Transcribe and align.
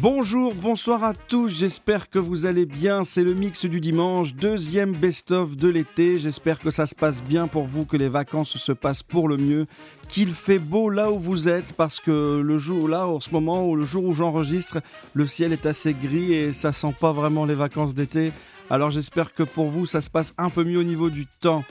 Bonjour, 0.00 0.54
bonsoir 0.54 1.04
à 1.04 1.12
tous, 1.12 1.48
j'espère 1.48 2.08
que 2.08 2.18
vous 2.18 2.46
allez 2.46 2.64
bien, 2.64 3.04
c'est 3.04 3.22
le 3.22 3.34
mix 3.34 3.66
du 3.66 3.80
dimanche, 3.80 4.34
deuxième 4.34 4.92
best-of 4.92 5.58
de 5.58 5.68
l'été, 5.68 6.18
j'espère 6.18 6.58
que 6.58 6.70
ça 6.70 6.86
se 6.86 6.94
passe 6.94 7.22
bien 7.22 7.48
pour 7.48 7.64
vous, 7.64 7.84
que 7.84 7.98
les 7.98 8.08
vacances 8.08 8.56
se 8.56 8.72
passent 8.72 9.02
pour 9.02 9.28
le 9.28 9.36
mieux, 9.36 9.66
qu'il 10.08 10.30
fait 10.30 10.58
beau 10.58 10.88
là 10.88 11.12
où 11.12 11.18
vous 11.18 11.50
êtes, 11.50 11.74
parce 11.74 12.00
que 12.00 12.40
le 12.40 12.56
jour 12.56 12.88
là, 12.88 13.06
en 13.06 13.20
ce 13.20 13.28
moment, 13.28 13.74
le 13.74 13.84
jour 13.84 14.06
où 14.06 14.14
j'enregistre, 14.14 14.80
le 15.12 15.26
ciel 15.26 15.52
est 15.52 15.66
assez 15.66 15.92
gris 15.92 16.32
et 16.32 16.54
ça 16.54 16.72
sent 16.72 16.94
pas 16.98 17.12
vraiment 17.12 17.44
les 17.44 17.54
vacances 17.54 17.92
d'été, 17.92 18.32
alors 18.70 18.90
j'espère 18.90 19.34
que 19.34 19.42
pour 19.42 19.68
vous 19.68 19.84
ça 19.84 20.00
se 20.00 20.08
passe 20.08 20.32
un 20.38 20.48
peu 20.48 20.64
mieux 20.64 20.78
au 20.78 20.84
niveau 20.84 21.10
du 21.10 21.26
temps. 21.26 21.62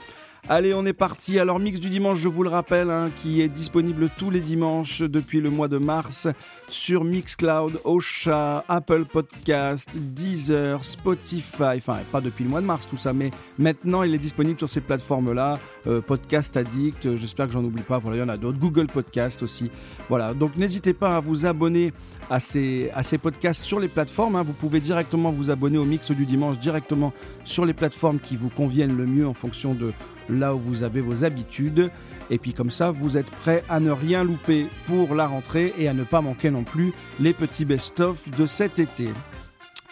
Allez, 0.48 0.74
on 0.74 0.86
est 0.86 0.94
parti. 0.94 1.38
Alors, 1.38 1.60
Mix 1.60 1.80
du 1.80 1.90
dimanche, 1.90 2.20
je 2.20 2.28
vous 2.28 2.44
le 2.44 2.50
rappelle, 2.50 2.90
hein, 2.90 3.10
qui 3.22 3.42
est 3.42 3.50
disponible 3.50 4.10
tous 4.18 4.30
les 4.30 4.40
dimanches 4.40 5.02
depuis 5.02 5.42
le 5.42 5.50
mois 5.50 5.68
de 5.68 5.78
mars 5.78 6.28
sur 6.68 7.04
Mixcloud, 7.04 7.80
Ocha, 7.84 8.64
Apple 8.68 9.06
Podcast, 9.06 9.90
Deezer, 9.96 10.84
Spotify. 10.84 11.78
Enfin, 11.78 11.98
pas 12.12 12.22
depuis 12.22 12.44
le 12.44 12.50
mois 12.50 12.62
de 12.62 12.66
mars 12.66 12.88
tout 12.88 12.98
ça, 12.98 13.14
mais 13.14 13.32
maintenant 13.58 14.04
il 14.04 14.14
est 14.14 14.20
disponible 14.20 14.58
sur 14.58 14.70
ces 14.70 14.82
plateformes-là. 14.82 15.60
Euh, 15.88 16.02
Podcast 16.02 16.58
Addict, 16.58 17.06
euh, 17.06 17.18
j'espère 17.18 17.48
que 17.48 17.54
j'en 17.54 17.64
oublie 17.64 17.84
pas. 17.84 17.98
Voilà, 18.00 18.18
il 18.18 18.20
y 18.20 18.24
en 18.24 18.30
a 18.30 18.38
d'autres. 18.38 18.60
Google 18.60 18.88
Podcast 18.88 19.44
aussi. 19.44 19.72
Voilà, 20.10 20.34
donc 20.34 20.58
n'hésitez 20.58 20.94
pas 20.94 21.18
à 21.18 21.20
vous 21.20 21.46
abonner 21.46 21.94
à 22.30 22.40
ces, 22.40 22.92
podcasts 23.22 23.62
sur 23.62 23.80
les 23.80 23.88
plateformes. 23.88 24.36
Hein. 24.36 24.44
Vous 24.44 24.54
pouvez 24.54 24.80
directement 24.80 25.32
vous 25.32 25.50
abonner 25.50 25.78
au 25.78 25.86
Mix 25.86 26.12
du 26.12 26.26
dimanche 26.26 26.60
directement 26.60 27.14
sur 27.44 27.66
les 27.66 27.74
plateformes 27.74 28.20
qui 28.20 28.36
vous 28.36 28.50
conviennent 28.50 28.98
le 28.98 29.06
mieux 29.06 29.28
en 29.28 29.34
fonction 29.34 29.74
de 29.74 29.92
là 30.30 30.56
où 30.56 30.60
vous 30.60 30.84
avez 30.84 31.02
vos 31.02 31.24
habitudes. 31.24 31.90
Et 32.30 32.38
puis 32.38 32.54
comme 32.54 32.72
ça, 32.72 32.92
vous 32.92 33.18
êtes 33.18 33.32
prêt 33.32 33.64
à 33.70 33.80
ne 33.80 33.92
rien 33.92 34.24
louper 34.24 34.68
pour 34.86 35.16
la 35.16 35.28
rentrée 35.28 35.74
et 35.78 35.88
à 35.88 35.94
ne 35.94 36.04
pas 36.04 36.22
manquer 36.22 36.52
non 36.52 36.64
plus 36.64 36.94
les 37.20 37.34
petits 37.34 37.66
best-of 37.66 38.30
de 38.38 38.46
cet 38.46 38.80
été. 38.80 39.10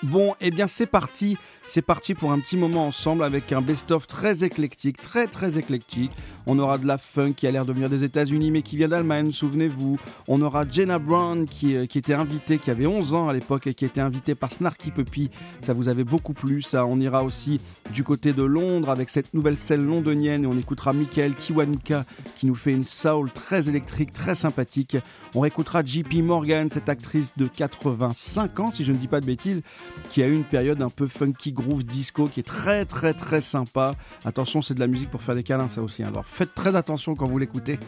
Bon, 0.04 0.34
et 0.34 0.48
eh 0.48 0.52
bien 0.52 0.68
c'est 0.68 0.86
parti 0.86 1.38
c'est 1.68 1.82
parti 1.82 2.16
pour 2.16 2.32
un 2.32 2.40
petit 2.40 2.56
moment 2.56 2.88
ensemble 2.88 3.24
avec 3.24 3.52
un 3.52 3.62
best-of 3.62 4.08
très 4.08 4.44
éclectique, 4.44 5.02
très 5.02 5.28
très 5.28 5.58
éclectique. 5.58 6.12
On 6.46 6.60
aura 6.60 6.78
de 6.78 6.88
la 6.88 6.98
funk 6.98 7.34
qui 7.34 7.46
a 7.46 7.52
l'air 7.52 7.66
de 7.66 7.74
venir 7.74 7.90
des 7.90 8.06
États-Unis 8.06 8.52
mais 8.52 8.62
qui 8.62 8.78
vient 8.78 8.88
d'Allemagne, 8.88 9.32
souvenez-vous. 9.32 9.98
On 10.30 10.42
aura 10.42 10.66
Jenna 10.68 10.98
Brown 10.98 11.46
qui, 11.46 11.76
euh, 11.76 11.86
qui 11.86 11.98
était 11.98 12.14
invitée, 12.14 12.58
qui 12.58 12.72
avait 12.72 12.88
11 12.88 13.14
ans 13.14 13.28
à 13.28 13.34
l'époque 13.34 13.68
et 13.68 13.74
qui 13.74 13.84
était 13.84 14.00
invitée 14.00 14.34
par 14.34 14.52
Snarky 14.52 14.92
Puppy. 14.92 15.30
Ça 15.62 15.74
vous 15.74 15.90
avait 15.90 16.06
beaucoup 16.06 16.34
plu, 16.34 16.62
ça. 16.62 16.86
On 16.86 17.02
ira 17.02 17.24
aussi 17.26 17.60
du 17.92 18.04
côté 18.04 18.32
de 18.32 18.44
Londres 18.44 18.90
avec 18.90 19.10
cette 19.10 19.34
nouvelle 19.34 19.58
scène 19.58 19.86
londonienne 19.86 20.46
et 20.46 20.48
on 20.48 20.58
écoutera 20.58 20.94
Michael 20.94 21.36
Kiwanuka 21.36 22.06
qui 22.38 22.46
nous 22.46 22.56
fait 22.56 22.72
une 22.72 22.86
soul 22.86 23.30
très 23.32 23.68
électrique, 23.68 24.14
très 24.14 24.36
sympathique. 24.36 24.96
On 25.36 25.42
réécoutera 25.42 25.84
JP 25.84 26.14
Morgan, 26.24 26.70
cette 26.72 26.88
actrice 26.88 27.34
de 27.36 27.48
85 27.48 28.60
ans, 28.62 28.72
si 28.72 28.86
je 28.86 28.94
ne 28.94 28.98
dis 28.98 29.10
pas 29.10 29.20
de 29.20 29.26
bêtises, 29.26 29.64
qui 30.10 30.24
a 30.24 30.28
eu 30.28 30.34
une 30.34 30.46
période 30.46 30.82
un 30.82 30.90
peu 30.90 31.08
funky 31.08 31.52
groove 31.58 31.84
disco 31.84 32.28
qui 32.28 32.40
est 32.40 32.44
très 32.44 32.86
très 32.86 33.14
très 33.14 33.42
sympa. 33.42 33.94
Attention, 34.24 34.62
c'est 34.62 34.76
de 34.76 34.80
la 34.80 34.88
musique 34.88 35.10
pour 35.10 35.22
faire 35.22 35.36
des 35.36 35.44
câlins, 35.44 35.68
ça 35.68 35.82
aussi. 35.82 36.04
Hein. 36.04 36.10
Alors 36.10 36.26
faites 36.26 36.54
très 36.54 36.76
attention 36.76 37.16
quand 37.16 37.28
vous 37.28 37.38
l'écoutez. 37.38 37.80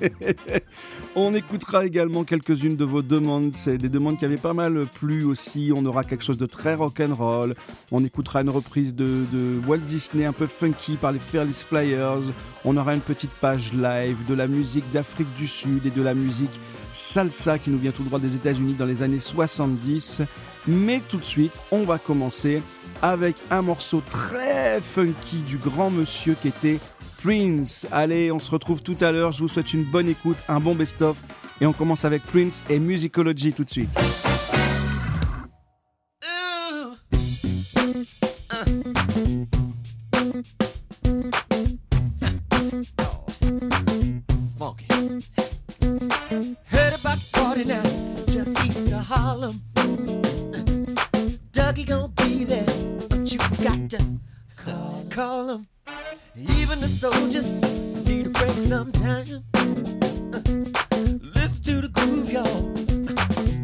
On 1.16 1.34
écoutera 1.34 1.86
également 1.86 2.24
quelques-unes 2.24 2.76
de 2.76 2.86
vos 2.86 3.02
demandes. 3.02 3.54
C'est 3.56 3.78
des 3.78 3.90
demandes 3.90 4.18
qui 4.18 4.26
avaient 4.26 4.38
pas 4.38 4.54
mal 4.54 4.88
plu 4.88 5.24
aussi. 5.24 5.72
On 5.76 5.86
aura 5.86 6.04
quelque 6.04 6.24
chose 6.24 6.38
de 6.38 6.46
très 6.46 6.74
rock 6.74 7.00
and 7.00 7.14
roll. 7.14 7.56
On 7.92 8.04
écoutera 8.04 8.42
une 8.42 8.50
reprise 8.50 8.96
de, 8.96 9.26
Walt 9.68 9.78
Disney 9.80 10.26
un 10.26 10.34
peu 10.34 10.48
funky 10.48 10.98
par 10.98 11.12
les 11.12 11.20
Fearless 11.20 11.64
Flyers. 11.64 12.32
On 12.66 12.76
aura 12.76 12.94
une 12.94 13.02
petite 13.02 13.32
page 13.32 13.74
live 13.74 14.26
de 14.28 14.34
la 14.34 14.48
musique 14.48 14.90
d'Afrique 14.92 15.34
du 15.38 15.48
Sud 15.48 15.86
et 15.86 15.92
de 15.92 16.02
la 16.02 16.14
musique 16.14 16.60
salsa 16.94 17.60
qui 17.60 17.70
nous 17.70 17.80
vient 17.80 17.92
tout 17.92 18.04
droit 18.04 18.20
des 18.20 18.36
États-Unis 18.36 18.74
dans 18.74 18.86
les 18.86 19.04
années 19.04 19.20
70. 19.20 20.22
Mais 20.68 21.02
tout 21.08 21.18
de 21.18 21.24
suite, 21.24 21.54
on 21.72 21.84
va 21.84 21.98
commencer 21.98 22.62
avec 23.02 23.36
un 23.50 23.62
morceau 23.62 24.02
très 24.02 24.82
funky 24.82 25.38
du 25.38 25.58
grand 25.58 25.90
monsieur 25.90 26.36
qui 26.42 26.50
était 26.50 26.80
Prince. 27.22 27.88
Allez, 27.92 28.32
on 28.32 28.40
se 28.40 28.52
retrouve 28.52 28.82
tout 28.82 28.98
à 29.02 29.12
l'heure. 29.12 29.32
Je 29.32 29.40
vous 29.40 29.48
souhaite 29.48 29.74
une 29.74 29.84
bonne 29.84 30.10
écoute, 30.10 30.38
un 30.48 30.60
bon 30.60 30.76
best-of. 30.76 31.18
Et 31.62 31.66
on 31.66 31.74
commence 31.74 32.06
avec 32.06 32.24
Prince 32.24 32.64
et 32.70 32.80
Musicology 32.80 33.54
tout 33.54 33.64
de 33.64 33.70
suite. 33.70 33.90
call 55.20 55.48
them. 55.48 55.68
Even 56.38 56.80
the 56.80 56.88
soldiers 56.88 57.50
need 58.08 58.28
a 58.28 58.30
break 58.30 58.54
sometime. 58.54 59.44
Listen 61.36 61.64
to 61.64 61.82
the 61.82 61.90
groove, 61.92 62.32
y'all. 62.32 62.62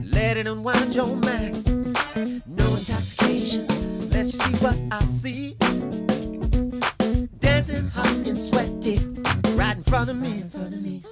Let 0.03 0.35
it 0.35 0.47
unwind 0.47 0.93
your 0.93 1.15
mind. 1.15 1.65
No 2.45 2.65
intoxication, 2.75 3.65
let's 4.09 4.31
see 4.37 4.53
what 4.65 4.77
I 4.91 5.05
see. 5.05 5.55
Dancing 7.39 7.87
hot 7.87 8.27
and 8.27 8.37
sweaty, 8.37 8.97
right 9.55 9.77
in 9.77 9.83
front 9.83 10.09
of 10.09 10.17
me, 10.17 10.41
in 10.41 10.49
front 10.49 10.73
of 10.73 10.81
me. 10.81 11.03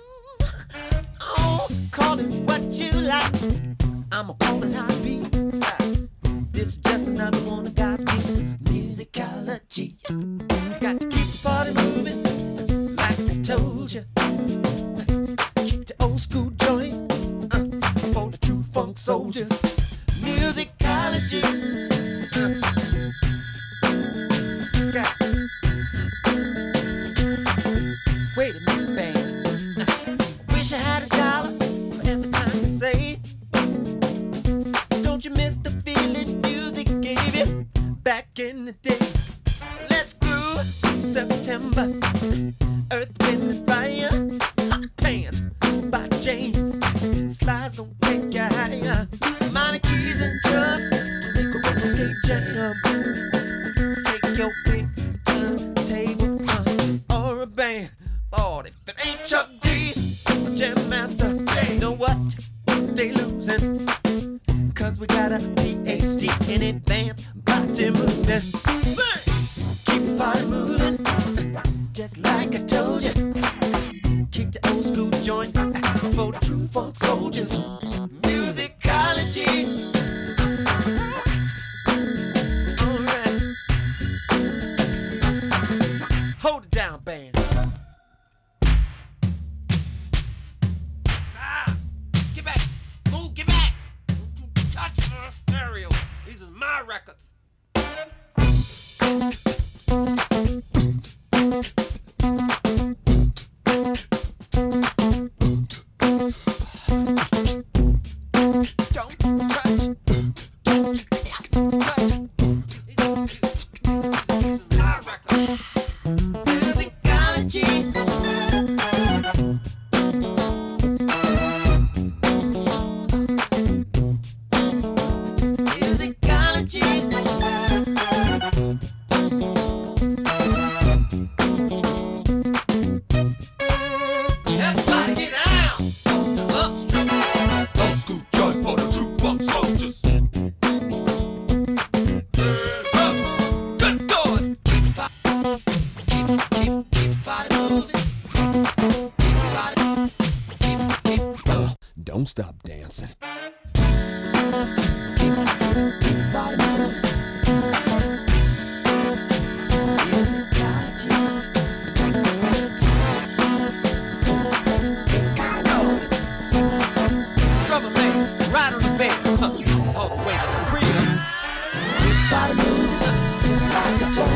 Oh, 1.21 1.69
call 1.91 2.19
it 2.19 2.27
what 2.47 2.61
you 2.63 2.91
like. 2.91 3.62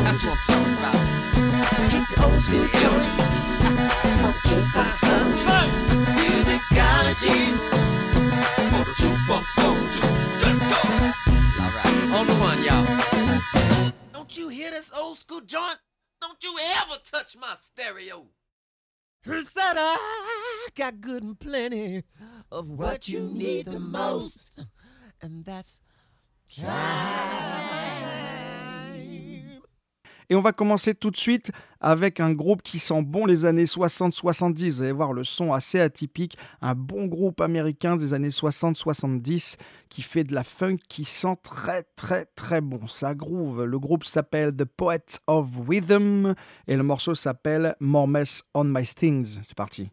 That's 0.08 0.24
what 0.24 0.32
I'm 0.32 0.44
talking 0.46 0.74
about. 0.74 1.00
Keep 1.90 2.04
the 2.08 2.16
old 2.24 2.40
school 2.40 2.68
joints. 2.68 3.18
Son, 5.44 5.68
musicology. 6.16 7.40
For 8.70 8.84
the 8.84 8.94
jukebox 8.96 9.44
soldiers. 9.50 10.12
Good 10.42 10.58
God. 10.60 11.14
Alright, 11.60 11.94
on 12.18 12.24
the 12.26 12.34
one, 12.34 12.60
y'all. 12.64 12.86
Don't 14.12 14.32
you 14.36 14.48
hear 14.48 14.70
this 14.70 14.90
old 14.96 15.18
school 15.18 15.42
joint? 15.42 15.78
Don't 16.20 16.42
you 16.42 16.56
ever 16.78 16.96
touch 17.04 17.36
my 17.36 17.54
stereo. 17.56 18.26
Who 19.24 19.42
Said 19.42 19.76
I 19.76 20.68
got 20.74 21.00
good 21.00 21.22
and 21.22 21.38
plenty 21.38 22.04
of 22.50 22.70
what 22.70 23.08
you 23.08 23.20
need 23.20 23.66
the 23.66 23.80
most, 23.80 24.64
and 25.20 25.44
that's 25.44 25.80
Et 30.30 30.34
on 30.34 30.42
va 30.42 30.52
commencer 30.52 30.94
tout 30.94 31.10
de 31.10 31.16
suite 31.16 31.52
avec 31.80 32.20
un 32.20 32.32
groupe 32.32 32.62
qui 32.62 32.78
sent 32.78 33.02
bon 33.02 33.24
les 33.24 33.46
années 33.46 33.64
60-70. 33.64 34.70
Vous 34.70 34.82
allez 34.82 34.92
voir 34.92 35.14
le 35.14 35.24
son 35.24 35.52
assez 35.52 35.80
atypique. 35.80 36.36
Un 36.60 36.74
bon 36.74 37.06
groupe 37.06 37.40
américain 37.40 37.96
des 37.96 38.12
années 38.12 38.28
60-70 38.28 39.56
qui 39.88 40.02
fait 40.02 40.24
de 40.24 40.34
la 40.34 40.44
funk 40.44 40.76
qui 40.88 41.04
sent 41.04 41.36
très 41.42 41.82
très 41.96 42.26
très 42.26 42.60
bon. 42.60 42.88
Ça 42.88 43.14
groove. 43.14 43.64
Le 43.64 43.78
groupe 43.78 44.04
s'appelle 44.04 44.54
The 44.54 44.64
Poets 44.64 45.18
of 45.26 45.46
Rhythm 45.66 46.34
et 46.66 46.76
le 46.76 46.82
morceau 46.82 47.14
s'appelle 47.14 47.74
More 47.80 48.08
Mess 48.08 48.42
on 48.52 48.64
My 48.64 48.84
Things. 48.84 49.38
C'est 49.42 49.56
parti. 49.56 49.90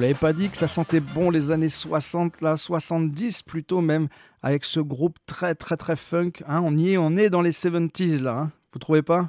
Vous 0.00 0.04
l'avais 0.04 0.14
pas 0.14 0.32
dit 0.32 0.48
que 0.48 0.56
ça 0.56 0.66
sentait 0.66 1.00
bon 1.00 1.28
les 1.28 1.50
années 1.50 1.68
60, 1.68 2.40
là, 2.40 2.56
70 2.56 3.42
plutôt 3.42 3.82
même, 3.82 4.08
avec 4.42 4.64
ce 4.64 4.80
groupe 4.80 5.18
très 5.26 5.54
très 5.54 5.76
très 5.76 5.94
funk. 5.94 6.32
Hein, 6.46 6.62
on 6.64 6.74
y 6.78 6.92
est, 6.92 6.96
on 6.96 7.18
est 7.18 7.28
dans 7.28 7.42
les 7.42 7.50
70s 7.50 8.22
là, 8.22 8.38
hein, 8.38 8.50
vous 8.72 8.78
trouvez 8.78 9.02
pas? 9.02 9.28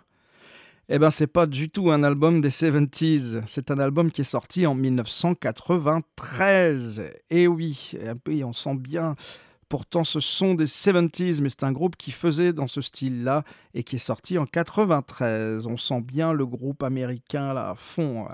Eh 0.88 0.98
ben, 0.98 1.12
c'est 1.12 1.28
pas 1.28 1.46
du 1.46 1.70
tout 1.70 1.92
un 1.92 2.04
album 2.04 2.40
des 2.40 2.52
70s. 2.52 3.44
C'est 3.48 3.70
un 3.70 3.80
album 3.80 4.14
qui 4.14 4.22
est 4.22 4.24
sorti 4.24 4.66
en 4.66 4.74
1993. 4.74 7.04
Et 7.30 7.50
oui, 7.50 7.92
et 8.30 8.46
on 8.46 8.54
sent 8.54 8.76
bien. 8.76 9.18
Pourtant, 9.68 10.06
ce 10.06 10.22
sont 10.22 10.54
des 10.54 10.68
70s, 10.68 11.42
mais 11.42 11.50
c'est 11.50 11.66
un 11.66 11.74
groupe 11.74 11.98
qui 11.98 12.12
faisait 12.12 12.54
dans 12.54 12.68
ce 12.68 12.80
style-là 12.80 13.44
et 13.74 13.84
qui 13.84 13.98
est 13.98 14.00
sorti 14.00 14.38
en 14.38 14.46
93. 14.46 15.68
On 15.68 15.76
sent 15.76 16.00
bien 16.00 16.32
le 16.32 16.46
groupe 16.46 16.82
américain 16.82 17.54
là 17.54 17.72
à 17.72 17.76
fond. 17.76 18.30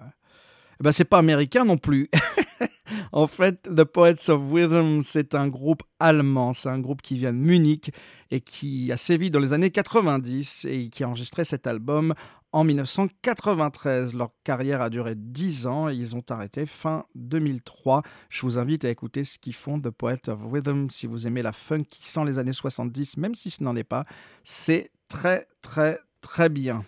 Eh 0.79 0.83
ben, 0.83 0.91
c'est 0.91 1.05
pas 1.05 1.17
américain 1.17 1.65
non 1.65 1.77
plus. 1.77 2.09
en 3.11 3.27
fait, 3.27 3.63
The 3.63 3.83
Poets 3.83 4.29
of 4.29 4.51
Rhythm, 4.51 5.01
c'est 5.03 5.35
un 5.35 5.47
groupe 5.47 5.83
allemand. 5.99 6.53
C'est 6.53 6.69
un 6.69 6.79
groupe 6.79 7.01
qui 7.01 7.15
vient 7.17 7.33
de 7.33 7.37
Munich 7.37 7.91
et 8.29 8.41
qui 8.41 8.91
a 8.91 8.97
sévi 8.97 9.31
dans 9.31 9.39
les 9.39 9.53
années 9.53 9.71
90 9.71 10.65
et 10.65 10.89
qui 10.89 11.03
a 11.03 11.09
enregistré 11.09 11.45
cet 11.45 11.67
album 11.67 12.13
en 12.51 12.63
1993. 12.63 14.13
Leur 14.13 14.29
carrière 14.43 14.81
a 14.81 14.89
duré 14.89 15.13
10 15.15 15.67
ans 15.67 15.89
et 15.89 15.95
ils 15.95 16.15
ont 16.15 16.23
arrêté 16.29 16.65
fin 16.65 17.05
2003. 17.15 18.03
Je 18.29 18.41
vous 18.41 18.59
invite 18.59 18.85
à 18.85 18.89
écouter 18.89 19.23
ce 19.23 19.37
qu'ils 19.37 19.55
font, 19.55 19.79
The 19.79 19.89
Poets 19.89 20.29
of 20.29 20.39
Rhythm, 20.51 20.89
si 20.89 21.07
vous 21.07 21.27
aimez 21.27 21.41
la 21.41 21.53
funk 21.53 21.83
qui 21.89 22.05
sent 22.05 22.25
les 22.25 22.39
années 22.39 22.53
70, 22.53 23.17
même 23.17 23.35
si 23.35 23.49
ce 23.49 23.63
n'en 23.63 23.75
est 23.75 23.83
pas. 23.83 24.05
C'est 24.43 24.91
très, 25.07 25.47
très, 25.61 25.99
très 26.21 26.49
bien. 26.49 26.83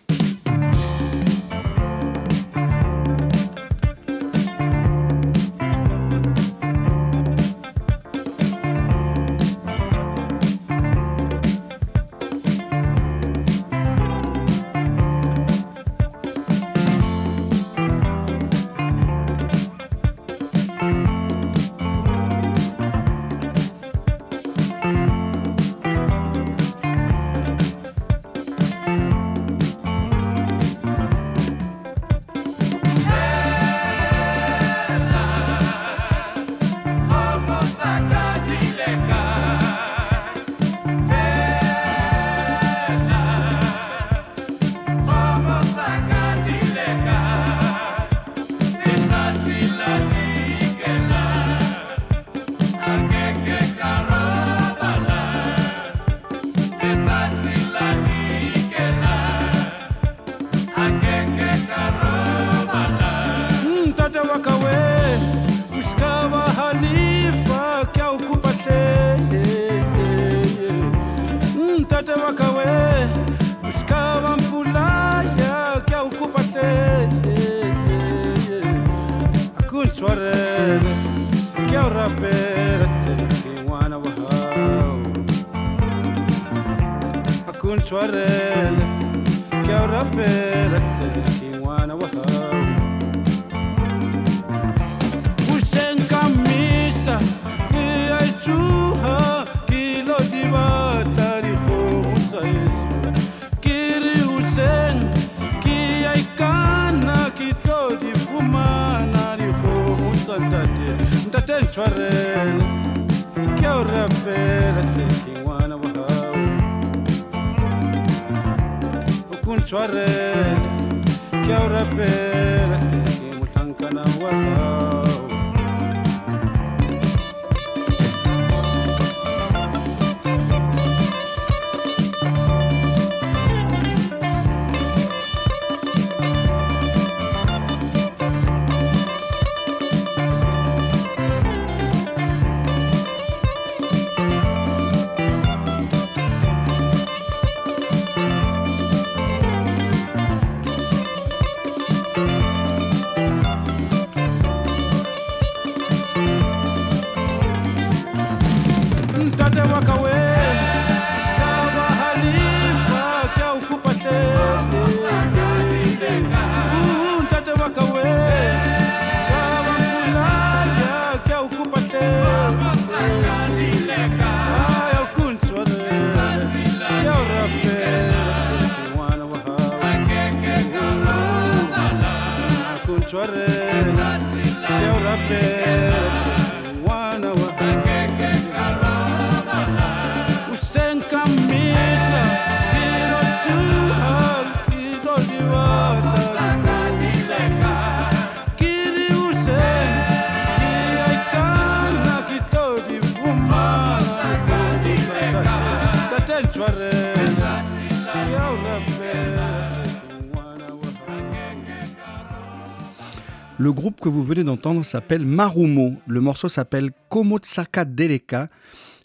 Le 213.58 213.72
groupe 213.72 214.00
que 214.00 214.08
vous 214.08 214.22
venez 214.22 214.44
d'entendre 214.44 214.84
s'appelle 214.84 215.24
Marumo. 215.24 215.94
Le 216.06 216.20
morceau 216.20 216.48
s'appelle 216.48 216.90
Komotsaka 217.08 217.84
Deleka. 217.84 218.46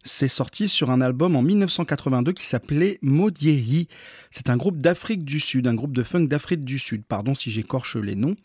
C'est 0.04 0.28
sorti 0.28 0.68
sur 0.68 0.92
un 0.92 1.00
album 1.00 1.36
en 1.36 1.42
1982 1.42 2.34
qui 2.34 2.46
s'appelait 2.46 3.00
Modieri. 3.02 3.88
C'est 4.32 4.50
un 4.50 4.58
groupe 4.58 4.78
d'Afrique 4.78 5.24
du 5.24 5.40
Sud, 5.40 5.68
un 5.68 5.76
groupe 5.76 5.94
de 5.94 6.04
funk 6.04 6.26
d'Afrique 6.26 6.66
du 6.66 6.78
Sud. 6.78 7.04
Pardon 7.06 7.36
si 7.36 7.52
j'écorche 7.52 7.96
les 7.96 8.16
noms. 8.16 8.36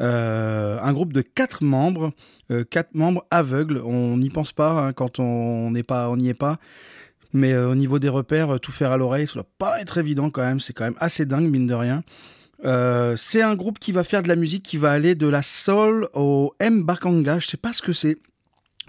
Euh, 0.00 0.78
un 0.80 0.92
groupe 0.92 1.12
de 1.12 1.22
quatre 1.22 1.62
membres, 1.62 2.12
euh, 2.50 2.64
quatre 2.64 2.94
membres 2.94 3.24
aveugles. 3.30 3.80
On 3.84 4.16
n'y 4.16 4.30
pense 4.30 4.52
pas 4.52 4.72
hein, 4.72 4.92
quand 4.92 5.20
on 5.20 5.70
n'est 5.70 5.84
pas, 5.84 6.08
on 6.08 6.16
n'y 6.16 6.28
est 6.28 6.34
pas. 6.34 6.58
Mais 7.32 7.52
euh, 7.52 7.70
au 7.70 7.74
niveau 7.74 7.98
des 7.98 8.08
repères, 8.08 8.60
tout 8.60 8.72
faire 8.72 8.92
à 8.92 8.96
l'oreille, 8.96 9.26
ça 9.26 9.34
doit 9.34 9.48
pas 9.58 9.80
être 9.80 9.98
évident 9.98 10.30
quand 10.30 10.42
même. 10.42 10.60
C'est 10.60 10.72
quand 10.72 10.84
même 10.84 10.96
assez 11.00 11.26
dingue 11.26 11.48
mine 11.48 11.66
de 11.66 11.74
rien. 11.74 12.02
Euh, 12.64 13.16
c'est 13.16 13.42
un 13.42 13.56
groupe 13.56 13.78
qui 13.78 13.92
va 13.92 14.04
faire 14.04 14.22
de 14.22 14.28
la 14.28 14.36
musique 14.36 14.62
qui 14.62 14.76
va 14.76 14.92
aller 14.92 15.14
de 15.14 15.26
la 15.26 15.42
soul 15.42 16.08
au 16.14 16.54
mbakanga. 16.60 17.38
Je 17.38 17.46
sais 17.46 17.56
pas 17.56 17.72
ce 17.72 17.82
que 17.82 17.92
c'est. 17.92 18.18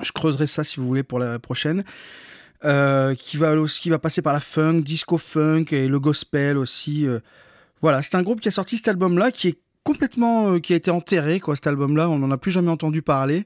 Je 0.01 0.11
creuserai 0.11 0.47
ça 0.47 0.63
si 0.63 0.79
vous 0.79 0.87
voulez 0.87 1.03
pour 1.03 1.19
la 1.19 1.39
prochaine. 1.39 1.83
Euh, 2.65 3.13
qui 3.15 3.35
va 3.35 3.51
aussi 3.55 3.81
qui 3.81 3.89
va 3.89 3.99
passer 3.99 4.21
par 4.21 4.31
la 4.31 4.39
funk, 4.39 4.83
disco 4.83 5.17
funk 5.17 5.65
et 5.71 5.87
le 5.89 5.99
gospel 5.99 6.57
aussi. 6.57 7.05
euh. 7.05 7.19
Voilà, 7.81 8.01
c'est 8.01 8.15
un 8.15 8.23
groupe 8.23 8.39
qui 8.39 8.47
a 8.47 8.51
sorti 8.51 8.77
cet 8.77 8.87
album-là, 8.87 9.31
qui 9.31 9.49
est 9.49 9.59
complètement, 9.83 10.53
euh, 10.53 10.59
qui 10.59 10.71
a 10.71 10.77
été 10.77 10.89
enterré 10.89 11.41
quoi. 11.41 11.55
Cet 11.55 11.67
album-là, 11.67 12.09
on 12.09 12.17
n'en 12.19 12.31
a 12.31 12.37
plus 12.37 12.51
jamais 12.51 12.71
entendu 12.71 13.01
parler. 13.01 13.43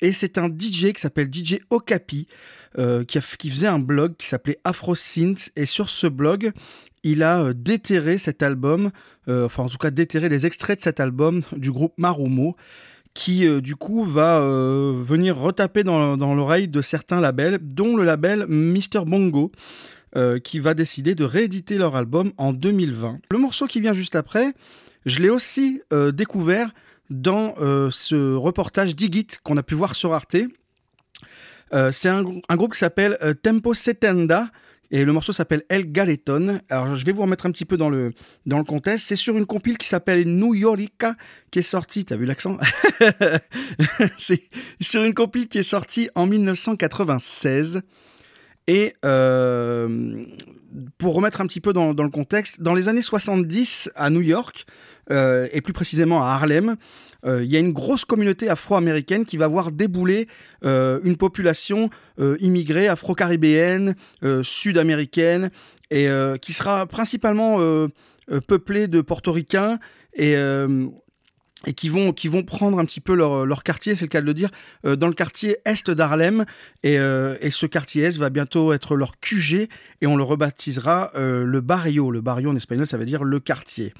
Et 0.00 0.12
c'est 0.12 0.38
un 0.38 0.48
DJ 0.48 0.92
qui 0.92 1.00
s'appelle 1.00 1.28
DJ 1.32 1.58
Okapi, 1.70 2.26
euh, 2.76 3.02
qui, 3.04 3.50
faisait 3.50 3.66
un 3.66 3.78
blog 3.78 4.14
qui 4.18 4.26
s'appelait 4.26 4.58
Afro 4.64 4.94
Synth. 4.94 5.50
Et 5.56 5.64
sur 5.64 5.88
ce 5.88 6.06
blog, 6.06 6.52
il 7.02 7.22
a 7.22 7.40
euh, 7.40 7.52
déterré 7.54 8.18
cet 8.18 8.42
album, 8.42 8.90
euh, 9.28 9.46
enfin 9.46 9.62
en 9.62 9.68
tout 9.68 9.78
cas 9.78 9.90
déterré 9.90 10.28
des 10.28 10.44
extraits 10.44 10.78
de 10.78 10.82
cet 10.82 11.00
album 11.00 11.42
du 11.56 11.72
groupe 11.72 11.94
Marumo, 11.96 12.56
qui 13.14 13.48
du 13.62 13.74
coup 13.74 14.04
va 14.04 14.38
venir 14.38 15.36
retaper 15.36 15.82
dans, 15.82 16.34
l'oreille 16.34 16.68
de 16.68 16.80
certains 16.82 17.20
labels, 17.20 17.58
dont 17.60 17.96
le 17.96 18.04
label 18.04 18.46
Mr 18.46 19.04
Bongo, 19.06 19.50
qui 20.44 20.60
va 20.60 20.74
décider 20.74 21.16
de 21.16 21.24
rééditer 21.24 21.78
leur 21.78 21.96
album 21.96 22.30
en 22.36 22.52
2020. 22.52 23.18
Le 23.32 23.38
morceau 23.38 23.66
qui 23.66 23.80
vient 23.80 23.92
juste 23.92 24.14
après, 24.14 24.52
je 25.04 25.18
l'ai 25.20 25.30
aussi 25.30 25.80
découvert 26.12 26.70
dans 27.10 27.56
ce 27.90 28.34
reportage 28.36 28.94
Digit 28.94 29.26
qu'on 29.42 29.56
a 29.56 29.64
pu 29.64 29.74
voir 29.74 29.96
sur 29.96 30.12
Arte. 30.12 30.36
Euh, 31.74 31.92
c'est 31.92 32.08
un, 32.08 32.22
grou- 32.22 32.40
un 32.48 32.56
groupe 32.56 32.72
qui 32.72 32.78
s'appelle 32.78 33.16
euh, 33.22 33.34
Tempo 33.34 33.74
Setenda 33.74 34.48
et 34.90 35.04
le 35.04 35.12
morceau 35.12 35.32
s'appelle 35.34 35.64
El 35.68 35.92
Galeton. 35.92 36.60
Alors 36.70 36.94
je 36.94 37.04
vais 37.04 37.12
vous 37.12 37.22
remettre 37.22 37.44
un 37.46 37.50
petit 37.50 37.66
peu 37.66 37.76
dans 37.76 37.90
le, 37.90 38.12
dans 38.46 38.56
le 38.58 38.64
contexte. 38.64 39.06
C'est 39.08 39.16
sur 39.16 39.36
une 39.36 39.44
compile 39.46 39.76
qui 39.76 39.86
s'appelle 39.86 40.24
New 40.26 40.54
Yorika 40.54 41.14
qui 41.50 41.58
est 41.58 41.62
sortie. 41.62 42.04
T'as 42.06 42.16
vu 42.16 42.24
l'accent? 42.24 42.56
C'est 44.18 44.42
sur 44.80 45.04
une 45.04 45.14
compile 45.14 45.48
qui 45.48 45.58
est 45.58 45.62
sortie 45.62 46.08
en 46.14 46.26
1996. 46.26 47.82
Et 48.66 48.92
euh, 49.04 50.24
pour 50.98 51.14
remettre 51.14 51.40
un 51.40 51.46
petit 51.46 51.60
peu 51.60 51.72
dans, 51.72 51.94
dans 51.94 52.02
le 52.02 52.10
contexte, 52.10 52.60
dans 52.60 52.74
les 52.74 52.88
années 52.88 53.02
70 53.02 53.90
à 53.94 54.10
New 54.10 54.20
York, 54.20 54.66
et 55.10 55.62
plus 55.62 55.72
précisément 55.72 56.22
à 56.22 56.26
Harlem, 56.32 56.76
il 57.26 57.50
y 57.50 57.56
a 57.56 57.58
une 57.58 57.72
grosse 57.72 58.04
communauté 58.04 58.48
afro-américaine 58.48 59.24
qui 59.24 59.36
va 59.36 59.48
voir 59.48 59.72
débouler 59.72 60.28
euh, 60.64 61.00
une 61.02 61.16
population 61.16 61.90
euh, 62.20 62.36
immigrée 62.40 62.88
afro-caribéenne, 62.88 63.96
euh, 64.22 64.42
sud-américaine, 64.42 65.50
et 65.90 66.08
euh, 66.08 66.36
qui 66.36 66.52
sera 66.52 66.86
principalement 66.86 67.56
euh, 67.60 67.88
euh, 68.30 68.40
peuplée 68.40 68.88
de 68.88 69.00
portoricains 69.00 69.78
et, 70.14 70.36
euh, 70.36 70.86
et 71.66 71.72
qui, 71.72 71.88
vont, 71.88 72.12
qui 72.12 72.28
vont 72.28 72.42
prendre 72.42 72.78
un 72.78 72.84
petit 72.84 73.00
peu 73.00 73.14
leur, 73.14 73.46
leur 73.46 73.62
quartier, 73.62 73.94
c'est 73.94 74.04
le 74.04 74.08
cas 74.08 74.20
de 74.20 74.26
le 74.26 74.34
dire, 74.34 74.50
euh, 74.84 74.96
dans 74.96 75.08
le 75.08 75.14
quartier 75.14 75.58
est 75.64 75.90
d'Harlem. 75.90 76.44
Et, 76.82 76.98
euh, 76.98 77.36
ce 77.50 77.66
quartier 77.66 78.04
est 78.04 78.18
va 78.18 78.30
bientôt 78.30 78.72
être 78.72 78.94
leur 78.94 79.18
QG 79.18 79.68
et 80.00 80.06
on 80.06 80.16
le 80.16 80.22
rebaptisera 80.22 81.12
euh, 81.16 81.44
le 81.44 81.60
barrio. 81.60 82.10
Le 82.10 82.20
barrio 82.20 82.50
en 82.50 82.56
espagnol, 82.56 82.86
ça 82.86 82.96
veut 82.96 83.06
dire 83.06 83.24
le 83.24 83.40
quartier. 83.40 83.94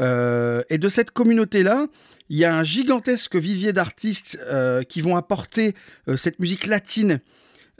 Euh, 0.00 0.62
et 0.68 0.78
de 0.78 0.88
cette 0.88 1.12
communauté-là, 1.12 1.86
il 2.32 2.38
y 2.38 2.46
a 2.46 2.56
un 2.56 2.64
gigantesque 2.64 3.36
vivier 3.36 3.74
d'artistes 3.74 4.38
euh, 4.46 4.84
qui 4.84 5.02
vont 5.02 5.16
apporter 5.16 5.74
euh, 6.08 6.16
cette 6.16 6.38
musique 6.38 6.66
latine. 6.66 7.20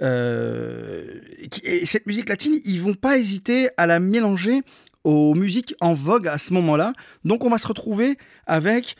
Euh, 0.02 1.20
et 1.64 1.86
cette 1.86 2.06
musique 2.06 2.28
latine, 2.28 2.60
ils 2.66 2.78
vont 2.78 2.92
pas 2.92 3.16
hésiter 3.16 3.70
à 3.78 3.86
la 3.86 3.98
mélanger 3.98 4.60
aux 5.04 5.34
musiques 5.34 5.74
en 5.80 5.94
vogue 5.94 6.28
à 6.28 6.36
ce 6.36 6.52
moment-là. 6.52 6.92
Donc 7.24 7.46
on 7.46 7.48
va 7.48 7.56
se 7.56 7.66
retrouver 7.66 8.18
avec 8.46 8.94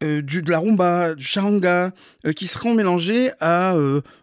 du, 0.00 0.42
de 0.42 0.50
la 0.50 0.58
rumba, 0.58 1.14
du 1.14 1.24
charanga, 1.24 1.92
qui 2.36 2.46
seront 2.46 2.74
mélangés 2.74 3.30
à 3.40 3.74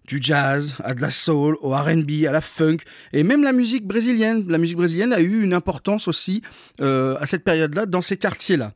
du 0.05 0.19
jazz, 0.21 0.75
à 0.83 0.93
de 0.93 1.01
la 1.01 1.09
soul, 1.09 1.57
au 1.61 1.71
R&B, 1.71 2.25
à 2.27 2.31
la 2.31 2.41
funk, 2.41 2.77
et 3.13 3.23
même 3.23 3.43
la 3.43 3.51
musique 3.51 3.87
brésilienne. 3.87 4.45
La 4.47 4.59
musique 4.59 4.77
brésilienne 4.77 5.11
a 5.11 5.21
eu 5.21 5.41
une 5.41 5.55
importance 5.55 6.07
aussi 6.07 6.43
à 6.79 7.25
cette 7.25 7.43
période-là 7.43 7.87
dans 7.87 8.03
ces 8.03 8.17
quartiers-là. 8.17 8.73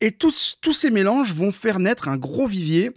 Et 0.00 0.12
tous, 0.12 0.58
ces 0.72 0.90
mélanges 0.90 1.32
vont 1.32 1.52
faire 1.52 1.78
naître 1.78 2.08
un 2.08 2.16
gros 2.16 2.46
vivier 2.46 2.92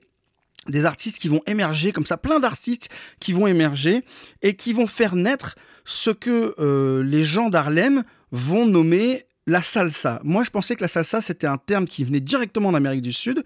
des 0.68 0.86
artistes 0.86 1.20
qui 1.20 1.30
vont 1.30 1.42
émerger 1.48 1.92
comme 1.92 2.06
ça, 2.06 2.18
plein 2.18 2.40
d'artistes 2.40 2.90
qui 3.20 3.34
vont 3.34 3.48
émerger 3.48 4.04
et 4.42 4.56
qui 4.56 4.74
vont 4.74 4.88
faire 4.88 5.16
naître 5.16 5.56
ce 5.86 6.10
que 6.10 6.54
euh, 6.60 7.04
les 7.04 7.24
gens 7.24 7.50
d'Harlem 7.50 8.04
vont 8.32 8.66
nommer 8.66 9.26
la 9.48 9.62
salsa. 9.62 10.20
Moi, 10.24 10.44
je 10.44 10.52
pensais 10.52 10.76
que 10.76 10.82
la 10.82 10.88
salsa, 10.88 11.22
c'était 11.22 11.48
un 11.48 11.58
terme 11.58 11.88
qui 11.88 12.04
venait 12.04 12.20
directement 12.20 12.72
d'Amérique 12.72 13.02
du 13.02 13.14
Sud, 13.14 13.44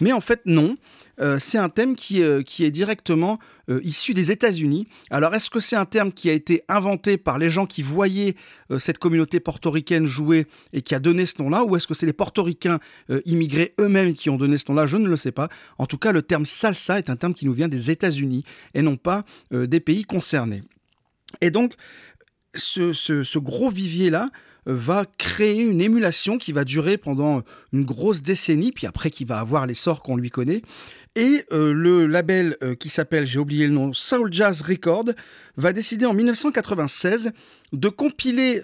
mais 0.00 0.12
en 0.12 0.20
fait, 0.20 0.40
non. 0.46 0.76
Euh, 1.22 1.38
c'est 1.38 1.58
un 1.58 1.68
thème 1.68 1.94
qui, 1.94 2.22
euh, 2.22 2.42
est 2.58 2.70
directement 2.70 3.38
euh, 3.70 3.80
issu 3.84 4.12
des 4.12 4.32
États-Unis. 4.32 4.88
Alors, 5.10 5.34
est-ce 5.34 5.48
que 5.50 5.60
c'est 5.60 5.76
un 5.76 5.84
terme 5.84 6.12
qui 6.12 6.28
a 6.28 6.32
été 6.32 6.62
inventé 6.68 7.16
par 7.16 7.38
les 7.38 7.48
gens 7.48 7.64
qui 7.64 7.82
voyaient 7.82 8.34
cette 8.78 8.98
communauté 8.98 9.38
portoricaine 9.38 10.04
jouer 10.04 10.46
et 10.72 10.82
qui 10.82 10.94
a 10.94 10.98
donné 10.98 11.26
ce 11.26 11.40
nom-là, 11.40 11.64
ou 11.64 11.76
est-ce 11.76 11.86
que 11.86 11.94
c'est 11.94 12.06
les 12.06 12.12
portoricains 12.12 12.80
immigrés 13.24 13.74
eux-mêmes 13.78 14.14
qui 14.14 14.30
ont 14.30 14.36
donné 14.36 14.58
ce 14.58 14.64
nom-là? 14.68 14.86
Je 14.86 14.96
ne 14.96 15.06
le 15.08 15.16
sais 15.16 15.32
pas. 15.32 15.48
En 15.78 15.86
tout 15.86 15.98
cas, 15.98 16.10
le 16.10 16.22
terme 16.22 16.46
salsa 16.46 16.98
est 16.98 17.10
un 17.10 17.16
terme 17.16 17.34
qui 17.34 17.46
nous 17.46 17.52
vient 17.52 17.68
des 17.68 17.90
États-Unis 17.90 18.44
et 18.74 18.82
non 18.82 18.96
pas 18.96 19.24
des 19.50 19.80
pays 19.80 20.04
concernés. 20.04 20.62
Et 21.40 21.50
donc, 21.50 21.74
ce, 22.54 22.92
ce- 22.92 23.38
gros 23.38 23.70
vivier-là 23.70 24.30
va 24.64 25.04
créer 25.18 25.62
une 25.62 25.80
émulation 25.80 26.38
qui 26.38 26.52
va 26.52 26.64
durer 26.64 26.96
pendant 26.96 27.42
une 27.72 27.84
grosse 27.84 28.22
décennie, 28.22 28.72
puis 28.72 28.86
après 28.86 29.10
qui 29.10 29.24
va 29.24 29.38
avoir 29.38 29.66
l'essor 29.66 30.02
qu'on 30.02 30.16
lui 30.16 30.30
connaît. 30.30 30.62
Et 31.14 31.44
euh, 31.52 31.74
le 31.74 32.06
label 32.06 32.56
euh, 32.62 32.74
qui 32.74 32.88
s'appelle, 32.88 33.26
j'ai 33.26 33.38
oublié 33.38 33.66
le 33.66 33.72
nom, 33.72 33.92
Soul 33.92 34.32
Jazz 34.32 34.62
Record, 34.62 35.04
va 35.56 35.72
décider 35.72 36.06
en 36.06 36.14
1996 36.14 37.32
de 37.72 37.88
compiler 37.88 38.62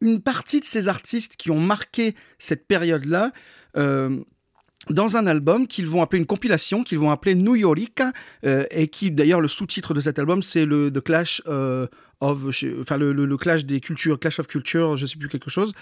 une 0.00 0.20
partie 0.20 0.60
de 0.60 0.64
ces 0.64 0.88
artistes 0.88 1.36
qui 1.36 1.50
ont 1.50 1.60
marqué 1.60 2.14
cette 2.38 2.66
période-là 2.66 3.32
euh, 3.76 4.20
dans 4.90 5.16
un 5.16 5.26
album 5.26 5.66
qu'ils 5.66 5.88
vont 5.88 6.02
appeler 6.02 6.18
une 6.18 6.26
compilation, 6.26 6.82
qu'ils 6.84 6.98
vont 6.98 7.10
appeler 7.10 7.34
New 7.34 7.56
euh, 7.56 8.64
et 8.70 8.88
qui 8.88 9.10
d'ailleurs 9.10 9.40
le 9.40 9.48
sous-titre 9.48 9.94
de 9.94 10.00
cet 10.00 10.18
album 10.18 10.42
c'est 10.42 10.64
le 10.64 10.90
The 10.90 11.00
Clash 11.00 11.40
of, 11.46 12.62
enfin 12.80 12.98
le, 12.98 13.36
Clash 13.36 13.64
des 13.64 13.80
cultures, 13.80 14.18
Clash 14.18 14.40
of 14.40 14.46
Culture, 14.46 14.96
je 14.96 15.06
sais 15.06 15.16
plus 15.16 15.28
quelque 15.28 15.50
chose. 15.50 15.72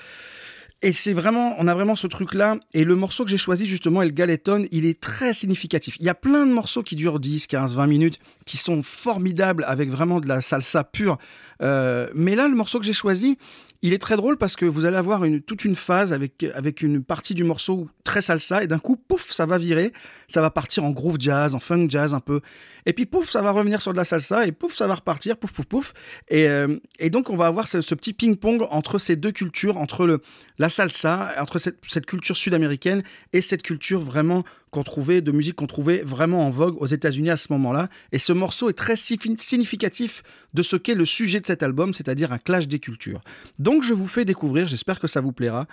Et 0.83 0.95
c'est 0.95 1.13
vraiment, 1.13 1.55
on 1.59 1.69
a 1.69 1.75
vraiment 1.75 1.95
ce 1.95 2.07
truc-là. 2.07 2.57
Et 2.73 2.85
le 2.85 2.97
morceau 2.97 3.25
que 3.25 3.31
j'ai 3.31 3.37
choisi, 3.37 3.67
justement, 3.67 4.01
El 4.01 4.13
Galeton, 4.13 4.67
il 4.71 4.87
est 4.87 4.99
très 4.99 5.35
significatif. 5.35 5.97
Il 6.01 6.07
y 6.07 6.09
a 6.09 6.15
plein 6.15 6.47
de 6.47 6.53
morceaux 6.53 6.83
qui 6.83 6.97
durent 6.97 7.21
10, 7.21 7.49
15, 7.49 7.75
20 7.75 7.87
minutes, 7.87 8.19
qui 8.47 8.57
sont 8.57 8.83
formidables, 8.83 9.65
avec 9.69 9.91
vraiment 9.91 10.21
de 10.21 10.29
la 10.29 10.41
salsa 10.41 10.85
pure. 10.85 11.19
Euh, 11.61 12.09
mais 12.15 12.35
là, 12.35 12.49
le 12.49 12.55
morceau 12.55 12.79
que 12.79 12.87
j'ai 12.87 12.95
choisi, 12.95 13.37
il 13.83 13.93
est 13.93 13.99
très 13.99 14.17
drôle 14.17 14.37
parce 14.37 14.57
que 14.57 14.67
vous 14.67 14.85
allez 14.85 14.97
avoir 14.97 15.25
une, 15.25 15.41
toute 15.41 15.65
une 15.65 15.75
phase 15.75 16.13
avec, 16.13 16.45
avec 16.55 16.83
une 16.83 17.03
partie 17.03 17.35
du 17.35 17.45
morceau 17.45 17.89
très 18.05 18.21
salsa, 18.21 18.63
et 18.63 18.67
d'un 18.67 18.79
coup, 18.79 18.97
pouf, 18.97 19.31
ça 19.33 19.47
va 19.47 19.57
virer, 19.57 19.93
ça 20.29 20.43
va 20.43 20.51
partir 20.51 20.85
en 20.85 20.91
groove 20.91 21.17
jazz, 21.19 21.55
en 21.55 21.61
funk 21.61 21.87
jazz 21.89 22.13
un 22.13 22.21
peu. 22.21 22.41
Et 22.85 22.93
puis, 22.93 23.07
pouf, 23.07 23.31
ça 23.31 23.41
va 23.41 23.53
revenir 23.53 23.81
sur 23.81 23.93
de 23.93 23.97
la 23.97 24.05
salsa, 24.05 24.47
et 24.47 24.53
pouf, 24.53 24.75
ça 24.75 24.87
va 24.87 24.97
repartir, 24.97 25.37
pouf, 25.39 25.53
pouf, 25.53 25.67
pouf. 25.67 25.95
Et, 26.29 26.49
euh, 26.49 26.77
et 26.99 27.09
donc, 27.09 27.31
on 27.31 27.37
va 27.37 27.47
avoir 27.47 27.69
ce, 27.69 27.81
ce 27.81 27.95
petit 27.95 28.13
ping-pong 28.13 28.67
entre 28.71 28.99
ces 28.99 29.17
deux 29.17 29.33
cultures, 29.33 29.79
entre 29.79 30.07
le, 30.07 30.21
la 30.59 30.69
salsa, 30.69 31.33
entre 31.39 31.59
cette, 31.59 31.79
cette 31.89 32.07
culture 32.07 32.37
sud-américaine 32.37 33.03
et 33.33 33.41
cette 33.41 33.63
culture 33.63 34.01
vraiment 34.01 34.45
qu'on 34.71 34.83
trouvait, 34.83 35.21
de 35.21 35.33
musique 35.33 35.57
qu'on 35.57 35.67
trouvait 35.67 36.03
vraiment 36.03 36.47
en 36.47 36.51
vogue 36.51 36.81
aux 36.81 36.87
États-Unis 36.87 37.31
à 37.31 37.37
ce 37.37 37.53
moment-là. 37.53 37.89
Et 38.13 38.19
ce 38.19 38.33
morceau 38.33 38.69
est 38.71 38.75
très 38.75 38.97
significatif 38.97 40.23
de 40.55 40.63
ce 40.63 40.77
qu'est 40.77 40.95
le 40.95 41.07
sujet 41.07 41.41
de 41.41 41.47
cet 41.47 41.63
album, 41.63 41.95
c'est-à-dire 41.95 42.33
un 42.33 42.39
clash 42.39 42.69
des 42.69 42.79
cultures. 42.79 43.21
Donc 43.59 43.83
je 43.83 43.95
vous 43.95 44.07
fais 44.07 44.25
découvrir, 44.25 44.69
j'espère 44.69 45.01
que 45.01 45.09
ça 45.09 45.21
vous 45.21 45.33
plaira, 45.33 45.67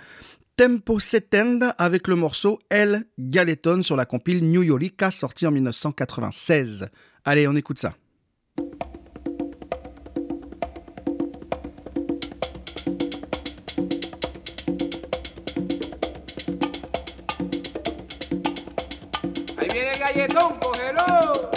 Tempo 0.56 0.98
Setend 0.98 1.60
avec 1.78 2.08
le 2.08 2.16
morceau 2.16 2.58
El 2.68 3.04
Galeton 3.18 3.82
sur 3.82 3.94
la 3.94 4.06
compile 4.06 4.44
New 4.50 4.64
Yorika 4.64 5.12
sorti 5.12 5.46
en 5.46 5.52
1996. 5.52 6.88
Allez, 7.24 7.46
on 7.46 7.54
écoute 7.54 7.78
ça. 7.78 7.94
Galletón, 20.18 20.58
cógelo. 20.58 21.48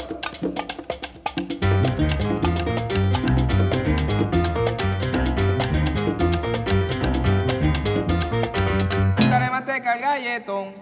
Úntale 9.19 9.49
manteca 9.49 9.91
al 9.93 9.99
galletón. 9.99 10.73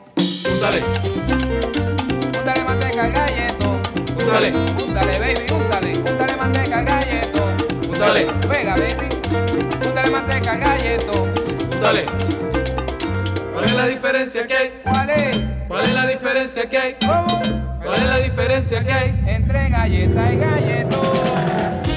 Úntale, 0.54 0.84
Úntale 2.38 2.64
manteca 2.64 3.04
al 3.04 3.12
galletón. 3.12 3.82
úntale, 4.18 4.52
Úntale, 4.84 5.20
baby, 5.20 5.52
úntale. 5.54 5.94
Úntale 5.98 6.36
manteca 6.36 6.80
al 6.80 6.86
galletón. 6.86 7.56
úntale, 7.88 8.28
Venga, 8.50 8.76
baby. 8.76 9.10
Úntale 9.88 10.10
manteca 10.10 10.52
al 10.52 10.60
galletón. 10.60 11.30
úntale. 11.74 12.06
Vale. 12.06 12.06
¿Cuál 13.54 13.66
es 13.66 13.74
la 13.74 13.86
diferencia 13.88 14.48
que 14.48 14.56
hay? 14.58 14.74
¿Cuál 14.84 15.10
es? 15.12 15.40
¿Cuál 15.68 15.84
es 15.84 15.94
la 15.94 16.08
diferencia 16.08 16.70
que 16.70 16.78
hay? 16.78 16.96
¿Cómo? 17.06 17.69
¿Cuál 17.84 18.02
es 18.02 18.10
la 18.10 18.18
diferencia 18.18 18.84
que 18.84 18.92
hay? 18.92 19.24
Entre 19.26 19.70
galleta 19.70 20.34
y 20.34 20.38
galleto. 20.38 21.89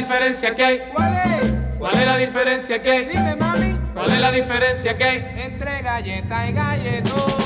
Diferencia 0.00 0.54
que 0.54 0.64
hay? 0.64 0.78
¿Cuál 0.92 1.12
es? 1.12 1.54
¿Cuál 1.78 1.98
es 1.98 2.06
la 2.06 2.16
diferencia 2.16 2.82
que 2.82 2.90
hay? 2.90 3.04
Dime, 3.04 3.36
mami. 3.36 3.78
¿Cuál 3.94 4.12
es 4.12 4.20
la 4.20 4.32
diferencia 4.32 4.96
que 4.96 5.04
hay? 5.04 5.34
Entre 5.36 5.82
galleta 5.82 6.48
y 6.48 6.52
galleto. 6.52 7.39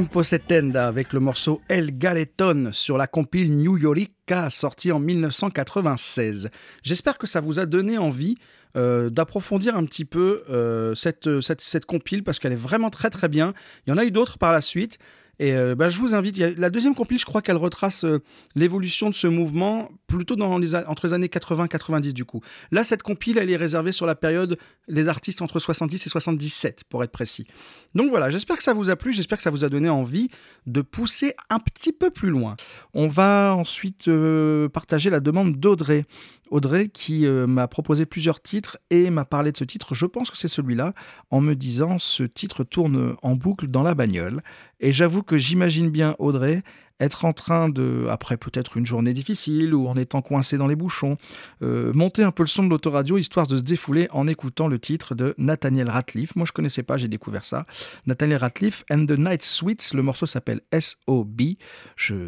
Tempo 0.00 0.22
Setenda 0.22 0.88
avec 0.88 1.12
le 1.12 1.20
morceau 1.20 1.60
El 1.68 1.92
Galeton 1.92 2.70
sur 2.72 2.96
la 2.96 3.06
compile 3.06 3.54
New 3.54 3.76
Yorica 3.76 4.48
sortie 4.48 4.92
en 4.92 4.98
1996. 4.98 6.48
J'espère 6.82 7.18
que 7.18 7.26
ça 7.26 7.42
vous 7.42 7.58
a 7.58 7.66
donné 7.66 7.98
envie 7.98 8.36
euh, 8.78 9.10
d'approfondir 9.10 9.76
un 9.76 9.84
petit 9.84 10.06
peu 10.06 10.42
euh, 10.48 10.94
cette, 10.94 11.42
cette, 11.42 11.60
cette 11.60 11.84
compile 11.84 12.24
parce 12.24 12.38
qu'elle 12.38 12.52
est 12.52 12.56
vraiment 12.56 12.88
très 12.88 13.10
très 13.10 13.28
bien. 13.28 13.52
Il 13.86 13.90
y 13.90 13.92
en 13.92 13.98
a 13.98 14.06
eu 14.06 14.10
d'autres 14.10 14.38
par 14.38 14.52
la 14.52 14.62
suite. 14.62 14.98
Et 15.40 15.54
euh, 15.54 15.74
bah, 15.74 15.88
je 15.88 15.96
vous 15.96 16.14
invite, 16.14 16.36
la 16.36 16.68
deuxième 16.68 16.94
compile, 16.94 17.18
je 17.18 17.24
crois 17.24 17.40
qu'elle 17.40 17.56
retrace 17.56 18.04
euh, 18.04 18.22
l'évolution 18.54 19.08
de 19.08 19.14
ce 19.14 19.26
mouvement 19.26 19.90
plutôt 20.16 20.36
dans 20.36 20.58
les, 20.58 20.74
entre 20.74 21.06
les 21.06 21.12
années 21.12 21.28
80 21.28 21.64
et 21.64 21.68
90 21.68 22.14
du 22.14 22.24
coup. 22.24 22.40
Là, 22.70 22.84
cette 22.84 23.02
compile, 23.02 23.38
elle 23.38 23.50
est 23.50 23.56
réservée 23.56 23.92
sur 23.92 24.06
la 24.06 24.14
période 24.14 24.58
des 24.88 25.08
artistes 25.08 25.42
entre 25.42 25.58
70 25.58 26.06
et 26.06 26.08
77, 26.08 26.84
pour 26.88 27.04
être 27.04 27.12
précis. 27.12 27.46
Donc 27.94 28.10
voilà, 28.10 28.30
j'espère 28.30 28.56
que 28.56 28.62
ça 28.62 28.74
vous 28.74 28.90
a 28.90 28.96
plu, 28.96 29.12
j'espère 29.12 29.38
que 29.38 29.44
ça 29.44 29.50
vous 29.50 29.64
a 29.64 29.68
donné 29.68 29.88
envie 29.88 30.28
de 30.66 30.82
pousser 30.82 31.34
un 31.48 31.58
petit 31.58 31.92
peu 31.92 32.10
plus 32.10 32.30
loin. 32.30 32.56
On 32.94 33.08
va 33.08 33.54
ensuite 33.56 34.08
euh, 34.08 34.68
partager 34.68 35.10
la 35.10 35.20
demande 35.20 35.56
d'Audrey. 35.56 36.04
Audrey 36.50 36.88
qui 36.88 37.26
euh, 37.26 37.46
m'a 37.46 37.68
proposé 37.68 38.06
plusieurs 38.06 38.42
titres 38.42 38.78
et 38.90 39.10
m'a 39.10 39.24
parlé 39.24 39.52
de 39.52 39.56
ce 39.56 39.64
titre, 39.64 39.94
je 39.94 40.06
pense 40.06 40.30
que 40.30 40.36
c'est 40.36 40.48
celui-là, 40.48 40.94
en 41.30 41.40
me 41.40 41.54
disant 41.54 41.98
ce 42.00 42.24
titre 42.24 42.64
tourne 42.64 43.14
en 43.22 43.36
boucle 43.36 43.68
dans 43.68 43.84
la 43.84 43.94
bagnole. 43.94 44.42
Et 44.80 44.92
j'avoue 44.92 45.22
que 45.22 45.38
j'imagine 45.38 45.90
bien 45.90 46.16
Audrey 46.18 46.62
être 47.00 47.24
en 47.24 47.32
train 47.32 47.68
de, 47.68 48.06
après 48.08 48.36
peut-être 48.36 48.76
une 48.76 48.86
journée 48.86 49.12
difficile 49.12 49.74
ou 49.74 49.88
en 49.88 49.96
étant 49.96 50.22
coincé 50.22 50.58
dans 50.58 50.66
les 50.66 50.76
bouchons, 50.76 51.16
euh, 51.62 51.92
monter 51.92 52.22
un 52.22 52.30
peu 52.30 52.42
le 52.42 52.48
son 52.48 52.64
de 52.64 52.70
l'autoradio 52.70 53.18
histoire 53.18 53.46
de 53.46 53.56
se 53.56 53.62
défouler 53.62 54.08
en 54.12 54.26
écoutant 54.26 54.68
le 54.68 54.78
titre 54.78 55.14
de 55.14 55.34
Nathaniel 55.38 55.88
Ratliff. 55.88 56.36
Moi 56.36 56.46
je 56.46 56.52
connaissais 56.52 56.82
pas, 56.82 56.96
j'ai 56.96 57.08
découvert 57.08 57.44
ça. 57.44 57.66
Nathaniel 58.06 58.38
Ratliff 58.38 58.84
and 58.90 59.06
the 59.06 59.18
Night 59.18 59.42
Sweets, 59.42 59.94
le 59.94 60.02
morceau 60.02 60.26
s'appelle 60.26 60.60
SOB. 60.72 61.40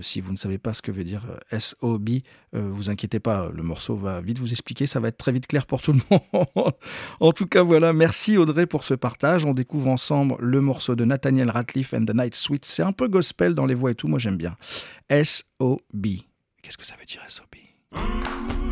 Si 0.01 0.21
vous 0.21 0.33
ne 0.33 0.37
savez 0.37 0.59
pas 0.59 0.75
ce 0.75 0.83
que 0.83 0.91
veut 0.91 1.05
dire 1.05 1.27
euh, 1.53 1.59
SOB, 1.59 2.09
euh, 2.55 2.69
vous 2.71 2.91
inquiétez 2.91 3.21
pas, 3.21 3.51
le 3.55 3.63
morceau 3.63 3.97
va 3.97 4.21
vite 4.21 4.39
vous 4.39 4.51
expliquer, 4.51 4.87
ça 4.87 5.01
va 5.01 5.09
être 5.09 5.17
très 5.17 5.33
vite 5.33 5.47
clair 5.47 5.67
pour 5.67 5.81
tout 5.81 5.93
le 5.93 6.01
monde. 6.11 6.73
en 7.21 7.33
tout 7.33 7.47
cas, 7.47 7.63
voilà, 7.63 7.93
merci 7.93 8.37
Audrey 8.37 8.67
pour 8.67 8.85
ce 8.85 8.95
partage. 8.95 9.45
On 9.45 9.55
découvre 9.55 9.89
ensemble 9.89 10.37
le 10.39 10.61
morceau 10.61 10.95
de 10.95 11.05
Nathaniel 11.05 11.51
Ratliff 11.51 11.95
and 11.95 12.05
the 12.05 12.15
Night 12.15 12.35
Sweets. 12.35 12.65
C'est 12.65 12.83
un 12.83 12.93
peu 12.93 13.09
gospel 13.09 13.55
dans 13.55 13.67
les 13.67 13.75
voix 13.75 13.93
et 13.93 13.95
tout, 13.95 14.09
moi 14.09 14.19
j'aime 14.19 14.37
bien. 14.37 14.57
SOB. 15.11 16.07
Qu'est-ce 16.63 16.79
que 16.79 16.87
ça 16.87 16.95
veut 16.99 17.07
dire 17.07 17.23
SOB 17.29 18.72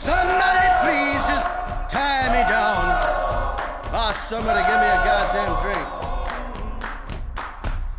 Somebody 0.00 0.64
please 0.80 1.20
just 1.28 1.44
tie 1.92 2.24
me 2.32 2.40
down? 2.48 2.80
Ah, 3.92 4.12
somebody 4.16 4.60
give 4.64 4.80
me 4.80 4.88
a 4.88 5.00
goddamn 5.04 5.60
drink. 5.60 5.86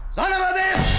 Son 0.10 0.34
of 0.34 0.42
a 0.42 0.52
bitch, 0.58 0.91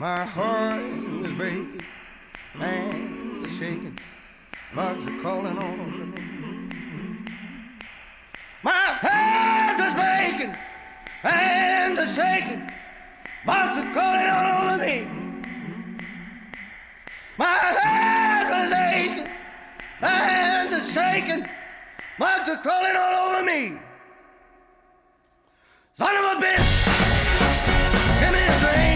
My 0.00 0.24
heart 0.24 0.80
is 0.80 1.32
breaking, 1.34 1.82
hands 2.54 3.46
are 3.46 3.50
shaking, 3.50 3.98
bugs 4.74 5.06
are 5.06 5.20
crawling 5.20 5.58
all 5.58 5.74
over 5.74 6.06
me. 6.06 6.70
My 8.62 8.70
hands 8.72 9.78
are 9.78 9.94
breaking, 10.00 10.56
hands 11.20 11.98
are 11.98 12.06
shaking, 12.06 12.66
bugs 13.44 13.76
are 13.76 13.92
crawling 13.92 14.26
all 14.26 14.70
over 14.70 14.78
me. 14.82 15.06
My 17.36 17.58
hands 17.82 18.72
are 18.72 18.92
aching. 18.94 19.28
Hands 20.00 20.72
are 20.72 20.86
shaking. 20.86 21.46
Bugs 22.18 22.48
are 22.48 22.62
crawling 22.62 22.96
all 22.96 23.34
over 23.34 23.44
me. 23.44 23.78
Son 25.92 26.16
of 26.16 26.38
a 26.38 26.42
bitch, 26.42 26.68
give 28.20 28.32
me 28.32 28.40
a 28.40 28.60
drink. 28.60 28.89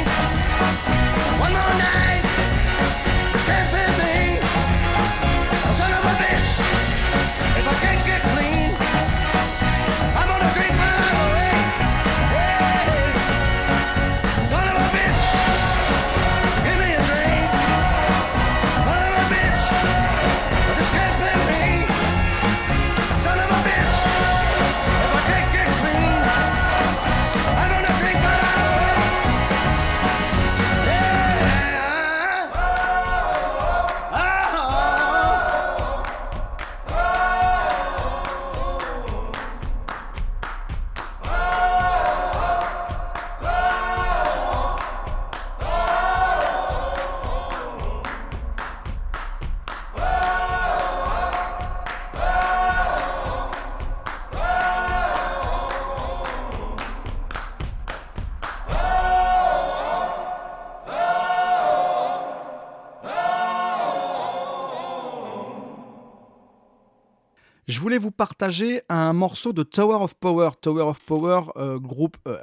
Un 68.89 69.13
morceau 69.13 69.53
de 69.53 69.63
Tower 69.63 70.03
of 70.03 70.15
Power. 70.15 70.51
Tower 70.61 70.83
of 70.83 71.01
Power, 71.05 71.43
euh, 71.57 71.79
groupe 71.79 72.17
euh, 72.27 72.39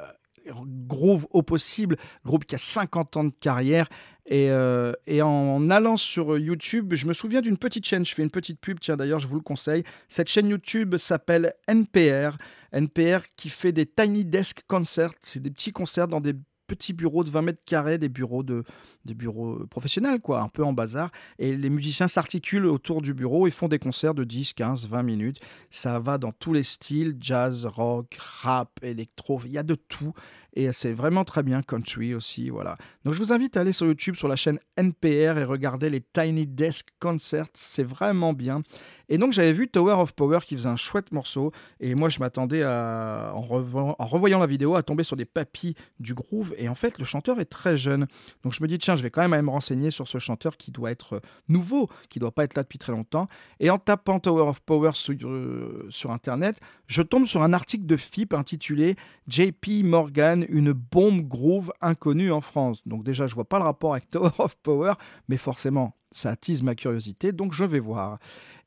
groove 0.53 1.27
au 1.31 1.43
possible, 1.43 1.97
groupe 2.25 2.45
qui 2.45 2.55
a 2.55 2.57
50 2.57 3.17
ans 3.17 3.23
de 3.25 3.33
carrière. 3.39 3.87
Et, 4.25 4.49
euh, 4.49 4.93
et 5.07 5.21
en 5.21 5.69
allant 5.69 5.97
sur 5.97 6.37
YouTube, 6.37 6.93
je 6.93 7.05
me 7.07 7.13
souviens 7.13 7.41
d'une 7.41 7.57
petite 7.57 7.85
chaîne, 7.85 8.05
je 8.05 8.13
fais 8.13 8.21
une 8.21 8.31
petite 8.31 8.59
pub, 8.59 8.79
tiens 8.79 8.95
d'ailleurs 8.95 9.19
je 9.19 9.27
vous 9.27 9.35
le 9.35 9.41
conseille. 9.41 9.83
Cette 10.09 10.29
chaîne 10.29 10.47
YouTube 10.47 10.97
s'appelle 10.97 11.53
NPR. 11.67 12.37
NPR 12.71 13.25
qui 13.35 13.49
fait 13.49 13.71
des 13.71 13.85
Tiny 13.85 14.23
Desk 14.23 14.61
Concerts, 14.67 15.13
c'est 15.19 15.41
des 15.41 15.51
petits 15.51 15.73
concerts 15.73 16.07
dans 16.07 16.21
des 16.21 16.33
petits 16.71 16.93
bureaux 16.93 17.25
de 17.25 17.29
20 17.29 17.41
mètres 17.41 17.61
carrés, 17.65 17.97
des 17.97 18.07
bureaux, 18.07 18.43
de, 18.43 18.63
des 19.03 19.13
bureaux 19.13 19.65
professionnels, 19.69 20.21
quoi, 20.21 20.41
un 20.41 20.47
peu 20.47 20.63
en 20.63 20.71
bazar. 20.71 21.11
Et 21.37 21.57
les 21.57 21.69
musiciens 21.69 22.07
s'articulent 22.07 22.65
autour 22.65 23.01
du 23.01 23.13
bureau 23.13 23.45
et 23.45 23.51
font 23.51 23.67
des 23.67 23.77
concerts 23.77 24.13
de 24.13 24.23
10, 24.23 24.53
15, 24.53 24.87
20 24.87 25.03
minutes. 25.03 25.41
Ça 25.69 25.99
va 25.99 26.17
dans 26.17 26.31
tous 26.31 26.53
les 26.53 26.63
styles, 26.63 27.17
jazz, 27.19 27.65
rock, 27.65 28.15
rap, 28.17 28.69
électro, 28.83 29.41
il 29.43 29.51
y 29.51 29.57
a 29.57 29.63
de 29.63 29.75
tout. 29.75 30.13
Et 30.53 30.71
c'est 30.73 30.93
vraiment 30.93 31.23
très 31.23 31.43
bien, 31.43 31.61
country 31.61 32.13
aussi, 32.13 32.49
voilà. 32.49 32.75
Donc 33.05 33.13
je 33.13 33.19
vous 33.19 33.31
invite 33.31 33.55
à 33.55 33.61
aller 33.61 33.71
sur 33.71 33.85
YouTube, 33.87 34.15
sur 34.15 34.27
la 34.27 34.35
chaîne 34.35 34.59
NPR 34.77 35.37
et 35.37 35.43
regarder 35.45 35.89
les 35.89 36.01
Tiny 36.01 36.45
Desk 36.45 36.87
Concerts, 36.99 37.47
c'est 37.53 37.83
vraiment 37.83 38.33
bien. 38.33 38.61
Et 39.07 39.17
donc 39.17 39.33
j'avais 39.33 39.51
vu 39.51 39.67
Tower 39.67 39.93
of 39.93 40.13
Power 40.13 40.39
qui 40.45 40.55
faisait 40.55 40.69
un 40.69 40.77
chouette 40.77 41.11
morceau 41.11 41.51
et 41.81 41.95
moi 41.95 42.07
je 42.07 42.19
m'attendais 42.19 42.63
à, 42.63 43.33
en, 43.35 43.41
revo- 43.41 43.95
en 43.97 44.05
revoyant 44.05 44.39
la 44.39 44.47
vidéo 44.47 44.75
à 44.75 44.83
tomber 44.83 45.03
sur 45.03 45.17
des 45.17 45.25
papis 45.25 45.75
du 45.99 46.13
groove 46.13 46.53
et 46.57 46.69
en 46.69 46.75
fait 46.75 46.97
le 46.97 47.03
chanteur 47.03 47.41
est 47.41 47.45
très 47.45 47.75
jeune. 47.75 48.07
Donc 48.43 48.53
je 48.53 48.63
me 48.63 48.69
dis 48.69 48.77
tiens 48.77 48.95
je 48.95 49.03
vais 49.03 49.09
quand 49.09 49.21
même 49.21 49.33
aller 49.33 49.41
me 49.41 49.49
renseigner 49.49 49.91
sur 49.91 50.07
ce 50.07 50.17
chanteur 50.17 50.55
qui 50.55 50.71
doit 50.71 50.91
être 50.91 51.15
euh, 51.15 51.19
nouveau, 51.49 51.89
qui 52.09 52.19
doit 52.19 52.31
pas 52.31 52.45
être 52.45 52.55
là 52.55 52.63
depuis 52.63 52.79
très 52.79 52.93
longtemps. 52.93 53.27
Et 53.59 53.69
en 53.69 53.79
tapant 53.79 54.19
Tower 54.21 54.43
of 54.43 54.61
Power 54.61 54.91
euh, 55.09 55.85
sur 55.89 56.11
internet, 56.11 56.61
je 56.87 57.01
tombe 57.01 57.25
sur 57.25 57.43
un 57.43 57.51
article 57.51 57.85
de 57.85 57.97
FIP 57.97 58.33
intitulé 58.33 58.95
JP 59.27 59.83
Morgan, 59.83 60.40
une 60.49 60.71
bombe 60.71 61.27
groove 61.27 61.71
inconnue 61.81 62.31
en 62.31 62.41
France. 62.41 62.81
Donc 62.85 63.03
déjà 63.03 63.27
je 63.27 63.35
vois 63.35 63.47
pas 63.47 63.59
le 63.59 63.65
rapport 63.65 63.93
avec 63.93 64.09
Tower 64.09 64.31
of 64.39 64.55
Power, 64.57 64.93
mais 65.27 65.37
forcément 65.37 65.95
ça 66.11 66.31
attise 66.31 66.61
ma 66.61 66.75
curiosité, 66.75 67.31
donc 67.31 67.53
je 67.53 67.63
vais 67.63 67.79
voir. 67.79 68.17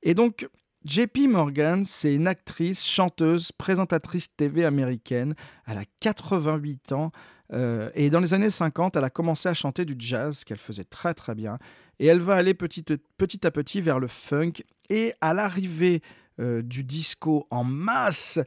Et 0.03 0.15
donc, 0.15 0.49
JP 0.85 1.29
Morgan, 1.29 1.85
c'est 1.85 2.15
une 2.15 2.27
actrice, 2.27 2.85
chanteuse, 2.85 3.53
présentatrice 3.53 4.35
TV 4.37 4.65
américaine. 4.65 5.35
Elle 5.67 5.79
a 5.79 5.85
88 6.01 6.93
ans. 6.93 7.11
euh, 7.53 7.91
et 7.95 8.11
dans 8.11 8.21
les 8.21 8.35
années 8.35 8.51
50, 8.51 8.97
elle 8.97 9.05
a 9.05 9.11
commencé 9.11 9.49
à 9.49 9.55
chanter 9.55 9.85
du 9.85 9.95
jazz, 9.99 10.45
qu'elle 10.45 10.59
faisait 10.59 10.85
très 10.85 11.15
très 11.15 11.35
bien. 11.35 11.59
Et 11.99 12.07
elle 12.07 12.21
va 12.21 12.35
aller 12.35 12.55
petit, 12.55 12.85
petit 13.17 13.47
à 13.47 13.51
petit 13.51 13.81
vers 13.81 13.99
le 13.99 14.09
funk. 14.09 14.53
Et 14.91 15.15
à 15.21 15.33
l'arrivée 15.33 16.03
euh, 16.41 16.63
du 16.63 16.85
disco 16.85 17.47
en 17.51 17.65
masse, 17.65 18.39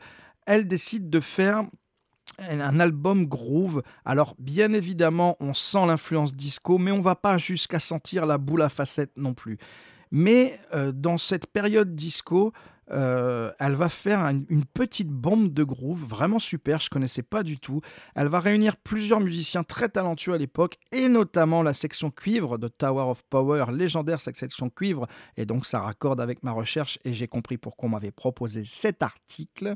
elle 0.45 0.67
décide 0.67 1.09
de 1.09 1.19
faire 1.19 1.63
un 2.39 2.79
album 2.79 3.25
groove. 3.25 3.81
Alors 4.05 4.35
bien 4.39 4.71
évidemment, 4.73 5.35
on 5.39 5.53
sent 5.53 5.85
l'influence 5.87 6.33
disco, 6.35 6.77
mais 6.77 6.91
on 6.91 7.01
va 7.01 7.15
pas 7.15 7.37
jusqu'à 7.37 7.79
sentir 7.79 8.25
la 8.25 8.37
boule 8.37 8.61
à 8.61 8.69
facettes 8.69 9.17
non 9.17 9.33
plus. 9.33 9.57
Mais 10.11 10.59
euh, 10.73 10.91
dans 10.91 11.17
cette 11.17 11.47
période 11.47 11.95
disco, 11.95 12.53
euh, 12.89 13.51
elle 13.59 13.73
va 13.73 13.89
faire 13.89 14.21
un- 14.21 14.43
une 14.47 14.63
petite 14.63 15.09
bombe 15.09 15.53
de 15.53 15.65
groove 15.65 16.05
vraiment 16.05 16.39
super, 16.39 16.79
je 16.79 16.89
connaissais 16.89 17.23
pas 17.23 17.43
du 17.43 17.59
tout. 17.59 17.81
Elle 18.15 18.29
va 18.29 18.39
réunir 18.39 18.77
plusieurs 18.77 19.19
musiciens 19.19 19.63
très 19.63 19.89
talentueux 19.89 20.33
à 20.33 20.37
l'époque, 20.37 20.77
et 20.93 21.09
notamment 21.09 21.63
la 21.63 21.73
section 21.73 22.11
cuivre 22.11 22.57
de 22.57 22.69
Tower 22.69 23.11
of 23.11 23.23
Power, 23.29 23.65
légendaire 23.73 24.21
cette 24.21 24.37
section 24.37 24.69
cuivre, 24.69 25.05
et 25.35 25.45
donc 25.45 25.65
ça 25.65 25.81
raccorde 25.81 26.21
avec 26.21 26.43
ma 26.43 26.53
recherche, 26.53 26.97
et 27.03 27.11
j'ai 27.11 27.27
compris 27.27 27.57
pourquoi 27.57 27.89
on 27.89 27.91
m'avait 27.91 28.11
proposé 28.11 28.63
cet 28.63 29.03
article. 29.03 29.75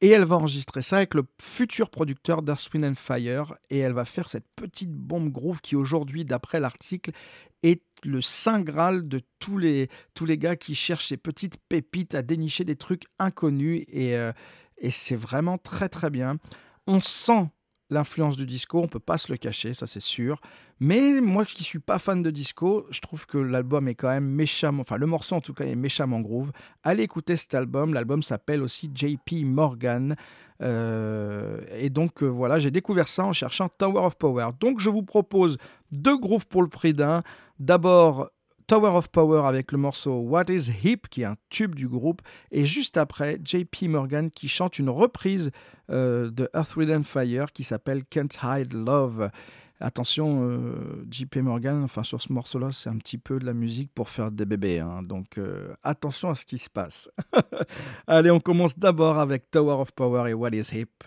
Et 0.00 0.08
elle 0.08 0.24
va 0.24 0.36
enregistrer 0.36 0.82
ça 0.82 0.98
avec 0.98 1.14
le 1.14 1.24
futur 1.40 1.88
producteur 1.90 2.42
d'Earth, 2.42 2.68
and 2.74 2.94
Fire. 2.94 3.54
Et 3.70 3.78
elle 3.78 3.92
va 3.92 4.04
faire 4.04 4.28
cette 4.28 4.46
petite 4.56 4.92
bombe 4.92 5.30
groove 5.30 5.60
qui 5.60 5.76
aujourd'hui, 5.76 6.24
d'après 6.24 6.60
l'article, 6.60 7.12
est 7.62 7.82
le 8.02 8.20
saint 8.20 8.60
graal 8.60 9.08
de 9.08 9.20
tous 9.38 9.56
les, 9.56 9.88
tous 10.12 10.26
les 10.26 10.36
gars 10.36 10.56
qui 10.56 10.74
cherchent 10.74 11.08
ces 11.08 11.16
petites 11.16 11.56
pépites 11.68 12.14
à 12.14 12.22
dénicher 12.22 12.64
des 12.64 12.76
trucs 12.76 13.04
inconnus. 13.18 13.84
Et, 13.88 14.16
euh, 14.16 14.32
et 14.78 14.90
c'est 14.90 15.16
vraiment 15.16 15.58
très 15.58 15.88
très 15.88 16.10
bien. 16.10 16.38
On 16.86 17.00
sent 17.00 17.48
l'influence 17.94 18.36
du 18.36 18.44
disco, 18.44 18.80
on 18.80 18.88
peut 18.88 18.98
pas 18.98 19.18
se 19.18 19.32
le 19.32 19.38
cacher, 19.38 19.72
ça 19.72 19.86
c'est 19.86 20.00
sûr. 20.00 20.40
Mais 20.80 21.20
moi 21.20 21.44
qui 21.44 21.64
suis 21.64 21.78
pas 21.78 21.98
fan 21.98 22.22
de 22.22 22.30
disco, 22.30 22.86
je 22.90 23.00
trouve 23.00 23.26
que 23.26 23.38
l'album 23.38 23.88
est 23.88 23.94
quand 23.94 24.08
même 24.08 24.28
méchamment, 24.28 24.82
enfin 24.82 24.96
le 24.96 25.06
morceau 25.06 25.36
en 25.36 25.40
tout 25.40 25.54
cas 25.54 25.64
est 25.64 25.76
méchamment 25.76 26.20
groove. 26.20 26.52
Allez 26.82 27.04
écouter 27.04 27.36
cet 27.36 27.54
album, 27.54 27.94
l'album 27.94 28.22
s'appelle 28.22 28.62
aussi 28.62 28.90
JP 28.94 29.44
Morgan. 29.44 30.16
Euh, 30.62 31.60
et 31.76 31.90
donc 31.90 32.22
euh, 32.22 32.26
voilà, 32.26 32.58
j'ai 32.58 32.70
découvert 32.70 33.08
ça 33.08 33.24
en 33.24 33.32
cherchant 33.32 33.68
Tower 33.68 34.00
of 34.00 34.16
Power. 34.16 34.48
Donc 34.60 34.80
je 34.80 34.90
vous 34.90 35.02
propose 35.02 35.56
deux 35.92 36.18
grooves 36.18 36.46
pour 36.46 36.62
le 36.62 36.68
prix 36.68 36.92
d'un. 36.92 37.22
D'abord 37.60 38.30
Tower 38.66 38.96
of 38.96 39.08
Power 39.08 39.42
avec 39.46 39.72
le 39.72 39.78
morceau 39.78 40.20
What 40.20 40.44
is 40.48 40.70
Hip, 40.82 41.08
qui 41.10 41.22
est 41.22 41.26
un 41.26 41.36
tube 41.50 41.74
du 41.74 41.86
groupe, 41.86 42.22
et 42.50 42.64
juste 42.64 42.96
après, 42.96 43.38
JP 43.44 43.88
Morgan 43.88 44.30
qui 44.30 44.48
chante 44.48 44.78
une 44.78 44.88
reprise 44.88 45.50
euh, 45.90 46.30
de 46.30 46.48
Earth, 46.54 46.76
Wind 46.76 47.04
Fire 47.04 47.52
qui 47.52 47.62
s'appelle 47.62 48.04
Can't 48.04 48.28
Hide 48.42 48.72
Love. 48.72 49.30
Attention, 49.80 50.48
euh, 50.48 51.04
JP 51.10 51.36
Morgan, 51.38 51.82
enfin 51.82 52.04
sur 52.04 52.22
ce 52.22 52.32
morceau-là, 52.32 52.70
c'est 52.72 52.88
un 52.88 52.96
petit 52.96 53.18
peu 53.18 53.38
de 53.38 53.44
la 53.44 53.52
musique 53.52 53.90
pour 53.92 54.08
faire 54.08 54.30
des 54.30 54.46
bébés, 54.46 54.78
hein. 54.78 55.02
donc 55.02 55.36
euh, 55.36 55.74
attention 55.82 56.30
à 56.30 56.34
ce 56.34 56.46
qui 56.46 56.58
se 56.58 56.70
passe. 56.70 57.10
Allez, 58.06 58.30
on 58.30 58.40
commence 58.40 58.78
d'abord 58.78 59.18
avec 59.18 59.50
Tower 59.50 59.74
of 59.74 59.92
Power 59.92 60.30
et 60.30 60.34
What 60.34 60.50
is 60.50 60.70
Hip. 60.72 61.04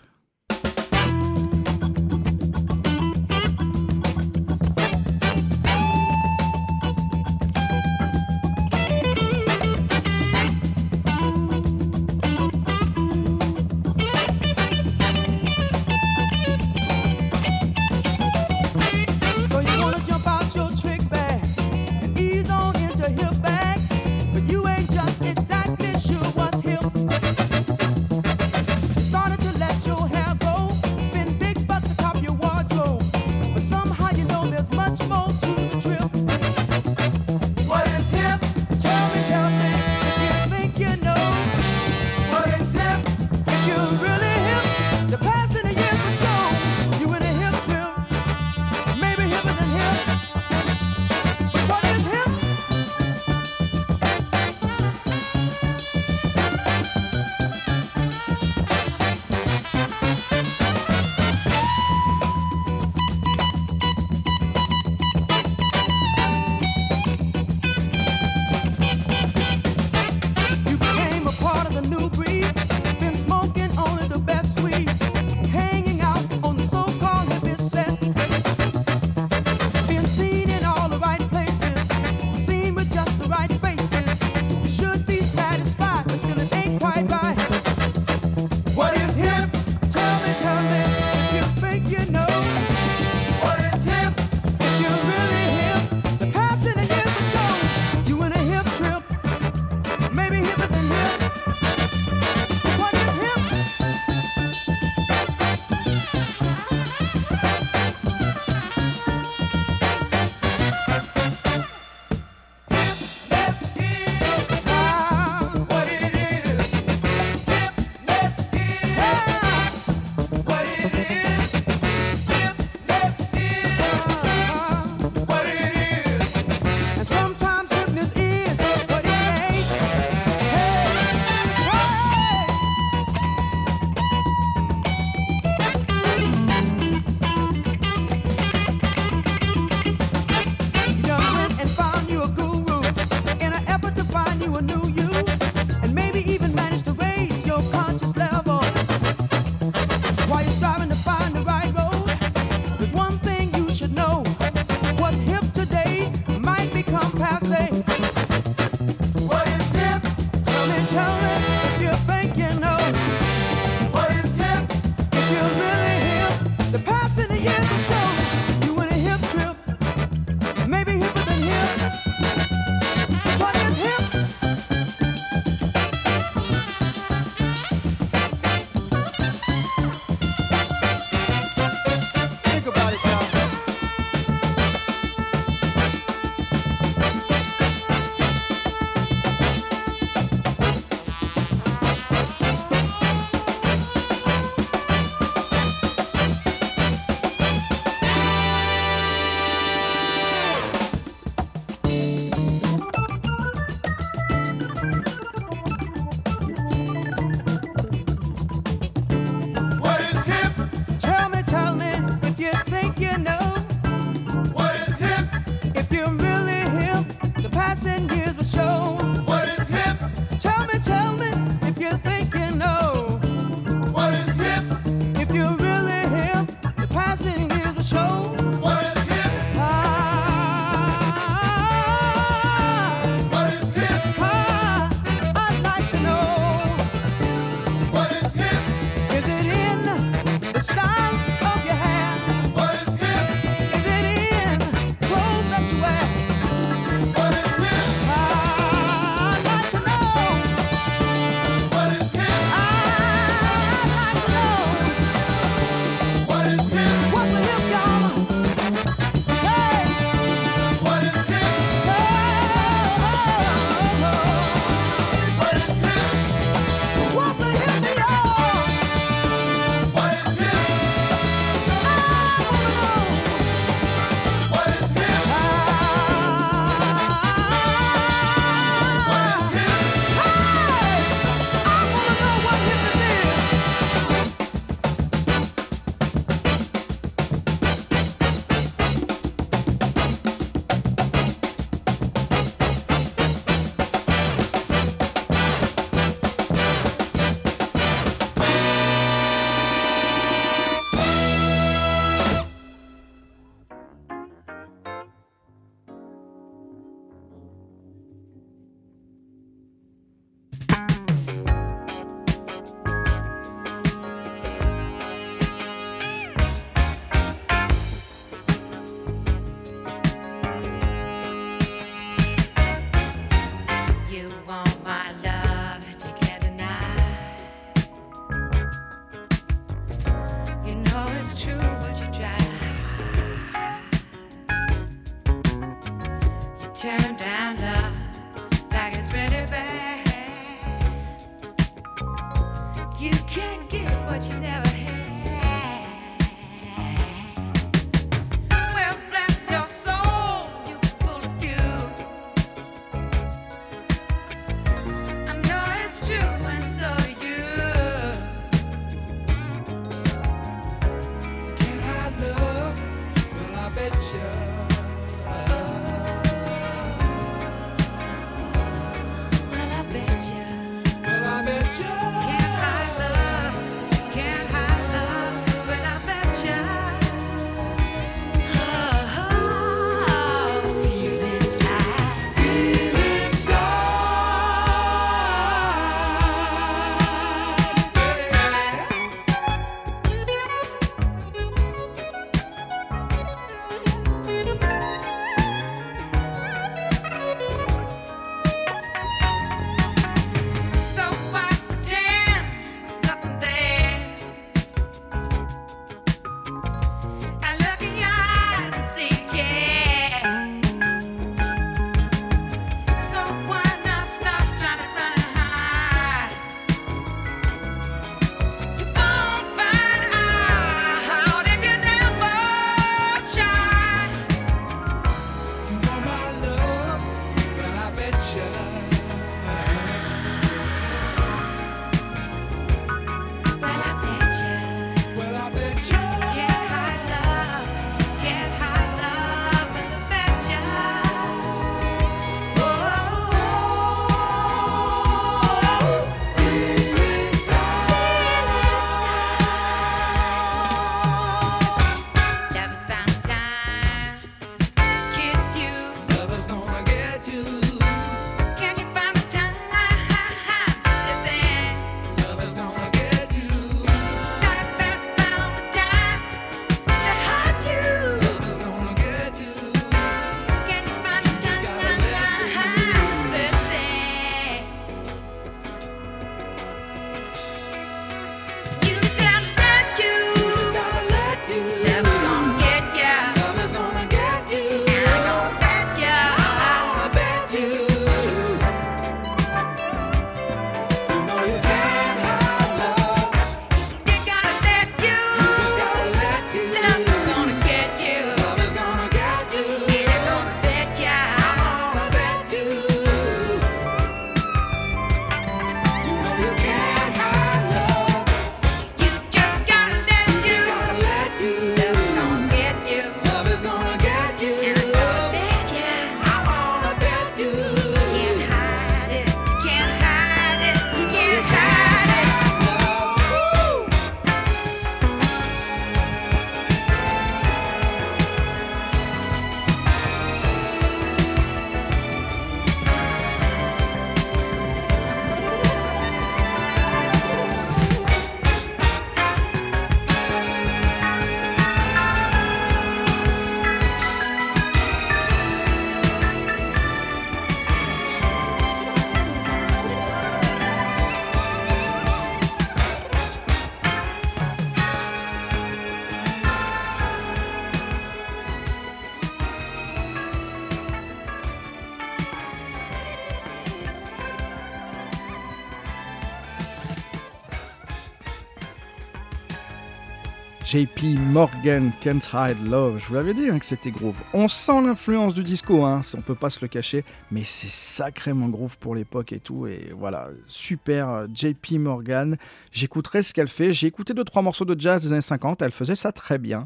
JP 570.67 571.17
Morgan, 571.31 571.93
Can't 572.01 572.19
Hide 572.33 572.67
Love. 572.69 572.99
Je 572.99 573.05
vous 573.05 573.13
l'avais 573.13 573.33
dit 573.33 573.49
hein, 573.49 573.57
que 573.57 573.65
c'était 573.65 573.89
groove. 573.89 574.21
On 574.33 574.49
sent 574.49 574.81
l'influence 574.81 575.33
du 575.33 575.41
disco, 575.41 575.85
hein, 575.85 576.01
on 576.13 576.19
peut 576.19 576.35
pas 576.35 576.49
se 576.49 576.59
le 576.59 576.67
cacher, 576.67 577.05
mais 577.31 577.43
c'est 577.45 577.69
sacrément 577.69 578.49
groove 578.49 578.77
pour 578.77 578.93
l'époque 578.93 579.31
et 579.31 579.39
tout. 579.39 579.65
Et 579.65 579.93
voilà, 579.97 580.27
super 580.45 581.09
euh, 581.09 581.27
JP 581.33 581.79
Morgan. 581.79 582.35
J'écouterai 582.73 583.23
ce 583.23 583.33
qu'elle 583.33 583.47
fait. 583.47 583.71
J'ai 583.71 583.87
écouté 583.87 584.13
deux 584.13 584.25
trois 584.25 584.41
morceaux 584.41 584.65
de 584.65 584.77
jazz 584.77 585.01
des 585.01 585.13
années 585.13 585.21
50. 585.21 585.61
Elle 585.61 585.71
faisait 585.71 585.95
ça 585.95 586.11
très 586.11 586.37
bien. 586.37 586.65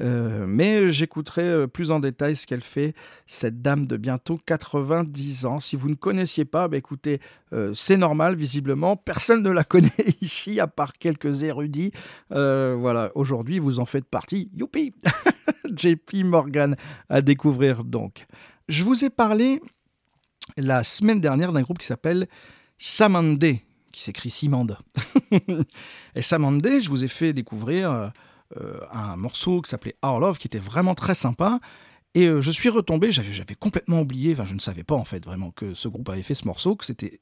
Euh, 0.00 0.46
mais 0.46 0.90
j'écouterai 0.92 1.42
euh, 1.42 1.66
plus 1.66 1.90
en 1.90 1.98
détail 1.98 2.36
ce 2.36 2.46
qu'elle 2.46 2.62
fait, 2.62 2.94
cette 3.26 3.62
dame 3.62 3.86
de 3.86 3.96
bientôt 3.96 4.38
90 4.46 5.46
ans. 5.46 5.60
Si 5.60 5.76
vous 5.76 5.88
ne 5.88 5.94
connaissiez 5.94 6.44
pas, 6.44 6.68
bah 6.68 6.76
écoutez, 6.76 7.20
euh, 7.52 7.72
c'est 7.74 7.96
normal, 7.96 8.36
visiblement. 8.36 8.96
Personne 8.96 9.42
ne 9.42 9.50
la 9.50 9.64
connaît 9.68 9.90
ici, 10.20 10.60
à 10.60 10.66
part 10.66 10.92
quelques 10.94 11.42
érudits. 11.42 11.92
voilà, 12.30 13.10
aujourd'hui, 13.14 13.58
vous 13.58 13.80
en 13.80 13.86
faites 13.86 14.06
partie. 14.06 14.50
Youpi 14.54 14.94
JP 15.74 16.24
Morgan 16.24 16.76
à 17.08 17.20
découvrir 17.20 17.84
donc. 17.84 18.26
Je 18.68 18.82
vous 18.84 19.04
ai 19.04 19.10
parlé 19.10 19.60
la 20.56 20.82
semaine 20.82 21.20
dernière 21.20 21.52
d'un 21.52 21.62
groupe 21.62 21.78
qui 21.78 21.86
s'appelle 21.86 22.28
Samandé, 22.78 23.64
qui 23.92 24.02
s'écrit 24.02 24.30
Simande. 24.30 24.78
Et 26.14 26.22
Samandé, 26.22 26.80
je 26.80 26.88
vous 26.88 27.04
ai 27.04 27.08
fait 27.08 27.32
découvrir 27.32 28.12
un 28.92 29.16
morceau 29.16 29.60
qui 29.60 29.70
s'appelait 29.70 29.96
Our 30.04 30.20
Love, 30.20 30.38
qui 30.38 30.46
était 30.46 30.58
vraiment 30.58 30.94
très 30.94 31.14
sympa. 31.14 31.58
Et 32.14 32.26
euh, 32.26 32.40
je 32.40 32.50
suis 32.50 32.68
retombé, 32.68 33.12
j'avais 33.12 33.54
complètement 33.54 34.00
oublié, 34.00 34.32
enfin 34.32 34.44
je 34.44 34.54
ne 34.54 34.60
savais 34.60 34.82
pas 34.82 34.94
en 34.94 35.04
fait 35.04 35.24
vraiment 35.24 35.50
que 35.50 35.74
ce 35.74 35.88
groupe 35.88 36.08
avait 36.08 36.22
fait 36.22 36.34
ce 36.34 36.46
morceau, 36.46 36.74
que 36.74 36.84
c'était 36.84 37.20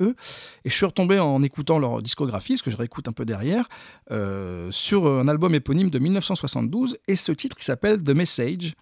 eux. 0.00 0.16
Et 0.64 0.70
je 0.70 0.74
suis 0.74 0.86
retombé 0.86 1.18
en 1.18 1.42
écoutant 1.42 1.78
leur 1.78 2.02
discographie, 2.02 2.56
ce 2.56 2.62
que 2.62 2.70
je 2.70 2.76
réécoute 2.76 3.08
un 3.08 3.12
peu 3.12 3.24
derrière, 3.24 3.68
euh, 4.10 4.70
sur 4.70 5.06
un 5.06 5.28
album 5.28 5.54
éponyme 5.54 5.90
de 5.90 5.98
1972, 5.98 6.96
et 7.08 7.16
ce 7.16 7.30
titre 7.30 7.56
qui 7.56 7.64
s'appelle 7.64 8.02
The 8.02 8.10
Message. 8.10 8.72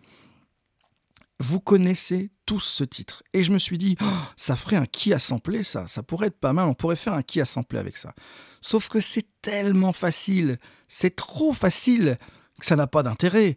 vous 1.41 1.61
connaissez 1.61 2.31
tous 2.47 2.61
ce 2.61 2.85
titre. 2.85 3.23
Et 3.33 3.43
je 3.43 3.51
me 3.51 3.59
suis 3.59 3.77
dit, 3.77 3.97
oh, 4.01 4.07
ça 4.37 4.57
ferait 4.57 4.77
un 4.77 4.87
qui 4.87 5.13
a 5.13 5.19
samplé 5.19 5.63
ça, 5.63 5.89
ça 5.89 6.03
pourrait 6.03 6.29
être 6.29 6.39
pas 6.39 6.53
mal, 6.53 6.69
on 6.69 6.75
pourrait 6.75 6.97
faire 6.97 7.15
un 7.15 7.23
qui 7.23 7.41
a 7.41 7.45
samplé 7.45 7.79
avec 7.79 7.97
ça. 7.97 8.15
Sauf 8.61 8.89
que 8.89 9.01
c'est 9.01 9.27
tellement 9.43 9.93
facile, 9.93 10.59
c'est 10.91 11.17
trop 11.17 11.55
facile 11.55 12.19
que 12.61 12.67
ça 12.67 12.77
n'a 12.77 12.87
pas 12.87 13.03
d'intérêt. 13.03 13.57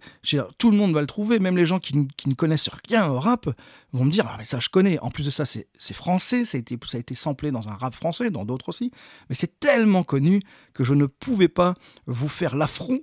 Tout 0.57 0.71
le 0.71 0.77
monde 0.77 0.93
va 0.93 1.01
le 1.01 1.07
trouver, 1.07 1.39
même 1.39 1.57
les 1.57 1.65
gens 1.65 1.79
qui, 1.79 1.97
ne 1.97 2.33
connaissent 2.35 2.69
rien 2.87 3.09
au 3.09 3.19
rap 3.19 3.49
vont 3.93 4.05
me 4.05 4.11
dire 4.11 4.25
Ah, 4.27 4.43
ça, 4.43 4.59
je 4.59 4.69
connais. 4.69 4.99
En 4.99 5.09
plus 5.09 5.25
de 5.25 5.31
ça, 5.31 5.45
c'est 5.45 5.93
français, 5.93 6.45
ça 6.45 6.57
a, 6.57 6.59
été, 6.59 6.77
ça 6.85 6.97
a 6.97 6.99
été 6.99 7.15
samplé 7.15 7.51
dans 7.51 7.69
un 7.69 7.75
rap 7.75 7.93
français, 7.93 8.29
dans 8.31 8.45
d'autres 8.45 8.69
aussi. 8.69 8.91
Mais 9.29 9.35
c'est 9.35 9.59
tellement 9.59 10.03
connu 10.03 10.41
que 10.73 10.83
je 10.83 10.93
ne 10.93 11.05
pouvais 11.05 11.47
pas 11.47 11.75
vous 12.07 12.27
faire 12.27 12.55
l'affront 12.55 12.99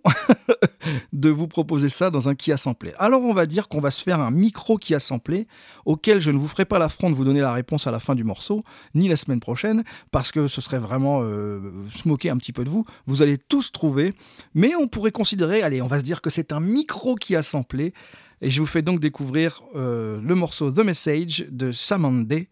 de 1.13 1.31
vous 1.31 1.47
proposer 1.47 1.89
ça 1.89 2.11
dans 2.11 2.29
un 2.29 2.35
qui 2.35 2.53
a 2.53 2.57
samplé. 2.57 2.93
Alors, 2.99 3.23
on 3.23 3.33
va 3.33 3.47
dire 3.47 3.69
qu'on 3.69 3.81
va 3.81 3.91
se 3.91 4.03
faire 4.03 4.21
un 4.21 4.31
micro 4.31 4.77
qui 4.77 4.95
a 4.95 5.01
samplé, 5.01 5.47
auquel 5.85 6.21
je 6.21 6.31
ne 6.31 6.39
vous 6.39 6.49
ferai 6.49 6.65
pas 6.65 6.79
l'affront 6.79 7.11
de 7.11 7.15
vous 7.15 7.25
donner 7.25 7.41
la 7.41 7.53
réponse 7.53 7.87
à 7.87 7.91
la 7.91 8.01
fin 8.01 8.15
du 8.15 8.25
morceau, 8.25 8.65
ni 8.95 9.09
la 9.09 9.17
semaine 9.17 9.41
prochaine, 9.41 9.85
parce 10.11 10.33
que 10.33 10.49
ce 10.49 10.61
serait 10.61 10.79
vraiment 10.79 11.21
euh, 11.23 11.61
se 11.95 12.09
moquer 12.09 12.31
un 12.31 12.37
petit 12.37 12.53
peu 12.53 12.65
de 12.65 12.71
vous. 12.71 12.85
Vous 13.07 13.23
allez 13.23 13.39
tous 13.39 13.73
trouver, 13.73 14.15
mais 14.55 14.75
on 14.75 14.89
pourrait 14.89 15.13
considérer, 15.13 15.63
allez, 15.63 15.81
on 15.83 15.87
va 15.87 15.99
se 15.99 16.03
dire 16.03 16.21
que 16.21 16.31
c'est 16.31 16.53
un 16.53 16.61
micro 16.61 17.15
qui 17.15 17.37
a 17.37 17.43
samplé. 17.43 17.95
Et 18.43 18.51
je 18.51 18.61
vous 18.61 18.67
fais 18.67 18.83
donc 18.83 19.01
découvrir 19.01 19.63
euh, 19.75 20.21
le 20.23 20.35
morceau 20.35 20.71
The 20.71 20.79
Message 20.79 21.47
de 21.51 21.73
Samande. 21.73 22.47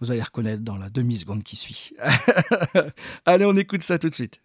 Vous 0.00 0.10
allez 0.10 0.22
reconnaître 0.22 0.62
dans 0.62 0.76
la 0.76 0.90
demi-seconde 0.90 1.42
qui 1.42 1.56
suit. 1.56 1.92
allez, 3.24 3.44
on 3.44 3.56
écoute 3.56 3.82
ça 3.82 3.98
tout 3.98 4.08
de 4.08 4.14
suite. 4.14 4.42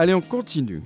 Allez, 0.00 0.14
on 0.14 0.20
continue. 0.20 0.84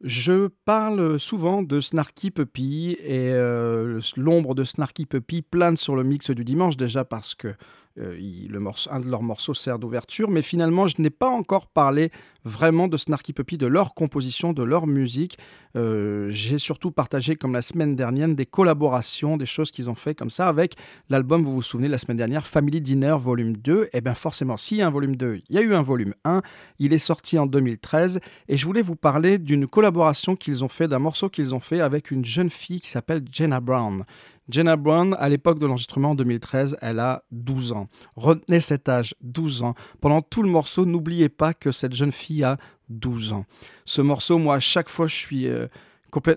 Je 0.00 0.46
parle 0.64 1.20
souvent 1.20 1.62
de 1.62 1.80
Snarky 1.80 2.30
Puppy 2.30 2.96
et 2.98 3.28
euh, 3.30 4.00
l'ombre 4.16 4.54
de 4.54 4.64
Snarky 4.64 5.04
Puppy 5.04 5.42
plane 5.42 5.76
sur 5.76 5.94
le 5.94 6.02
mix 6.02 6.30
du 6.30 6.44
dimanche 6.44 6.78
déjà 6.78 7.04
parce 7.04 7.34
que 7.34 7.54
euh, 7.98 8.60
morceau, 8.60 8.90
un 8.92 9.00
de 9.00 9.08
leurs 9.08 9.22
morceaux 9.22 9.54
sert 9.54 9.78
d'ouverture, 9.78 10.30
mais 10.30 10.42
finalement 10.42 10.86
je 10.86 11.00
n'ai 11.00 11.10
pas 11.10 11.28
encore 11.28 11.66
parlé 11.66 12.10
vraiment 12.44 12.88
de 12.88 12.96
Snarky 12.96 13.32
Puppy, 13.32 13.58
de 13.58 13.66
leur 13.66 13.94
composition, 13.94 14.52
de 14.52 14.62
leur 14.62 14.86
musique. 14.86 15.38
Euh, 15.76 16.28
j'ai 16.30 16.58
surtout 16.58 16.90
partagé, 16.90 17.36
comme 17.36 17.52
la 17.52 17.62
semaine 17.62 17.94
dernière, 17.94 18.28
des 18.28 18.46
collaborations, 18.46 19.36
des 19.36 19.46
choses 19.46 19.70
qu'ils 19.70 19.90
ont 19.90 19.94
fait 19.94 20.14
comme 20.14 20.30
ça 20.30 20.48
avec 20.48 20.74
l'album, 21.08 21.44
vous 21.44 21.52
vous 21.52 21.62
souvenez, 21.62 21.88
la 21.88 21.98
semaine 21.98 22.16
dernière, 22.16 22.46
Family 22.46 22.80
Dinner 22.80 23.16
Volume 23.20 23.56
2. 23.56 23.84
Et 23.84 23.88
eh 23.94 24.00
bien 24.00 24.14
forcément, 24.14 24.56
s'il 24.56 24.78
y 24.78 24.82
a 24.82 24.86
un 24.86 24.90
volume 24.90 25.16
2, 25.16 25.40
il 25.48 25.54
y 25.54 25.58
a 25.58 25.62
eu 25.62 25.74
un 25.74 25.82
volume 25.82 26.14
1. 26.24 26.42
Il 26.78 26.92
est 26.92 26.98
sorti 26.98 27.38
en 27.38 27.46
2013 27.46 28.20
et 28.48 28.56
je 28.56 28.64
voulais 28.64 28.82
vous 28.82 28.96
parler 28.96 29.38
d'une 29.38 29.66
collaboration 29.66 30.36
qu'ils 30.36 30.64
ont 30.64 30.68
fait, 30.68 30.88
d'un 30.88 30.98
morceau 30.98 31.28
qu'ils 31.28 31.54
ont 31.54 31.60
fait 31.60 31.80
avec 31.80 32.10
une 32.10 32.24
jeune 32.24 32.50
fille 32.50 32.80
qui 32.80 32.88
s'appelle 32.88 33.22
Jenna 33.30 33.60
Brown. 33.60 34.04
Jenna 34.48 34.76
Brown, 34.76 35.14
à 35.18 35.28
l'époque 35.28 35.58
de 35.58 35.66
l'enregistrement 35.66 36.10
en 36.10 36.14
2013, 36.14 36.78
elle 36.80 37.00
a 37.00 37.22
12 37.32 37.72
ans. 37.72 37.88
Retenez 38.16 38.60
cet 38.60 38.88
âge, 38.88 39.14
12 39.20 39.62
ans. 39.62 39.74
Pendant 40.00 40.22
tout 40.22 40.42
le 40.42 40.48
morceau, 40.48 40.86
n'oubliez 40.86 41.28
pas 41.28 41.52
que 41.52 41.70
cette 41.70 41.94
jeune 41.94 42.12
fille 42.12 42.44
a 42.44 42.56
12 42.88 43.34
ans. 43.34 43.44
Ce 43.84 44.00
morceau, 44.00 44.38
moi, 44.38 44.56
à 44.56 44.60
chaque 44.60 44.88
fois, 44.88 45.06
je 45.06 45.14
suis... 45.14 45.48
Euh, 45.48 45.66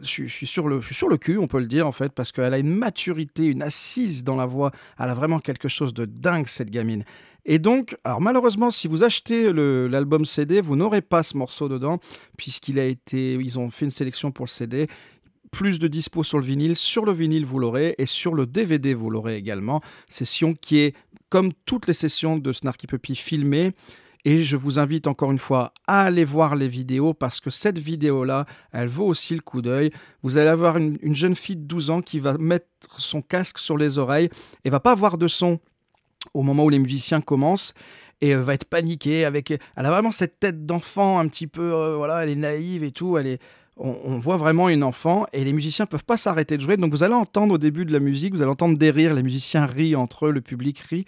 je, 0.03 0.25
suis 0.27 0.47
sur 0.47 0.67
le, 0.67 0.81
je 0.81 0.87
suis 0.87 0.95
sur 0.95 1.07
le 1.07 1.17
cul, 1.17 1.37
on 1.37 1.47
peut 1.47 1.59
le 1.59 1.65
dire 1.65 1.87
en 1.87 1.93
fait, 1.93 2.11
parce 2.11 2.33
qu'elle 2.33 2.53
a 2.53 2.57
une 2.57 2.75
maturité, 2.75 3.45
une 3.45 3.61
assise 3.61 4.25
dans 4.25 4.35
la 4.35 4.45
voix. 4.45 4.71
Elle 4.99 5.09
a 5.09 5.13
vraiment 5.13 5.39
quelque 5.39 5.69
chose 5.69 5.93
de 5.93 6.03
dingue, 6.03 6.47
cette 6.47 6.69
gamine. 6.69 7.05
Et 7.45 7.57
donc, 7.57 7.97
alors 8.03 8.21
malheureusement, 8.21 8.69
si 8.69 8.87
vous 8.87 9.03
achetez 9.03 9.51
l'album 9.53 10.25
CD, 10.25 10.61
vous 10.61 10.75
n'aurez 10.75 11.01
pas 11.01 11.23
ce 11.23 11.37
morceau 11.37 11.69
dedans, 11.69 11.99
puisqu'il 12.37 12.79
a 12.79 12.85
été, 12.85 13.35
ils 13.35 13.57
ont 13.57 13.71
fait 13.71 13.85
une 13.85 13.91
sélection 13.91 14.31
pour 14.31 14.45
le 14.45 14.49
CD 14.49 14.87
plus 15.51 15.79
de 15.79 15.87
dispo 15.87 16.23
sur 16.23 16.39
le 16.39 16.45
vinyle. 16.45 16.75
Sur 16.75 17.05
le 17.05 17.11
vinyle, 17.11 17.45
vous 17.45 17.59
l'aurez 17.59 17.95
et 17.97 18.05
sur 18.05 18.33
le 18.33 18.45
DVD, 18.45 18.93
vous 18.93 19.09
l'aurez 19.09 19.35
également. 19.35 19.81
Session 20.07 20.53
qui 20.53 20.79
est, 20.79 20.95
comme 21.29 21.51
toutes 21.65 21.87
les 21.87 21.93
sessions 21.93 22.37
de 22.37 22.51
Snarky 22.51 22.87
Puppy, 22.87 23.15
filmée. 23.15 23.73
Et 24.23 24.43
je 24.43 24.55
vous 24.55 24.77
invite 24.77 25.07
encore 25.07 25.31
une 25.31 25.39
fois 25.39 25.73
à 25.87 26.03
aller 26.03 26.25
voir 26.25 26.55
les 26.55 26.67
vidéos 26.67 27.13
parce 27.13 27.39
que 27.39 27.49
cette 27.49 27.79
vidéo-là, 27.79 28.45
elle 28.71 28.87
vaut 28.87 29.07
aussi 29.07 29.33
le 29.33 29.41
coup 29.41 29.61
d'œil. 29.61 29.91
Vous 30.21 30.37
allez 30.37 30.49
avoir 30.49 30.77
une, 30.77 30.99
jeune 31.15 31.35
fille 31.35 31.55
de 31.55 31.63
12 31.63 31.89
ans 31.89 32.01
qui 32.01 32.19
va 32.19 32.37
mettre 32.37 32.67
son 32.99 33.21
casque 33.21 33.57
sur 33.57 33.77
les 33.77 33.97
oreilles 33.97 34.29
et 34.63 34.69
va 34.69 34.79
pas 34.79 34.91
avoir 34.91 35.17
de 35.17 35.27
son 35.27 35.59
au 36.35 36.43
moment 36.43 36.65
où 36.65 36.69
les 36.69 36.77
musiciens 36.77 37.19
commencent 37.19 37.73
et 38.21 38.35
va 38.35 38.53
être 38.53 38.65
paniquée 38.65 39.25
avec 39.25 39.49
elle 39.49 39.59
a 39.75 39.89
vraiment 39.89 40.11
cette 40.11 40.39
tête 40.39 40.67
d'enfant 40.67 41.17
un 41.17 41.27
petit 41.27 41.47
peu 41.47 41.73
euh, 41.73 41.95
voilà 41.95 42.21
elle 42.21 42.29
est 42.29 42.35
naïve 42.35 42.83
et 42.83 42.91
tout 42.91 43.17
elle 43.17 43.25
est 43.25 43.41
on, 43.77 44.19
voit 44.19 44.37
vraiment 44.37 44.69
une 44.69 44.83
enfant 44.83 45.25
et 45.33 45.43
les 45.43 45.53
musiciens 45.53 45.85
peuvent 45.85 46.03
pas 46.03 46.17
s'arrêter 46.17 46.57
de 46.57 46.61
jouer. 46.61 46.77
Donc 46.77 46.91
vous 46.91 47.03
allez 47.03 47.13
entendre 47.13 47.55
au 47.55 47.57
début 47.57 47.85
de 47.85 47.93
la 47.93 47.99
musique, 47.99 48.33
vous 48.33 48.41
allez 48.41 48.51
entendre 48.51 48.77
des 48.77 48.91
rires, 48.91 49.13
les 49.13 49.23
musiciens 49.23 49.65
rient 49.65 49.95
entre 49.95 50.27
eux, 50.27 50.31
le 50.31 50.41
public 50.41 50.79
rit. 50.79 51.05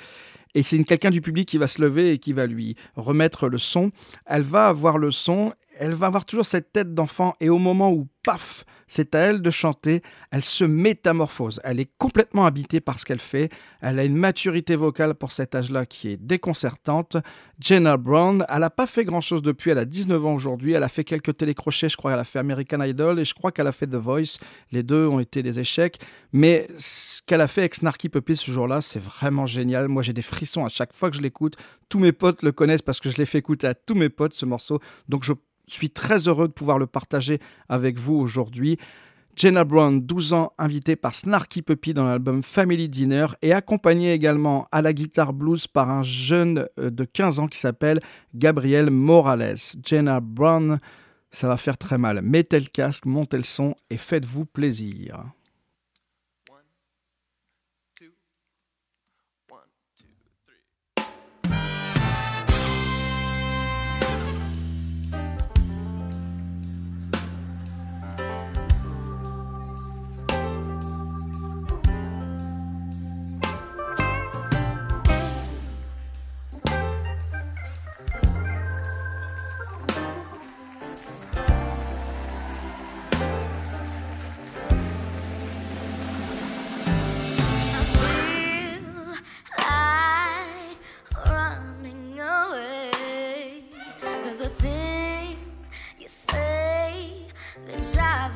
Et 0.55 0.63
c'est 0.63 0.81
quelqu'un 0.83 1.11
du 1.11 1.21
public 1.21 1.47
qui 1.47 1.57
va 1.57 1.67
se 1.67 1.81
lever 1.81 2.11
et 2.11 2.19
qui 2.19 2.33
va 2.33 2.45
lui 2.45 2.75
remettre 2.95 3.47
le 3.47 3.57
son. 3.57 3.91
Elle 4.25 4.43
va 4.43 4.67
avoir 4.67 4.97
le 4.97 5.11
son, 5.11 5.53
elle 5.77 5.93
va 5.93 6.07
avoir 6.07 6.25
toujours 6.25 6.45
cette 6.45 6.71
tête 6.71 6.93
d'enfant 6.93 7.33
et 7.39 7.49
au 7.49 7.57
moment 7.57 7.91
où, 7.91 8.07
paf, 8.23 8.65
c'est 8.87 9.15
à 9.15 9.19
elle 9.19 9.41
de 9.41 9.49
chanter. 9.49 10.01
Elle 10.31 10.43
se 10.43 10.63
métamorphose. 10.63 11.59
Elle 11.63 11.79
est 11.79 11.89
complètement 11.97 12.45
habitée 12.45 12.81
par 12.81 12.99
ce 12.99 13.05
qu'elle 13.05 13.19
fait. 13.19 13.49
Elle 13.81 13.99
a 13.99 14.03
une 14.03 14.15
maturité 14.15 14.75
vocale 14.75 15.15
pour 15.15 15.31
cet 15.31 15.55
âge-là 15.55 15.85
qui 15.85 16.09
est 16.09 16.17
déconcertante. 16.17 17.17
Jenna 17.59 17.97
Brown, 17.97 18.45
elle 18.49 18.59
n'a 18.59 18.69
pas 18.69 18.87
fait 18.87 19.05
grand-chose 19.05 19.41
depuis. 19.41 19.71
Elle 19.71 19.77
a 19.77 19.85
19 19.85 20.25
ans 20.25 20.33
aujourd'hui. 20.33 20.73
Elle 20.73 20.83
a 20.83 20.89
fait 20.89 21.03
quelques 21.03 21.37
télécrochets. 21.37 21.89
Je 21.89 21.97
crois 21.97 22.11
qu'elle 22.11 22.19
a 22.19 22.25
fait 22.25 22.39
American 22.39 22.81
Idol 22.81 23.19
et 23.19 23.25
je 23.25 23.33
crois 23.33 23.51
qu'elle 23.51 23.67
a 23.67 23.71
fait 23.71 23.87
The 23.87 23.95
Voice. 23.95 24.37
Les 24.71 24.83
deux 24.83 25.07
ont 25.07 25.19
été 25.19 25.43
des 25.43 25.59
échecs. 25.59 25.99
Mais 26.31 26.67
ce 26.77 27.21
qu'elle 27.25 27.41
a 27.41 27.47
fait 27.47 27.61
avec 27.61 27.75
Snarky 27.75 28.09
Puppy 28.09 28.35
ce 28.35 28.51
jour-là, 28.51 28.81
c'est 28.81 29.01
vraiment 29.01 29.45
génial. 29.45 29.87
Moi, 29.87 30.01
j'ai 30.01 30.13
des 30.13 30.21
frissons 30.21 30.65
à 30.65 30.69
chaque 30.69 30.93
fois 30.93 31.09
que 31.09 31.17
je 31.17 31.21
l'écoute. 31.21 31.55
Tous 31.89 31.99
mes 31.99 32.11
potes 32.11 32.41
le 32.41 32.51
connaissent 32.51 32.81
parce 32.81 32.99
que 32.99 33.09
je 33.09 33.17
l'ai 33.17 33.25
fait 33.25 33.37
écouter 33.37 33.67
à 33.67 33.73
tous 33.73 33.95
mes 33.95 34.09
potes 34.09 34.33
ce 34.33 34.45
morceau. 34.45 34.79
Donc, 35.07 35.23
je 35.23 35.33
suis 35.73 35.89
très 35.89 36.27
heureux 36.27 36.47
de 36.47 36.53
pouvoir 36.53 36.79
le 36.79 36.87
partager 36.87 37.39
avec 37.69 37.99
vous 37.99 38.15
aujourd'hui. 38.15 38.77
Jenna 39.35 39.63
Brown, 39.63 39.99
12 39.99 40.33
ans, 40.33 40.53
invitée 40.59 40.95
par 40.95 41.15
Snarky 41.15 41.63
Puppy 41.63 41.95
dans 41.95 42.05
l'album 42.05 42.43
Family 42.43 42.87
Dinner 42.87 43.25
et 43.41 43.51
accompagnée 43.51 44.13
également 44.13 44.67
à 44.71 44.83
la 44.83 44.93
guitare 44.93 45.33
blues 45.33 45.65
par 45.65 45.89
un 45.89 46.03
jeune 46.03 46.67
euh, 46.79 46.91
de 46.91 47.03
15 47.03 47.39
ans 47.39 47.47
qui 47.47 47.57
s'appelle 47.57 47.99
Gabriel 48.35 48.91
Morales. 48.91 49.57
Jenna 49.83 50.19
Brown, 50.19 50.79
ça 51.31 51.47
va 51.47 51.57
faire 51.57 51.79
très 51.79 51.97
mal. 51.97 52.21
Mettez 52.21 52.59
le 52.59 52.67
casque, 52.67 53.05
montez 53.05 53.37
le 53.37 53.43
son 53.43 53.73
et 53.89 53.97
faites-vous 53.97 54.45
plaisir. 54.45 55.25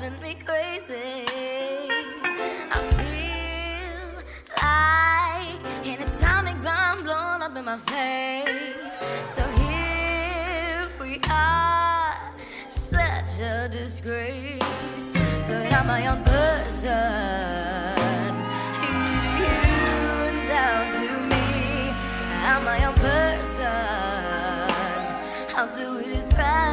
driving 0.07 0.23
me 0.23 0.35
crazy. 0.45 1.25
I 2.71 2.81
feel 2.97 4.23
like 4.61 5.87
an 5.87 6.01
atomic 6.01 6.61
bomb 6.63 7.03
blown 7.03 7.41
up 7.41 7.55
in 7.55 7.65
my 7.65 7.77
face. 7.77 8.99
So 9.27 9.41
here 9.43 10.87
we 10.99 11.19
are, 11.29 12.15
such 12.67 13.41
a 13.41 13.67
disgrace. 13.69 15.11
But 15.47 15.73
I'm 15.73 15.87
my 15.87 16.07
own 16.07 16.23
person. 16.23 16.93
You 18.83 19.37
down 20.47 20.93
to 20.93 21.07
me, 21.31 21.91
I'm 22.45 22.63
my 22.63 22.85
own 22.85 22.95
person. 22.95 23.65
How 25.53 25.67
do 25.73 25.97
we 25.97 26.03
describe? 26.15 26.67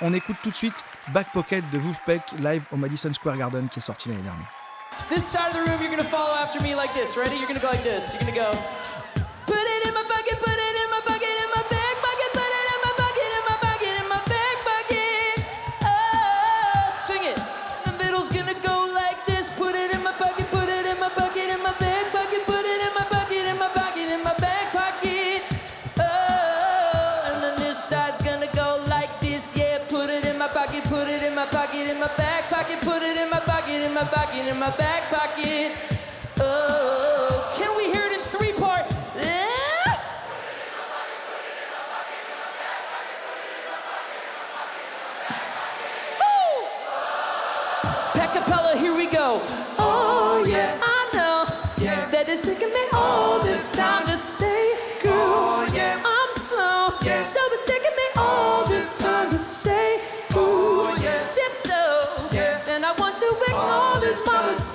On 0.00 0.12
écoute 0.12 0.36
tout 0.42 0.50
de 0.50 0.54
suite 0.54 0.84
Back 1.08 1.32
Pocket 1.32 1.68
de 1.70 1.78
Wolfpack 1.78 2.32
live 2.38 2.62
au 2.70 2.76
Madison 2.76 3.12
Square 3.12 3.36
Garden 3.36 3.68
qui 3.68 3.80
est 3.80 3.82
sorti 3.82 4.08
l'année 4.08 4.22
dernière. 4.22 4.46
This 5.08 5.24
side 5.24 5.40
of 5.50 5.54
the 5.54 5.68
room, 5.68 5.80
you're 5.80 5.90
gonna 5.90 6.08
follow 6.08 6.34
after 6.34 6.62
me 6.62 6.74
like 6.74 6.92
this. 6.92 7.16
Ready? 7.16 7.36
You're 7.36 7.48
gonna 7.48 7.60
go 7.60 7.68
like 7.68 7.82
this. 7.82 8.14
You're 8.14 8.30
gonna 8.30 8.52
go. 8.52 8.58
my 33.98 34.04
pocket, 34.04 34.46
in 34.46 34.58
my 34.58 34.70
back 34.76 35.10
pocket. 35.10 35.97
this 64.24 64.74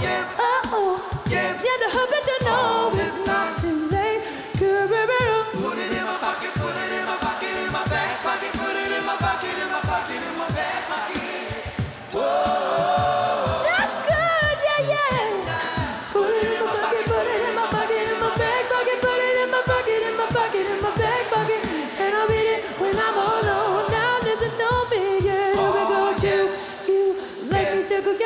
yeah. 0.00 0.30
Oh, 0.38 0.60
oh. 0.72 1.22
Yeah. 1.30 1.52
Yeah, 1.52 1.76
the 1.82 1.90
hubby 1.94 2.20
to 2.26 2.44
know 2.44 2.90
oh, 2.90 2.98
it's 2.98 3.26
not 3.26 3.58
too 3.58 3.88
late. 3.90 4.22
Girl. 4.58 4.88
Put 4.88 5.78
it 5.78 5.92
in 5.92 6.04
my 6.04 6.18
pocket, 6.18 6.52
put 6.54 6.76
it 6.76 6.92
in 6.92 7.06
my 7.06 7.16
pocket, 7.16 7.50
in 7.50 7.72
my 7.72 7.84
back 7.86 8.22
pocket, 8.22 8.52
put 8.52 8.76
it 8.76 8.92
in 8.92 9.04
my 9.06 9.16
pocket, 9.16 9.54
in 9.54 9.70
my 9.70 9.80
pocket, 9.80 10.22
in 10.22 10.22
my 10.22 10.33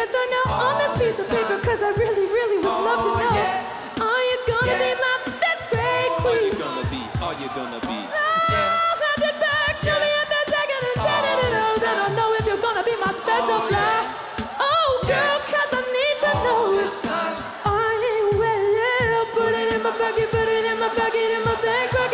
yes 0.09 0.17
or 0.17 0.27
no 0.33 0.43
on 0.55 0.75
this 0.79 0.93
piece 1.01 1.19
of 1.21 1.29
paper, 1.31 1.59
cause 1.65 1.83
I 1.83 1.91
really, 1.93 2.27
really 2.27 2.59
would 2.59 2.67
oh, 2.67 2.85
love 2.85 3.01
to 3.05 3.13
know. 3.21 4.07
Are 4.07 4.23
you 4.29 4.39
gonna 4.49 4.77
be 4.81 4.93
my 4.97 5.17
fifth 5.37 5.65
grade 5.71 6.13
queen? 6.23 6.35
Are 6.35 6.45
you 6.45 6.55
gonna 6.57 6.87
be? 6.89 7.03
Are 7.21 7.37
you 7.37 7.49
gonna 7.53 7.81
be? 7.81 7.99
No, 8.09 8.29
have 9.05 9.23
it 9.29 9.37
to 9.85 9.93
me 10.01 10.11
in 10.17 10.27
second 10.49 10.83
and 10.85 10.99
oh, 10.99 12.17
know 12.17 12.29
if 12.41 12.47
you're 12.47 12.63
gonna 12.63 12.85
be 12.85 12.97
my 12.97 13.13
special 13.13 13.61
oh. 13.61 14.25
Oh, 14.61 15.05
I 15.09 15.81
need 15.93 16.17
to 16.25 16.31
All. 16.37 16.73
This 16.73 17.01
time. 17.01 17.37
I 17.65 17.77
ain't. 18.15 18.39
Put 19.35 19.55
it 19.55 19.75
in 19.75 19.83
my 19.83 19.91
bag, 19.91 20.15
put 20.31 20.49
it 20.49 20.65
in 20.65 20.81
my 20.81 20.89
bucket, 20.89 21.31
in 21.37 21.45
my 21.45 21.55
bag. 21.63 22.08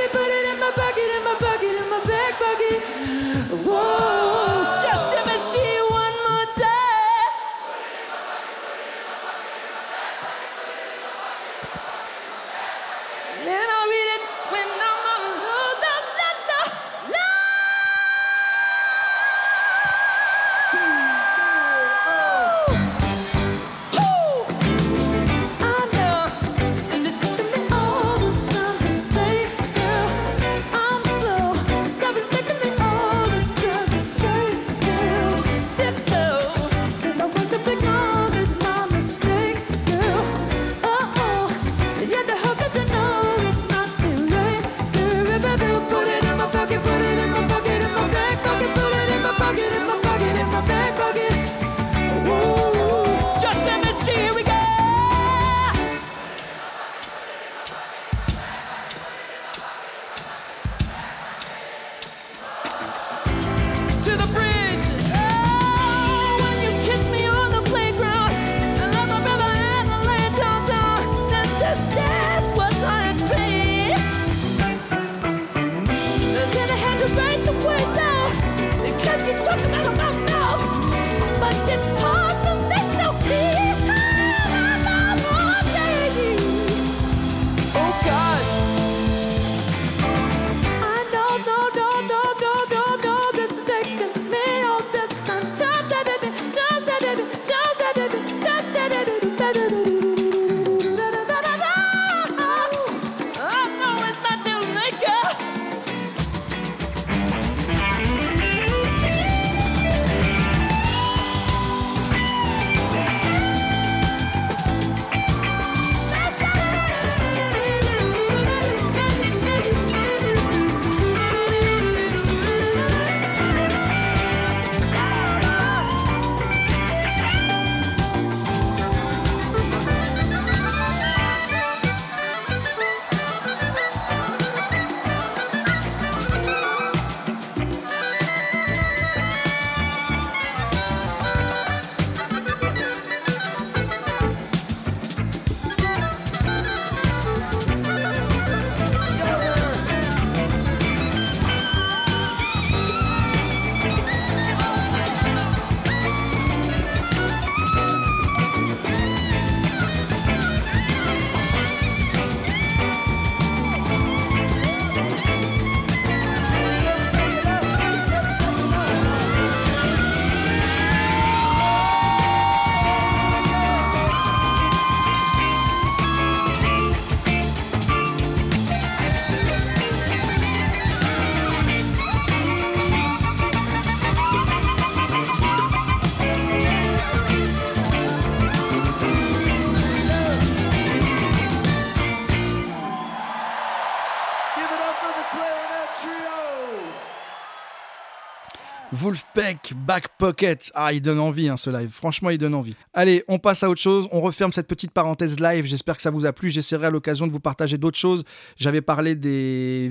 Back 199.75 200.17
Pocket. 200.19 200.71
Ah, 200.75 200.93
il 200.93 201.01
donne 201.01 201.21
envie 201.21 201.49
hein, 201.49 201.57
ce 201.57 201.71
live. 201.71 201.91
Franchement, 201.91 202.31
il 202.31 202.39
donne 202.39 202.55
envie. 202.55 202.75
Allez, 202.93 203.25
on 203.29 203.39
passe 203.39 203.63
à 203.63 203.71
autre 203.71 203.81
chose. 203.81 204.09
On 204.13 204.21
referme 204.21 204.53
cette 204.53 204.67
petite 204.67 204.91
parenthèse 204.91 205.41
live. 205.41 205.65
J'espère 205.65 205.97
que 205.97 206.03
ça 206.03 206.11
vous 206.11 206.27
a 206.27 206.33
plu. 206.33 206.51
J'essaierai 206.51 206.87
à 206.87 206.91
l'occasion 206.91 207.27
de 207.27 207.33
vous 207.33 207.41
partager 207.41 207.79
d'autres 207.79 207.99
choses. 207.99 208.25
J'avais 208.57 208.83
parlé 208.83 209.15
des, 209.15 209.91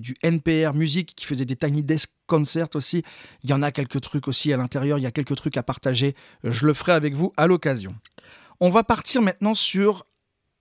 du 0.00 0.16
NPR 0.22 0.74
Music 0.74 1.14
qui 1.14 1.26
faisait 1.26 1.44
des 1.44 1.56
Tiny 1.56 1.82
Desk 1.82 2.10
Concerts 2.26 2.74
aussi. 2.74 3.02
Il 3.44 3.50
y 3.50 3.52
en 3.52 3.62
a 3.62 3.70
quelques 3.70 4.00
trucs 4.00 4.28
aussi 4.28 4.52
à 4.52 4.56
l'intérieur. 4.56 4.98
Il 4.98 5.02
y 5.02 5.06
a 5.06 5.12
quelques 5.12 5.36
trucs 5.36 5.56
à 5.56 5.62
partager. 5.62 6.14
Je 6.44 6.66
le 6.66 6.74
ferai 6.74 6.92
avec 6.92 7.14
vous 7.14 7.32
à 7.36 7.46
l'occasion. 7.46 7.94
On 8.60 8.70
va 8.70 8.84
partir 8.84 9.22
maintenant 9.22 9.54
sur 9.54 10.06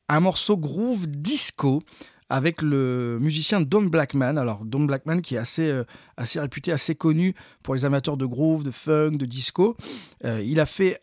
un 0.10 0.20
morceau 0.20 0.58
groove 0.58 1.08
disco 1.08 1.84
avec 2.32 2.62
le 2.62 3.20
musicien 3.20 3.60
Don 3.60 3.84
Blackman. 3.84 4.38
Alors 4.38 4.64
Don 4.64 4.86
Blackman 4.86 5.20
qui 5.22 5.36
est 5.36 5.38
assez, 5.38 5.70
euh, 5.70 5.84
assez 6.16 6.40
réputé, 6.40 6.72
assez 6.72 6.96
connu 6.96 7.36
pour 7.62 7.76
les 7.76 7.84
amateurs 7.84 8.16
de 8.16 8.26
groove, 8.26 8.64
de 8.64 8.72
funk, 8.72 9.12
de 9.12 9.26
disco. 9.26 9.76
Euh, 10.24 10.42
il 10.44 10.62
a 10.62 10.66
fait 10.66 11.02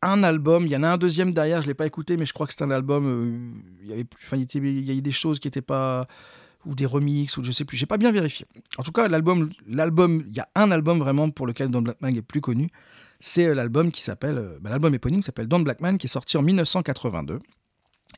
un 0.00 0.22
album, 0.22 0.66
il 0.66 0.70
y 0.70 0.76
en 0.76 0.84
a 0.84 0.88
un 0.88 0.96
deuxième 0.96 1.32
derrière, 1.32 1.60
je 1.60 1.66
ne 1.66 1.70
l'ai 1.70 1.74
pas 1.74 1.86
écouté, 1.86 2.16
mais 2.16 2.24
je 2.24 2.32
crois 2.32 2.46
que 2.46 2.52
c'est 2.52 2.62
un 2.62 2.70
album, 2.70 3.06
euh, 3.06 3.62
il 3.82 3.88
y 3.88 3.92
avait 3.92 4.06
enfin, 4.14 4.36
il, 4.36 4.84
y 4.84 4.90
a 4.90 4.94
eu 4.94 5.02
des 5.02 5.10
choses 5.10 5.40
qui 5.40 5.48
n'étaient 5.48 5.60
pas 5.60 6.06
ou 6.64 6.74
des 6.74 6.86
remixes 6.86 7.36
ou 7.36 7.42
je 7.42 7.50
sais 7.50 7.64
plus, 7.64 7.76
j'ai 7.76 7.86
pas 7.86 7.98
bien 7.98 8.12
vérifié. 8.12 8.46
En 8.78 8.84
tout 8.84 8.92
cas, 8.92 9.08
l'album, 9.08 9.50
l'album, 9.66 10.22
il 10.28 10.36
y 10.36 10.40
a 10.40 10.48
un 10.54 10.70
album 10.70 11.00
vraiment 11.00 11.30
pour 11.30 11.48
lequel 11.48 11.68
Don 11.68 11.82
Blackman 11.82 12.14
est 12.14 12.22
plus 12.22 12.40
connu, 12.40 12.68
c'est 13.18 13.52
l'album 13.54 13.90
qui 13.90 14.02
s'appelle, 14.02 14.58
bah, 14.60 14.70
l'album 14.70 14.94
éponyme 14.94 15.22
s'appelle 15.22 15.48
Don 15.48 15.60
Blackman, 15.60 15.96
qui 15.96 16.06
est 16.06 16.10
sorti 16.10 16.36
en 16.36 16.42
1982. 16.42 17.40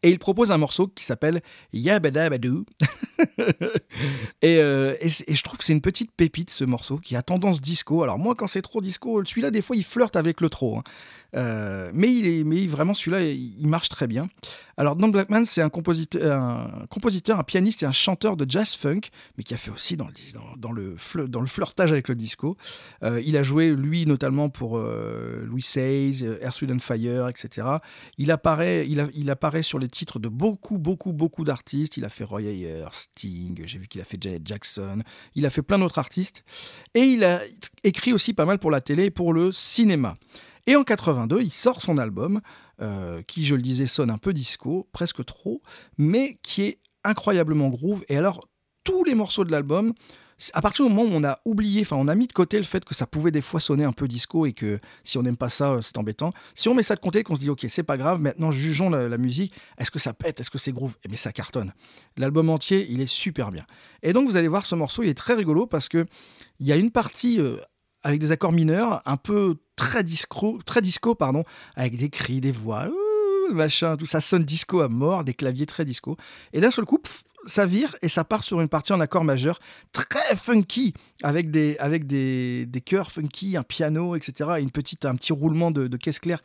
Et 0.03 0.11
il 0.11 0.19
propose 0.19 0.51
un 0.51 0.59
morceau 0.59 0.89
qui 0.89 1.05
s'appelle 1.05 1.41
Yabadabadoo. 1.73 2.65
et, 4.43 4.59
euh, 4.59 4.95
et, 5.01 5.09
je 5.09 5.43
trouve 5.43 5.59
que 5.59 5.65
c'est 5.65 5.73
une 5.73 5.81
petite 5.81 6.13
pépite 6.13 6.51
ce 6.51 6.65
morceau 6.65 6.99
qui 6.99 7.17
a 7.17 7.23
tendance 7.23 7.61
disco. 7.61 8.03
Alors 8.03 8.19
moi 8.19 8.35
quand 8.35 8.47
c'est 8.47 8.63
trop 8.63 8.81
disco, 8.81 9.25
celui-là 9.25 9.51
des 9.51 9.63
fois 9.63 9.77
il 9.77 9.85
flirte 9.85 10.17
avec 10.17 10.41
le 10.41 10.49
trop. 10.49 10.79
hein. 10.79 10.83
Euh, 11.35 11.91
mais 11.93 12.13
il 12.15 12.27
est, 12.27 12.45
mais 12.45 12.67
vraiment 12.67 12.95
celui-là 12.95 13.23
il, 13.23 13.67
marche 13.67 13.89
très 13.89 14.07
bien. 14.07 14.29
Alors 14.79 14.97
Don 14.97 15.09
Blackman 15.09 15.45
c'est 15.45 15.61
un 15.61 15.69
compositeur, 15.69 16.41
un 16.41 16.87
compositeur, 16.89 17.39
un 17.39 17.43
pianiste 17.43 17.83
et 17.83 17.87
un 17.87 17.93
chanteur 17.93 18.37
de 18.37 18.49
jazz 18.49 18.75
funk, 18.75 19.01
mais 19.37 19.45
qui 19.45 19.53
a 19.53 19.57
fait 19.57 19.71
aussi 19.71 19.97
dans, 19.97 20.07
le- 20.07 20.13
dans, 20.57 20.73
le, 20.73 20.97
dans 21.29 21.41
le 21.41 21.47
flirtage 21.47 21.91
avec 21.91 22.09
le 22.09 22.15
disco. 22.15 22.57
Euh, 23.03 23.21
il 23.25 23.37
a 23.37 23.43
joué 23.43 23.71
lui 23.71 24.07
notamment 24.07 24.49
pour 24.49 24.79
Louis 24.79 25.67
Earth, 25.77 26.61
Wind 26.63 26.73
and 26.73 26.79
Fire, 26.79 27.29
etc. 27.29 27.67
Il 28.19 28.31
apparaît, 28.31 28.87
il 28.89 29.31
apparaît 29.31 29.63
sur 29.63 29.79
les 29.79 29.86
titres 29.89 30.19
de 30.19 30.29
beaucoup, 30.29 30.79
beaucoup, 30.79 31.13
beaucoup 31.13 31.45
d'artistes. 31.45 31.97
Il 31.97 32.05
a 32.05 32.09
fait 32.09 32.25
Roy 32.25 32.43
Ayers, 32.43 32.89
Sting, 32.93 33.63
j'ai 33.65 33.79
vu 33.79 33.89
qu'il 33.89 34.01
a 34.01 34.05
fait 34.05 34.19
Janet 34.21 34.47
Jackson, 34.47 35.03
il 35.35 35.47
a 35.47 35.51
fait 35.51 35.63
plein 35.63 35.79
d'autres 35.79 35.99
artistes. 35.99 36.45
Et 36.95 37.03
il 37.03 37.25
a 37.25 37.43
écrit 37.85 38.13
aussi 38.13 38.35
pas 38.35 38.45
mal 38.45 38.59
pour 38.59 38.71
la 38.71 38.81
télé 38.81 39.07
et 39.07 39.11
pour 39.11 39.33
le 39.33 39.53
cinéma. 39.53 40.17
Et 40.67 40.77
en 40.77 40.83
82, 40.83 41.43
il 41.43 41.53
sort 41.53 41.81
son 41.81 41.97
album, 41.97 42.41
euh, 42.83 43.23
qui, 43.23 43.45
je 43.45 43.55
le 43.55 43.63
disais, 43.63 43.87
sonne 43.87 44.11
un 44.11 44.19
peu 44.19 44.33
disco, 44.33 44.89
presque 44.93 45.25
trop, 45.25 45.61
mais 45.97 46.39
qui 46.43 46.63
est 46.63 46.79
incroyablement 47.05 47.69
groove. 47.69 48.05
Et 48.09 48.17
alors, 48.17 48.49
tous 48.85 49.05
les 49.05 49.15
morceaux 49.15 49.45
de 49.45 49.53
l'album, 49.53 49.93
à 50.53 50.61
partir 50.61 50.87
du 50.87 50.93
moment 50.93 51.11
où 51.11 51.15
on 51.15 51.25
a 51.25 51.39
oublié, 51.45 51.83
enfin 51.83 51.97
on 51.97 52.09
a 52.09 52.15
mis 52.15 52.27
de 52.27 52.33
côté 52.33 52.59
le 52.59 52.65
fait 52.65 52.85
que 52.85 52.95
ça 52.95 53.07
pouvait 53.07 53.31
des 53.31 53.41
fois 53.41 53.59
sonner 53.59 53.85
un 53.85 53.93
peu 53.93 54.07
disco 54.07 54.45
et 54.45 54.53
que 54.53 54.79
si 55.03 55.17
on 55.17 55.23
n'aime 55.23 55.37
pas 55.37 55.49
ça, 55.49 55.73
euh, 55.73 55.81
c'est 55.81 55.97
embêtant. 55.97 56.33
Si 56.55 56.69
on 56.69 56.75
met 56.75 56.83
ça 56.83 56.95
de 56.95 57.01
côté, 57.01 57.23
qu'on 57.23 57.37
se 57.37 57.41
dit 57.41 57.51
ok 57.51 57.65
c'est 57.69 57.83
pas 57.83 57.97
grave, 57.97 58.21
maintenant 58.21 58.51
jugeons 58.51 58.91
la, 58.91 59.17
musique, 59.19 59.55
est-ce 59.79 59.91
que 59.91 59.99
ça 59.99 60.13
pète, 60.13 60.41
est-ce 60.41 60.51
que 60.51 60.59
c'est 60.59 60.73
groove? 60.73 60.95
Eh 61.05 61.09
bien 61.09 61.17
ça 61.17 61.33
cartonne. 61.33 61.73
L'album 62.17 62.51
entier, 62.51 62.87
il 62.91 63.01
est 63.01 63.07
super 63.07 63.51
bien. 63.51 63.65
Et 64.03 64.13
donc 64.13 64.29
vous 64.29 64.37
allez 64.37 64.49
voir 64.49 64.67
ce 64.67 64.75
morceau, 64.75 65.03
il 65.03 65.09
est 65.09 65.15
très 65.15 65.35
rigolo 65.35 65.67
parce 65.67 65.89
que 65.89 66.07
il 66.61 66.67
y 66.67 66.73
a 66.73 66.77
une 66.77 66.91
partie 66.91 67.41
euh, 67.41 67.57
avec 68.03 68.21
des 68.21 68.31
accords 68.31 68.53
mineurs, 68.53 69.01
un 69.07 69.17
peu 69.17 69.57
très 69.75 70.05
disco, 70.05 70.59
très 70.67 70.83
disco 70.83 71.15
pardon, 71.15 71.45
avec 71.77 71.97
des 71.97 72.11
cris, 72.11 72.43
des 72.43 72.53
voix, 72.53 72.89
machin, 73.51 73.97
tout 73.97 74.07
ça 74.07 74.21
sonne 74.21 74.45
disco 74.45 74.81
à 74.81 74.89
mort, 74.89 75.25
des 75.25 75.35
claviers 75.35 75.67
très 75.67 75.87
disco. 75.87 76.17
Et 76.53 76.61
d'un 76.61 76.71
seul 76.71 76.85
coup, 76.85 77.01
ça 77.47 77.67
vire 77.67 77.95
et 78.03 78.09
ça 78.09 78.25
part 78.25 78.45
sur 78.45 78.61
une 78.61 78.69
partie 78.69 78.93
en 78.93 79.01
accord 79.01 79.25
majeur 79.25 79.59
très 79.93 80.37
funky 80.37 80.95
avec 81.23 81.51
des 81.51 81.77
avec 81.79 82.07
des, 82.07 82.67
des 82.67 82.81
chœurs 82.81 83.11
funky, 83.11 83.57
un 83.57 83.63
piano, 83.63 84.17
etc. 84.17 84.51
Et 84.59 84.63
une 84.63 84.71
petite 84.71 85.05
un 85.05 85.15
petit 85.15 85.33
roulement 85.33 85.71
de, 85.71 85.97
caisse 85.97 86.19
claire 86.19 86.43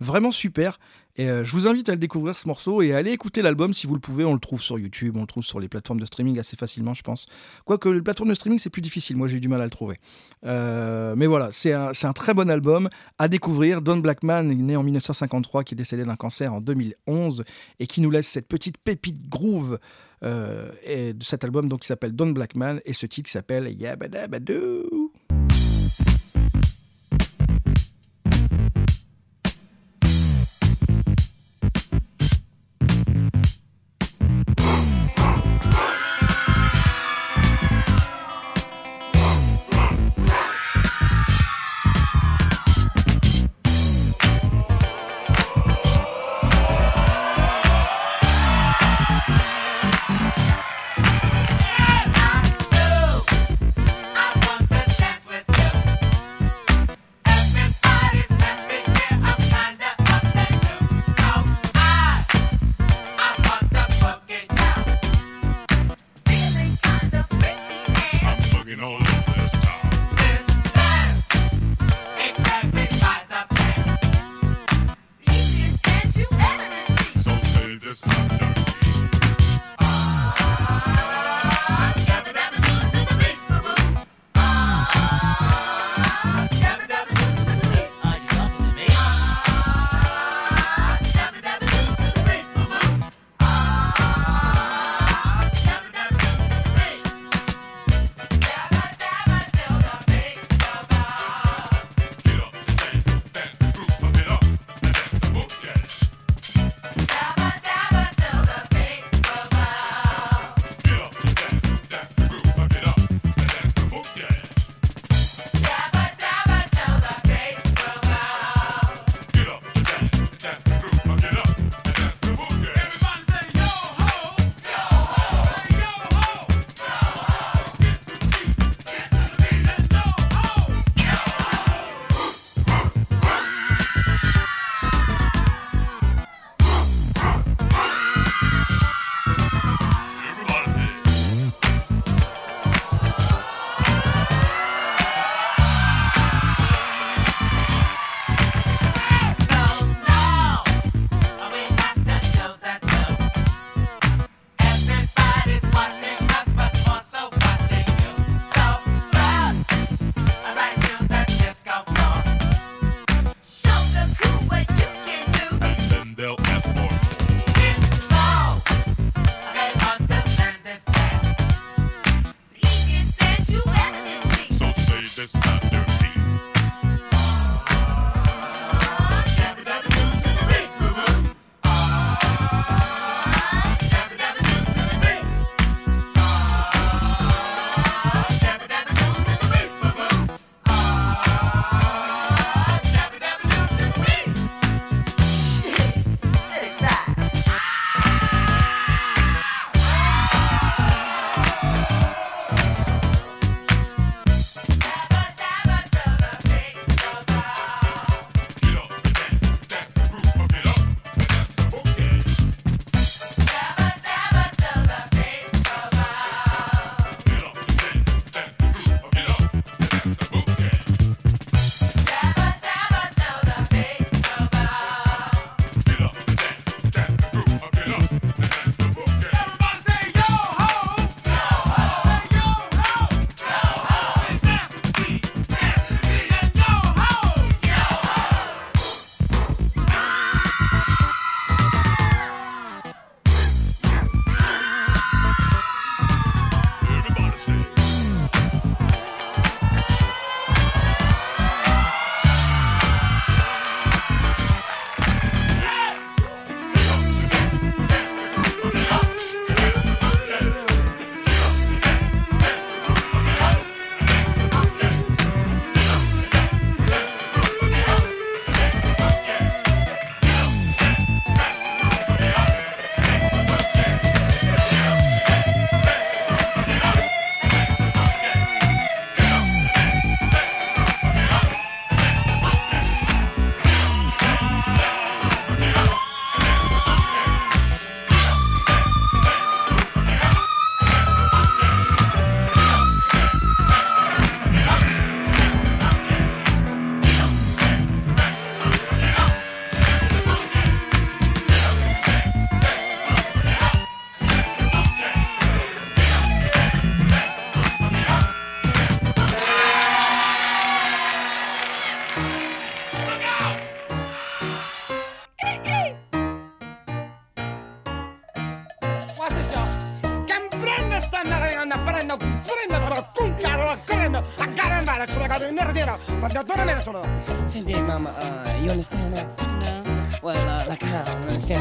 vraiment 0.00 0.32
super. 0.32 0.78
Et 1.16 1.30
euh, 1.30 1.44
je 1.44 1.52
vous 1.52 1.68
invite 1.68 1.88
à 1.88 1.92
le 1.92 1.98
découvrir 1.98 2.36
ce 2.36 2.48
morceau 2.48 2.82
et 2.82 2.92
à 2.92 2.96
aller 2.96 3.12
écouter 3.12 3.40
l'album 3.40 3.72
si 3.72 3.86
vous 3.86 3.94
le 3.94 4.00
pouvez. 4.00 4.24
On 4.24 4.34
le 4.34 4.40
trouve 4.40 4.60
sur 4.60 4.80
YouTube, 4.80 5.16
on 5.16 5.20
le 5.20 5.26
trouve 5.28 5.44
sur 5.44 5.60
les 5.60 5.68
plateformes 5.68 6.00
de 6.00 6.04
streaming 6.04 6.40
assez 6.40 6.56
facilement, 6.56 6.92
je 6.92 7.02
pense. 7.02 7.26
Quoique 7.64 7.88
les 7.88 8.02
plateformes 8.02 8.30
de 8.30 8.34
streaming 8.34 8.58
c'est 8.58 8.70
plus 8.70 8.82
difficile. 8.82 9.16
Moi 9.16 9.28
j'ai 9.28 9.36
eu 9.36 9.40
du 9.40 9.48
mal 9.48 9.60
à 9.60 9.64
le 9.64 9.70
trouver. 9.70 9.98
Euh, 10.44 11.14
mais 11.16 11.26
voilà, 11.26 11.50
c'est 11.52 11.72
un, 11.72 11.92
un 12.02 12.12
très 12.12 12.34
bon 12.34 12.50
album 12.50 12.88
à 13.18 13.28
découvrir. 13.28 13.80
Don 13.80 13.98
Blackman, 13.98 14.42
né 14.42 14.76
en 14.76 14.82
1953, 14.82 15.62
qui 15.62 15.74
est 15.74 15.76
décédé 15.76 16.04
d'un 16.04 16.16
cancer 16.16 16.52
en 16.52 16.60
2011 16.60 17.44
et 17.78 17.86
qui 17.86 18.00
nous 18.00 18.10
laisse 18.10 18.26
cette 18.26 18.48
petite 18.48 18.78
pépite 18.78 19.28
groove 19.28 19.78
et 20.22 21.12
de 21.12 21.22
cet 21.22 21.44
album 21.44 21.68
donc, 21.68 21.80
qui 21.80 21.86
s'appelle 21.86 22.12
Don 22.12 22.30
Blackman 22.30 22.78
et 22.84 22.92
ce 22.92 23.06
titre 23.06 23.26
qui 23.26 23.32
s'appelle 23.32 23.68
Yabadabadoo. 23.68 25.03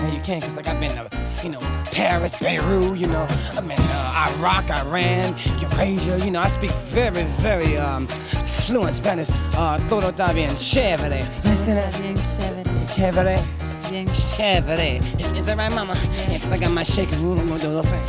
How 0.04 0.14
you 0.14 0.22
can, 0.22 0.42
cause 0.42 0.56
like 0.56 0.68
I've 0.68 0.80
been 0.80 0.92
to, 0.92 1.10
you 1.44 1.50
know, 1.50 1.60
Paris, 1.92 2.38
Beirut, 2.40 2.98
you 2.98 3.08
know, 3.08 3.26
I've 3.56 3.68
been 3.68 3.78
uh, 3.80 4.36
Iraq, 4.38 4.70
Iran, 4.70 5.36
Eurasia, 5.60 6.20
you 6.26 6.32
know, 6.32 6.42
I 6.42 6.48
speak 6.48 6.72
very, 6.72 7.24
very 7.42 7.78
um, 7.78 8.08
fluent 8.08 8.96
Spanish. 8.96 9.30
Uh, 9.56 9.80
todo 9.90 10.12
está 10.12 10.34
bien 10.34 10.56
chévere. 10.58 11.24
Bien 11.44 11.56
chévere. 11.56 12.64
Chévere. 12.94 13.44
Bien 13.90 14.08
Chévere. 14.08 15.02
Is, 15.20 15.32
is 15.34 15.46
that 15.46 15.58
right, 15.58 15.74
mama? 15.74 15.96
Yeah, 16.30 16.40
cause 16.40 16.52
I 16.52 16.58
got 16.58 16.72
my 16.72 16.84
shaking 16.84 17.22
room, 17.24 17.40
I'm 17.40 17.48
gonna 17.48 17.62
do 17.62 17.72
a 17.72 17.76
little 17.80 17.92
thing. 17.92 18.06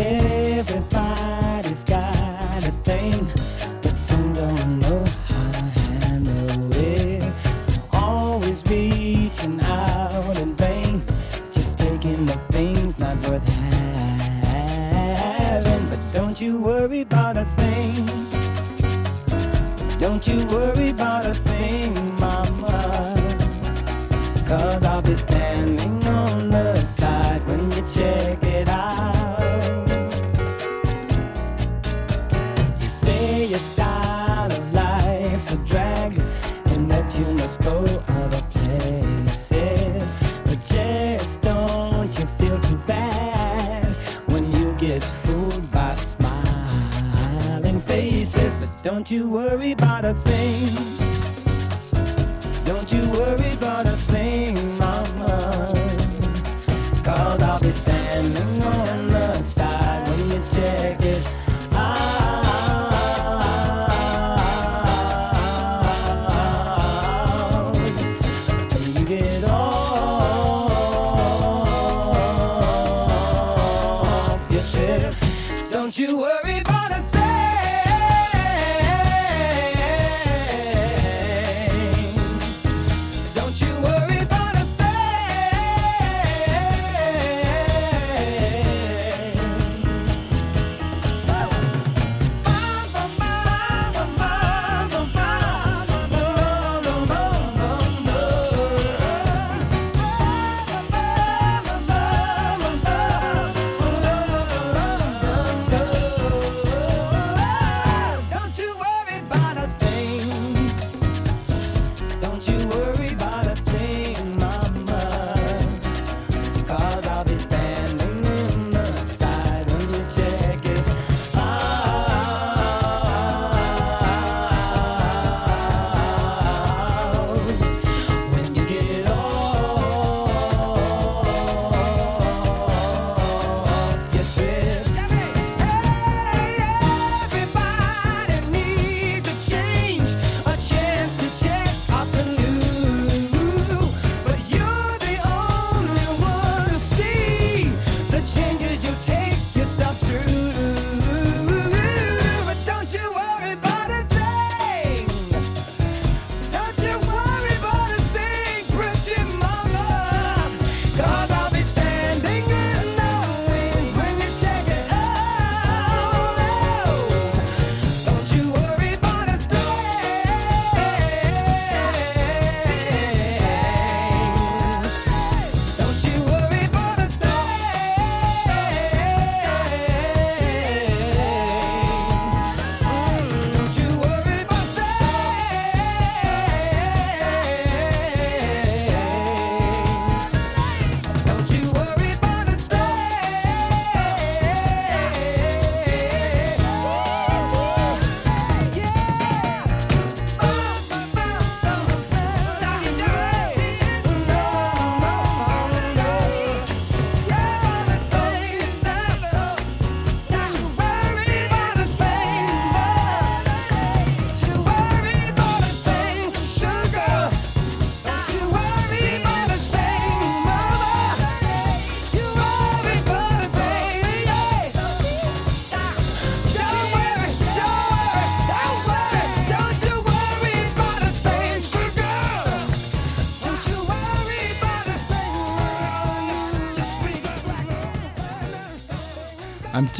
Everybody's 0.00 1.84
got 1.84 2.64
a 2.64 2.72
thing, 2.84 3.26
don't 48.98 49.12
you 49.12 49.28
worry 49.28 49.70
about 49.70 50.04
a 50.04 50.12
thing. 50.12 50.57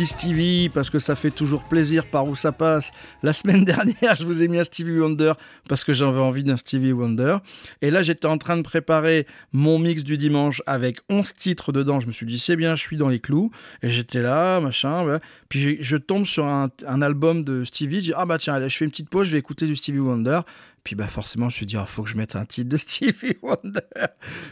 Stevie, 0.07 0.69
parce 0.69 0.91
que 0.91 0.99
ça 0.99 1.15
fait 1.15 1.31
toujours 1.31 1.65
plaisir 1.65 2.07
par 2.07 2.27
où 2.27 2.37
ça 2.37 2.53
passe. 2.53 2.91
La 3.23 3.33
semaine 3.33 3.65
dernière, 3.67 4.17
je 4.19 4.25
vous 4.25 4.43
ai 4.43 4.49
mis 4.49 4.59
un 4.59 4.65
Stevie 4.65 4.99
Wonder 4.99 5.33
parce 5.69 5.85
que 5.85 5.93
j'avais 5.93 6.21
envie 6.21 6.45
d'un 6.45 6.57
Stevie 6.57 6.93
Wonder. 6.93 7.39
Et 7.83 7.91
là, 7.91 8.03
j'étais 8.03 8.27
en 8.27 8.39
train 8.39 8.57
de 8.57 8.63
préparer 8.63 9.27
mon 9.53 9.79
mix 9.79 10.05
du 10.05 10.17
dimanche 10.17 10.63
avec 10.67 11.01
11 11.09 11.35
titres 11.35 11.73
dedans. 11.73 12.01
Je 12.01 12.07
me 12.07 12.13
suis 12.13 12.27
dit, 12.27 12.39
c'est 12.39 12.57
bien, 12.57 12.75
je 12.75 12.83
suis 12.83 12.97
dans 12.97 13.09
les 13.09 13.21
clous. 13.21 13.51
Et 13.83 13.89
j'étais 13.89 14.23
là, 14.23 14.61
machin. 14.61 15.19
Puis 15.49 15.79
je 15.81 15.97
tombe 15.97 16.27
sur 16.27 16.47
un, 16.47 16.69
un 16.87 17.03
album 17.03 17.45
de 17.45 17.65
Stevie. 17.65 17.97
Je 17.97 18.05
dis, 18.05 18.13
ah 18.17 18.27
bah 18.27 18.39
tiens, 18.39 18.55
allez, 18.55 18.69
je 18.69 18.77
fais 18.77 18.85
une 18.85 18.91
petite 18.91 19.11
pause, 19.11 19.27
je 19.27 19.33
vais 19.33 19.39
écouter 19.39 19.67
du 19.67 19.77
Stevie 19.77 20.01
Wonder. 20.01 20.41
Puis 20.89 20.95
bah 20.97 21.07
forcément, 21.07 21.51
je 21.51 21.55
me 21.55 21.57
suis 21.59 21.67
dit, 21.67 21.75
il 21.75 21.87
faut 21.87 22.03
que 22.03 22.09
je 22.09 22.17
mette 22.17 22.35
un 22.35 22.47
titre 22.47 22.71
de 22.71 22.77
Stevie 22.79 23.37
Wonder. 23.43 23.81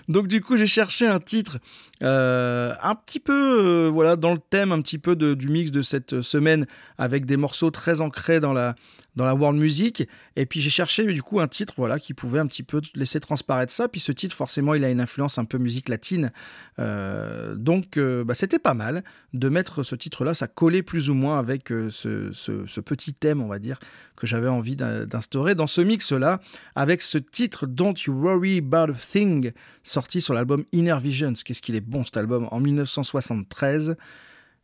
Donc 0.07 0.29
du 0.29 0.43
coup, 0.43 0.59
j'ai 0.59 0.67
cherché 0.67 1.07
un 1.07 1.19
titre 1.19 1.57
euh, 2.03 2.75
un 2.83 2.95
petit 2.95 3.21
peu, 3.21 3.33
euh, 3.87 3.89
voilà, 3.91 4.17
dans 4.17 4.35
le 4.35 4.39
thème 4.51 4.71
un 4.71 4.83
petit 4.83 4.99
peu 4.99 5.17
de- 5.17 5.33
du 5.33 5.49
mix 5.49 5.71
de 5.71 5.81
cette 5.81 6.21
semaine, 6.21 6.67
avec 6.99 7.25
des 7.25 7.39
morceaux 7.39 7.71
très 7.71 8.03
ancrés 8.03 8.39
dans 8.39 8.53
la 8.53 8.75
dans 9.15 9.25
la 9.25 9.35
world 9.35 9.59
music. 9.59 10.07
Et 10.37 10.45
puis 10.45 10.61
j'ai 10.61 10.69
cherché 10.69 11.07
du 11.07 11.23
coup 11.23 11.41
un 11.41 11.49
titre, 11.49 11.73
voilà, 11.79 11.99
qui 11.99 12.13
pouvait 12.13 12.39
un 12.39 12.47
petit 12.47 12.63
peu 12.63 12.83
laisser 12.95 13.19
transparaître 13.19 13.73
ça. 13.73 13.89
Puis 13.89 13.99
ce 13.99 14.13
titre, 14.13 14.37
forcément, 14.37 14.75
il 14.75 14.85
a 14.85 14.91
une 14.91 15.01
influence 15.01 15.39
un 15.39 15.47
peu 15.47 15.57
musique 15.57 15.89
latine. 15.89 16.33
Euh, 16.79 17.55
donc, 17.55 17.99
bah, 17.99 18.35
c'était 18.35 18.59
pas 18.59 18.75
mal 18.75 19.03
de 19.33 19.49
mettre 19.49 19.83
ce 19.85 19.95
titre-là. 19.95 20.35
Ça 20.35 20.49
collait 20.49 20.83
plus 20.83 21.09
ou 21.09 21.15
moins 21.15 21.39
avec 21.39 21.69
ce, 21.69 22.31
ce- 22.33 22.81
petit 22.83 23.15
thème, 23.15 23.41
on 23.41 23.49
va 23.49 23.59
dire, 23.59 23.79
que 24.17 24.27
j'avais 24.27 24.49
envie 24.49 24.77
d'in- 24.77 25.07
d'instaurer 25.07 25.55
dans 25.55 25.67
ce 25.67 25.81
avec 26.75 27.03
ce 27.03 27.19
titre 27.19 27.67
Don't 27.67 27.95
You 28.07 28.15
Worry 28.15 28.59
About 28.59 28.93
a 28.93 28.95
Thing, 28.95 29.53
sorti 29.83 30.21
sur 30.21 30.35
l'album 30.35 30.65
Inner 30.73 30.99
Visions. 31.03 31.35
Qu'est-ce 31.45 31.63
qu'il 31.63 31.75
est 31.75 31.81
bon 31.81 32.05
cet 32.05 32.17
album 32.17 32.49
en 32.51 32.61
1973. 32.61 33.97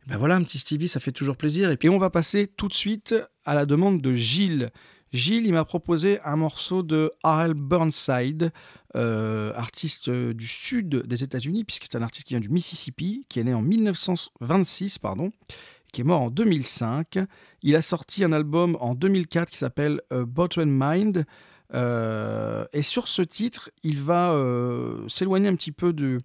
Ben 0.07 0.17
voilà, 0.17 0.35
un 0.35 0.43
petit 0.43 0.59
Stevie, 0.59 0.89
ça 0.89 0.99
fait 0.99 1.13
toujours 1.13 1.37
plaisir. 1.37 1.71
Et 1.71 1.77
puis 1.77 1.89
on 1.89 1.97
va 1.97 2.09
passer 2.09 2.47
tout 2.47 2.67
de 2.67 2.73
suite 2.73 3.15
à 3.45 3.55
la 3.55 3.65
demande 3.65 4.01
de 4.01 4.13
Gilles. 4.13 4.69
Gilles, 5.13 5.45
il 5.45 5.53
m'a 5.53 5.63
proposé 5.63 6.19
un 6.25 6.35
morceau 6.35 6.81
de 6.81 7.11
R.L. 7.23 7.53
Burnside, 7.53 8.51
euh, 8.95 9.53
artiste 9.55 10.09
du 10.09 10.47
sud 10.47 10.89
des 10.89 11.23
États-Unis, 11.23 11.63
puisque 11.63 11.83
c'est 11.83 11.97
un 11.97 12.01
artiste 12.01 12.27
qui 12.27 12.33
vient 12.33 12.41
du 12.41 12.49
Mississippi, 12.49 13.25
qui 13.29 13.39
est 13.39 13.43
né 13.43 13.53
en 13.53 13.61
1926, 13.61 14.97
pardon, 14.97 15.31
qui 15.93 16.01
est 16.01 16.03
mort 16.03 16.21
en 16.21 16.29
2005. 16.31 17.19
Il 17.61 17.75
a 17.75 17.83
sorti 17.83 18.23
un 18.23 18.31
album 18.31 18.75
en 18.81 18.95
2004 18.95 19.51
qui 19.51 19.57
s'appelle 19.57 20.01
Bottom 20.09 20.69
Mind. 20.69 21.25
Euh, 21.73 22.65
et 22.73 22.81
sur 22.81 23.07
ce 23.07 23.21
titre, 23.21 23.71
il 23.83 24.01
va 24.01 24.33
euh, 24.33 25.07
s'éloigner 25.07 25.49
un 25.49 25.55
petit 25.55 25.71
peu 25.71 25.93
de. 25.93 26.21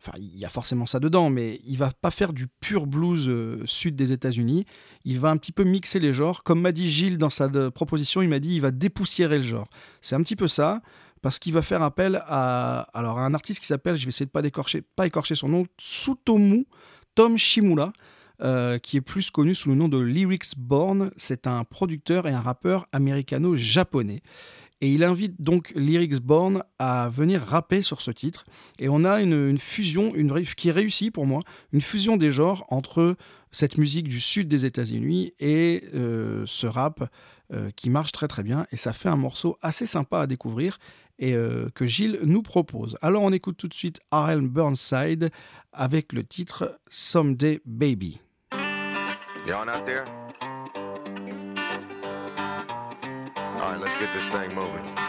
Enfin, 0.00 0.16
il 0.16 0.38
y 0.38 0.44
a 0.44 0.48
forcément 0.48 0.86
ça 0.86 1.00
dedans, 1.00 1.28
mais 1.28 1.60
il 1.66 1.76
va 1.76 1.90
pas 1.90 2.12
faire 2.12 2.32
du 2.32 2.46
pur 2.46 2.86
blues 2.86 3.28
euh, 3.28 3.60
sud 3.66 3.96
des 3.96 4.12
États-Unis. 4.12 4.64
Il 5.04 5.18
va 5.18 5.30
un 5.30 5.36
petit 5.36 5.52
peu 5.52 5.64
mixer 5.64 5.98
les 5.98 6.12
genres. 6.12 6.44
Comme 6.44 6.60
m'a 6.60 6.72
dit 6.72 6.88
Gilles 6.88 7.18
dans 7.18 7.30
sa 7.30 7.48
proposition, 7.70 8.22
il 8.22 8.28
m'a 8.28 8.38
dit 8.38 8.54
il 8.54 8.60
va 8.60 8.70
dépoussiérer 8.70 9.36
le 9.36 9.42
genre. 9.42 9.68
C'est 10.00 10.14
un 10.14 10.22
petit 10.22 10.36
peu 10.36 10.46
ça, 10.46 10.82
parce 11.20 11.38
qu'il 11.38 11.52
va 11.52 11.62
faire 11.62 11.82
appel 11.82 12.22
à, 12.26 12.82
alors, 12.94 13.18
à 13.18 13.26
un 13.26 13.34
artiste 13.34 13.60
qui 13.60 13.66
s'appelle, 13.66 13.96
je 13.96 14.04
vais 14.04 14.10
essayer 14.10 14.26
de 14.26 14.30
pas 14.30 14.42
décorcher, 14.42 14.82
pas 14.82 15.06
écorcher 15.06 15.34
son 15.34 15.48
nom, 15.48 15.66
Tsutomu 15.78 16.66
Tom 17.16 17.36
Shimura. 17.36 17.92
qui 18.82 18.96
est 18.98 19.04
plus 19.04 19.30
connu 19.30 19.56
sous 19.56 19.70
le 19.70 19.74
nom 19.74 19.88
de 19.88 19.98
Lyrics 19.98 20.56
Born. 20.56 21.10
C'est 21.16 21.48
un 21.48 21.64
producteur 21.64 22.28
et 22.28 22.32
un 22.32 22.40
rappeur 22.40 22.86
américano-japonais. 22.92 24.22
Et 24.80 24.92
il 24.92 25.02
invite 25.02 25.40
donc 25.42 25.72
Lyrics 25.74 26.20
Born 26.20 26.62
à 26.78 27.08
venir 27.08 27.42
rapper 27.42 27.82
sur 27.82 28.00
ce 28.00 28.10
titre. 28.10 28.44
Et 28.78 28.88
on 28.88 29.04
a 29.04 29.20
une, 29.20 29.58
fusion, 29.58 30.14
une, 30.14 30.44
qui 30.44 30.68
est 30.68 30.72
réussie 30.72 31.10
pour 31.10 31.26
moi, 31.26 31.42
une 31.72 31.80
fusion 31.80 32.16
des 32.16 32.30
genres 32.30 32.64
entre 32.68 33.16
cette 33.50 33.78
musique 33.78 34.08
du 34.08 34.20
sud 34.20 34.48
des 34.48 34.66
États-Unis 34.66 35.32
et 35.40 35.84
euh, 35.94 36.44
ce 36.46 36.66
rap 36.66 37.10
euh, 37.52 37.70
qui 37.74 37.90
marche 37.90 38.12
très 38.12 38.28
très 38.28 38.42
bien. 38.42 38.66
Et 38.70 38.76
ça 38.76 38.92
fait 38.92 39.08
un 39.08 39.16
morceau 39.16 39.56
assez 39.62 39.86
sympa 39.86 40.20
à 40.20 40.26
découvrir 40.26 40.78
et 41.18 41.34
euh, 41.34 41.68
que 41.74 41.84
Gilles 41.84 42.20
nous 42.22 42.42
propose. 42.42 42.96
Alors 43.02 43.22
on 43.22 43.32
écoute 43.32 43.56
tout 43.56 43.68
de 43.68 43.74
suite 43.74 44.00
R.L. 44.12 44.42
Burnside 44.42 45.30
avec 45.72 46.12
le 46.12 46.24
titre 46.24 46.78
Someday 46.88 47.60
Baby. 47.64 48.20
All 53.68 53.74
right, 53.74 53.82
let's 53.82 54.00
get 54.00 54.14
this 54.14 54.26
thing 54.32 54.54
moving. 54.54 55.07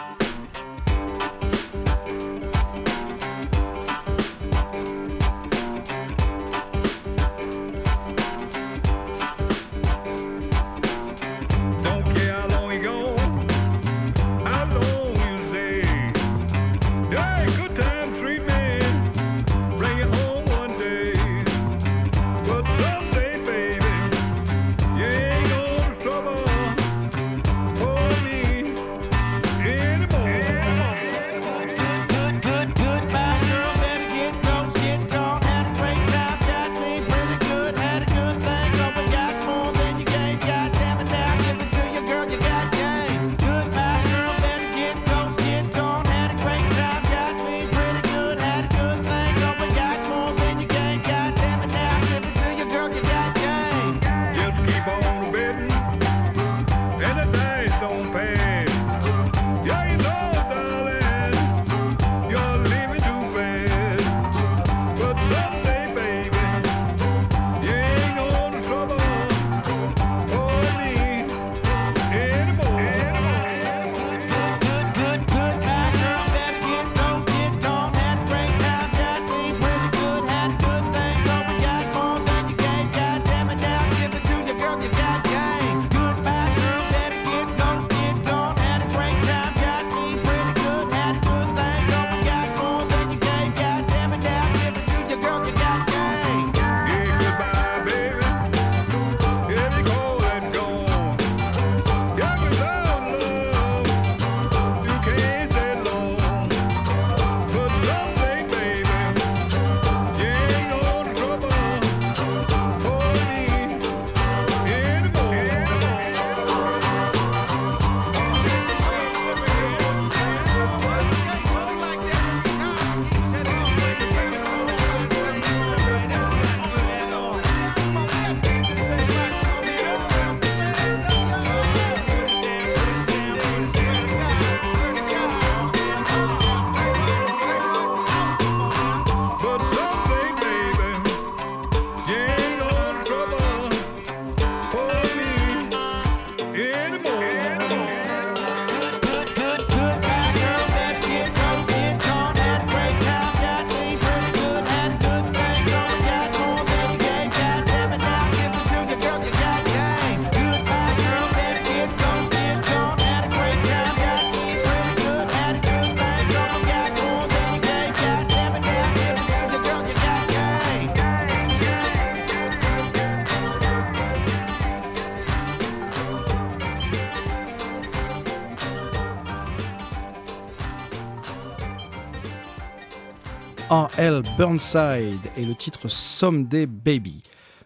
R.L. 184.00 184.22
Burnside 184.38 185.20
et 185.36 185.44
le 185.44 185.54
titre 185.54 185.88
Someday 185.88 186.64
Baby. 186.64 187.22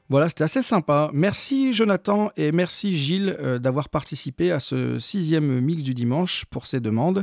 Voilà, 0.08 0.28
c'était 0.28 0.42
assez 0.42 0.62
sympa. 0.62 1.08
Merci 1.12 1.74
Jonathan 1.74 2.32
et 2.36 2.50
merci 2.50 2.96
Gilles 2.96 3.36
euh, 3.38 3.60
d'avoir 3.60 3.88
participé 3.88 4.50
à 4.50 4.58
ce 4.58 4.98
sixième 4.98 5.60
mix 5.60 5.84
du 5.84 5.94
dimanche 5.94 6.44
pour 6.46 6.66
ces 6.66 6.80
demandes. 6.80 7.22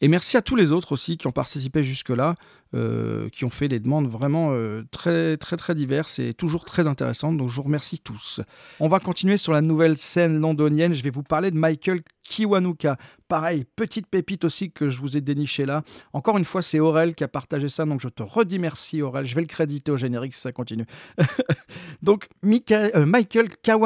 Et 0.00 0.08
merci 0.08 0.36
à 0.36 0.42
tous 0.42 0.56
les 0.56 0.72
autres 0.72 0.90
aussi 0.90 1.16
qui 1.16 1.28
ont 1.28 1.32
participé 1.32 1.84
jusque-là, 1.84 2.34
euh, 2.74 3.28
qui 3.28 3.44
ont 3.44 3.50
fait 3.50 3.68
des 3.68 3.78
demandes 3.78 4.08
vraiment 4.08 4.50
euh, 4.50 4.82
très 4.90 5.36
très 5.36 5.56
très 5.56 5.76
diverses 5.76 6.18
et 6.18 6.34
toujours 6.34 6.64
très 6.64 6.88
intéressantes. 6.88 7.36
Donc 7.36 7.48
je 7.48 7.54
vous 7.54 7.62
remercie 7.62 8.00
tous. 8.00 8.40
On 8.80 8.88
va 8.88 8.98
continuer 8.98 9.36
sur 9.36 9.52
la 9.52 9.60
nouvelle 9.60 9.96
scène 9.96 10.40
londonienne. 10.40 10.92
Je 10.92 11.04
vais 11.04 11.10
vous 11.10 11.22
parler 11.22 11.52
de 11.52 11.56
Michael 11.56 12.02
Kiwanuka. 12.24 12.98
Pareil, 13.28 13.66
petite 13.76 14.06
pépite 14.06 14.44
aussi 14.44 14.72
que 14.72 14.88
je 14.88 15.00
vous 15.00 15.18
ai 15.18 15.20
déniché 15.20 15.66
là. 15.66 15.82
Encore 16.14 16.38
une 16.38 16.46
fois, 16.46 16.62
c'est 16.62 16.80
Aurel 16.80 17.14
qui 17.14 17.24
a 17.24 17.28
partagé 17.28 17.68
ça, 17.68 17.84
donc 17.84 18.00
je 18.00 18.08
te 18.08 18.22
redis 18.22 18.58
merci 18.58 19.02
Aurel. 19.02 19.26
Je 19.26 19.34
vais 19.34 19.42
le 19.42 19.46
créditer 19.46 19.92
au 19.92 19.98
générique 19.98 20.32
si 20.34 20.40
ça 20.40 20.50
continue. 20.50 20.86
donc 22.02 22.28
Michael, 22.42 22.90
euh, 22.94 23.04
Michael 23.04 23.48
Ka- 23.62 23.76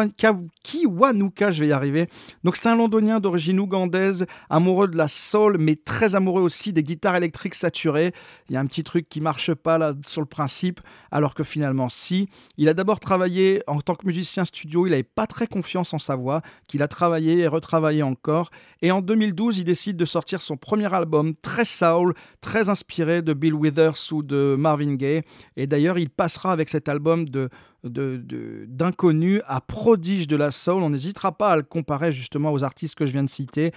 Kiwanuka, 0.62 1.50
je 1.50 1.60
vais 1.64 1.68
y 1.68 1.72
arriver. 1.72 2.08
Donc 2.44 2.56
c'est 2.56 2.68
un 2.68 2.76
londonien 2.76 3.18
d'origine 3.18 3.58
ougandaise, 3.58 4.26
amoureux 4.48 4.86
de 4.86 4.96
la 4.96 5.08
soul, 5.08 5.56
mais 5.58 5.74
très 5.74 6.14
amoureux 6.14 6.42
aussi 6.42 6.72
des 6.72 6.84
guitares 6.84 7.16
électriques 7.16 7.56
saturées. 7.56 8.12
Il 8.48 8.54
y 8.54 8.56
a 8.56 8.60
un 8.60 8.66
petit 8.66 8.84
truc 8.84 9.08
qui 9.08 9.20
marche 9.20 9.52
pas 9.54 9.76
là 9.76 9.92
sur 10.06 10.20
le 10.20 10.26
principe, 10.28 10.80
alors 11.10 11.34
que 11.34 11.42
finalement 11.42 11.88
si. 11.88 12.28
Il 12.58 12.68
a 12.68 12.74
d'abord 12.74 13.00
travaillé 13.00 13.62
en 13.66 13.80
tant 13.80 13.96
que 13.96 14.06
musicien 14.06 14.44
studio, 14.44 14.86
il 14.86 14.90
n'avait 14.90 15.02
pas 15.02 15.26
très 15.26 15.48
confiance 15.48 15.92
en 15.94 15.98
sa 15.98 16.14
voix, 16.14 16.42
qu'il 16.68 16.82
a 16.84 16.88
travaillé 16.88 17.38
et 17.40 17.48
retravaillé 17.48 18.04
encore. 18.04 18.50
Et 18.82 18.90
en 18.92 19.00
2012, 19.32 19.58
il 19.58 19.64
décide 19.64 19.96
de 19.96 20.04
sortir 20.04 20.40
son 20.42 20.56
premier 20.56 20.92
album, 20.92 21.34
très 21.34 21.64
soul, 21.64 22.14
très 22.40 22.68
inspiré 22.68 23.22
de 23.22 23.32
Bill 23.32 23.54
Withers 23.54 24.12
ou 24.12 24.22
de 24.22 24.56
Marvin 24.58 24.94
Gaye. 24.94 25.22
Et 25.56 25.66
d'ailleurs, 25.66 25.98
il 25.98 26.10
passera 26.10 26.52
avec 26.52 26.68
cet 26.68 26.88
album 26.88 27.28
de 27.28 27.48
d'inconnu 27.84 29.40
à 29.46 29.60
prodige 29.60 30.28
de 30.28 30.36
la 30.36 30.52
soul. 30.52 30.84
On 30.84 30.90
n'hésitera 30.90 31.32
pas 31.32 31.50
à 31.50 31.56
le 31.56 31.64
comparer 31.64 32.12
justement 32.12 32.52
aux 32.52 32.62
artistes 32.62 32.94
que 32.94 33.06
je 33.06 33.10
viens 33.10 33.24
de 33.24 33.30
citer. 33.30 33.72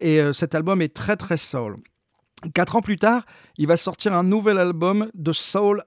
Et 0.00 0.20
euh, 0.20 0.32
cet 0.32 0.56
album 0.56 0.82
est 0.82 0.92
très 0.92 1.16
très 1.16 1.36
soul. 1.36 1.76
Quatre 2.52 2.76
ans 2.76 2.80
plus 2.80 2.96
tard, 2.96 3.24
il 3.56 3.68
va 3.68 3.76
sortir 3.76 4.12
un 4.12 4.24
nouvel 4.24 4.58
album 4.58 5.08
de 5.14 5.32
soul 5.32 5.82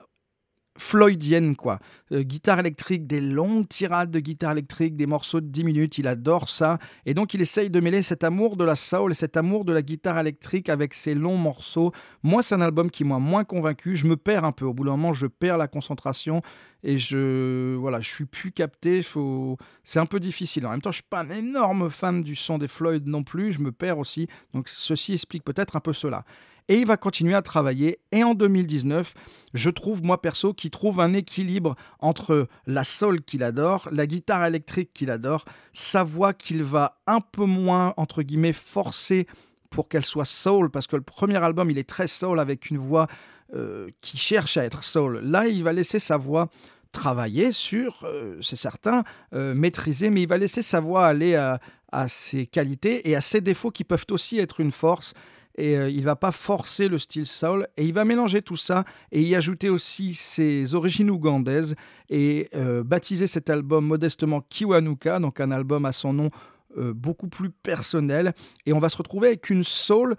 floydienne, 0.78 1.56
quoi. 1.56 1.80
Euh, 2.12 2.24
guitare 2.24 2.60
électrique, 2.60 3.06
des 3.06 3.20
longues 3.20 3.68
tirades 3.68 4.12
de 4.12 4.20
guitare 4.20 4.54
électrique, 4.54 4.95
des 4.95 5.06
morceaux 5.06 5.41
de 5.41 5.48
10 5.48 5.64
minutes, 5.64 5.98
il 5.98 6.08
adore 6.08 6.49
ça. 6.49 6.78
Et 7.06 7.14
donc 7.14 7.34
il 7.34 7.41
essaye 7.41 7.70
de 7.70 7.80
mêler 7.80 8.02
cet 8.02 8.24
amour 8.24 8.56
de 8.56 8.64
la 8.64 8.76
soul 8.76 9.12
et 9.12 9.16
cet 9.16 9.36
amour 9.36 9.66
de 9.66 9.74
la 9.74 9.82
guitare 9.82 10.18
électrique 10.20 10.70
avec 10.70 10.94
ces 10.94 11.16
longs 11.16 11.38
morceaux. 11.38 11.91
Moi, 12.24 12.44
c'est 12.44 12.56
un 12.56 12.62
album 12.62 12.90
qui 12.90 13.04
m'a 13.04 13.20
moins 13.20 13.44
convaincu. 13.44 13.95
Je 13.95 14.06
me 14.06 14.16
perds 14.16 14.45
un 14.45 14.52
peu. 14.52 14.66
Au 14.66 14.74
bout 14.74 14.86
d'un 14.86 14.91
moment, 14.91 15.14
je 15.14 15.28
perds 15.28 15.58
la 15.58 15.68
concentration 15.68 16.41
et 16.84 16.98
je 16.98 17.76
voilà, 17.76 17.99
je 17.99 18.10
suis 18.10 18.26
plus 18.26 18.52
capté. 18.52 19.02
Faut... 19.02 19.58
C'est 19.84 19.99
un 19.99 20.06
peu 20.06 20.20
difficile. 20.20 20.66
En 20.66 20.72
même 20.72 20.82
temps, 20.82 20.91
je 20.91 20.98
suis 20.98 21.10
pas 21.10 21.22
un 21.22 21.30
énorme 21.30 21.90
fan 21.90 22.24
du 22.24 22.36
son 22.36 22.58
des 22.58 22.68
Floyd 22.68 23.08
non 23.08 23.24
plus. 23.24 23.52
Je 23.52 23.60
me 23.60 23.72
perds 23.72 23.99
aussi. 23.99 24.28
Donc 24.54 24.70
ceci 24.70 25.14
explique 25.14 25.44
peut-être 25.44 25.76
un 25.76 25.82
peu 25.82 25.94
cela. 25.94 26.24
Et 26.69 26.80
il 26.80 26.85
va 26.85 26.98
continuer 26.98 27.34
à 27.34 27.41
travailler. 27.41 27.99
Et 28.11 28.23
en 28.23 28.34
2019, 28.34 29.14
je 29.53 29.69
trouve, 29.69 30.03
moi 30.03 30.22
perso, 30.22 30.53
qu'il 30.53 30.69
trouve 30.69 30.99
un 30.99 31.14
équilibre 31.14 31.76
entre 31.99 32.48
la 32.65 32.84
soul 32.84 33.23
qu'il 33.23 33.44
adore, 33.44 33.88
la 33.91 34.06
guitare 34.06 34.45
électrique 34.45 34.91
qu'il 34.94 35.10
adore, 35.10 35.45
sa 35.73 36.03
voix 36.03 36.34
qu'il 36.34 36.64
va 36.64 36.99
un 37.07 37.22
peu 37.22 37.45
moins, 37.45 37.94
entre 37.98 38.22
guillemets, 38.22 38.53
forcer 38.53 39.27
pour 39.69 39.89
qu'elle 39.89 40.06
soit 40.06 40.26
soul, 40.26 40.69
parce 40.69 40.88
que 40.88 40.95
le 40.95 41.02
premier 41.02 41.38
album, 41.38 41.72
il 41.72 41.77
est 41.77 41.88
très 41.88 42.07
soul 42.07 42.39
avec 42.39 42.69
une 42.69 42.77
voix 42.77 43.07
euh, 43.56 43.88
qui 44.02 44.18
cherche 44.18 44.57
à 44.57 44.65
être 44.65 44.84
soul. 44.84 45.19
Là, 45.19 45.48
il 45.48 45.64
va 45.64 45.73
laisser 45.73 45.99
sa 45.99 46.18
voix 46.18 46.49
travailler 46.91 47.52
sur, 47.52 48.03
euh, 48.03 48.38
c'est 48.41 48.56
certain, 48.56 49.03
euh, 49.34 49.53
maîtriser, 49.53 50.10
mais 50.10 50.23
il 50.23 50.27
va 50.27 50.38
laisser 50.38 50.61
sa 50.61 50.80
voix 50.80 51.06
aller 51.06 51.35
à, 51.35 51.60
à 51.91 52.07
ses 52.07 52.45
qualités 52.45 53.10
et 53.10 53.15
à 53.15 53.22
ses 53.22 53.41
défauts 53.41 53.72
qui 53.72 53.84
peuvent 53.84 54.06
aussi 54.11 54.39
être 54.39 54.60
une 54.60 54.72
force 54.72 55.14
et 55.58 55.76
euh, 55.76 55.90
il 55.90 56.04
va 56.04 56.16
pas 56.16 56.32
forcer 56.32 56.88
le 56.88 56.98
style 56.98 57.26
soul 57.26 57.68
et 57.78 57.86
il 57.86 57.94
va 57.94 58.06
mélanger 58.06 58.42
tout 58.42 58.56
ça 58.56 58.86
et 59.12 59.22
y 59.22 59.36
ajouter 59.36 59.70
aussi 59.70 60.14
ses 60.14 60.76
origines 60.76 61.10
ougandaises 61.10 61.76
et 62.10 62.50
euh, 62.56 62.84
baptiser 62.84 63.28
cet 63.28 63.50
album 63.50 63.86
modestement 63.86 64.42
Kiwanuka, 64.42 65.20
donc 65.20 65.40
un 65.40 65.52
album 65.52 65.86
à 65.86 65.92
son 65.92 66.14
nom 66.14 66.30
euh, 66.78 66.94
beaucoup 66.94 67.28
plus 67.28 67.50
personnel 67.50 68.34
et 68.66 68.74
on 68.74 68.80
va 68.80 68.90
se 68.90 68.98
retrouver 68.98 69.30
avec 69.30 69.50
une 69.50 69.64
soul 69.64 70.16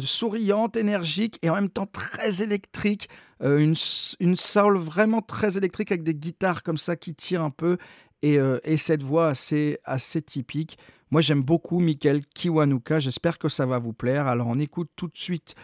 souriante, 0.00 0.76
énergique 0.76 1.38
et 1.42 1.50
en 1.50 1.54
même 1.54 1.70
temps 1.70 1.86
très 1.86 2.42
électrique, 2.42 3.08
une, 3.40 3.74
une 4.20 4.36
soul 4.36 4.78
vraiment 4.78 5.22
très 5.22 5.56
électrique 5.56 5.90
avec 5.90 6.04
des 6.04 6.14
guitares 6.14 6.62
comme 6.62 6.78
ça 6.78 6.94
qui 6.94 7.14
tirent 7.14 7.42
un 7.42 7.50
peu 7.50 7.76
et, 8.22 8.38
et 8.62 8.76
cette 8.76 9.02
voix 9.02 9.26
assez, 9.26 9.78
assez 9.84 10.22
typique. 10.22 10.78
Moi, 11.10 11.20
j'aime 11.20 11.42
beaucoup 11.42 11.78
Michael 11.78 12.26
Kiwanuka. 12.26 12.98
J'espère 13.00 13.38
que 13.38 13.48
ça 13.48 13.66
va 13.66 13.78
vous 13.78 13.92
plaire. 13.92 14.26
Alors, 14.26 14.48
on 14.48 14.58
écoute 14.58 14.90
tout 14.96 15.08
de 15.08 15.16
suite 15.16 15.54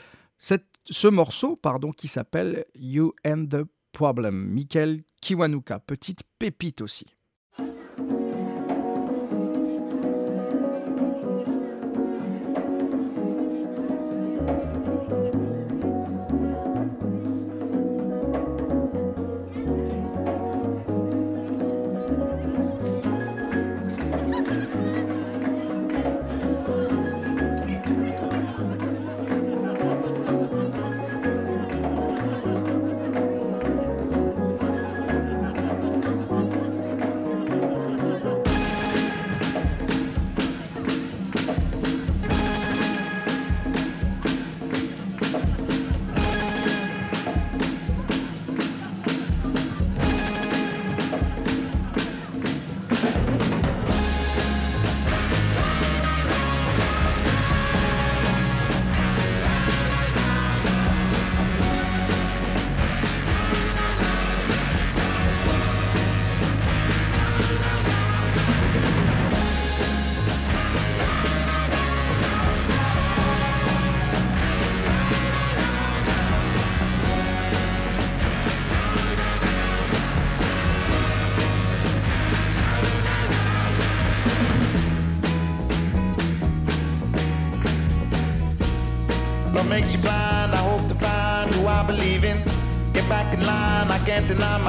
ce 0.85 1.09
morceau 1.09 1.56
pardon, 1.56 1.93
qui 1.93 2.09
s'appelle 2.09 2.64
You 2.74 3.14
and 3.27 3.47
the 3.51 3.64
Problem. 3.93 4.35
Michael 4.35 5.02
Kiwanuka, 5.20 5.78
petite 5.78 6.23
pépite 6.39 6.81
aussi. 6.81 7.06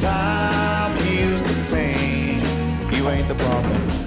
Time 0.00 0.96
heals 1.02 1.42
the 1.42 1.76
pain. 1.76 2.40
You 2.90 3.10
ain't 3.10 3.28
the 3.28 3.34
problem. 3.34 3.99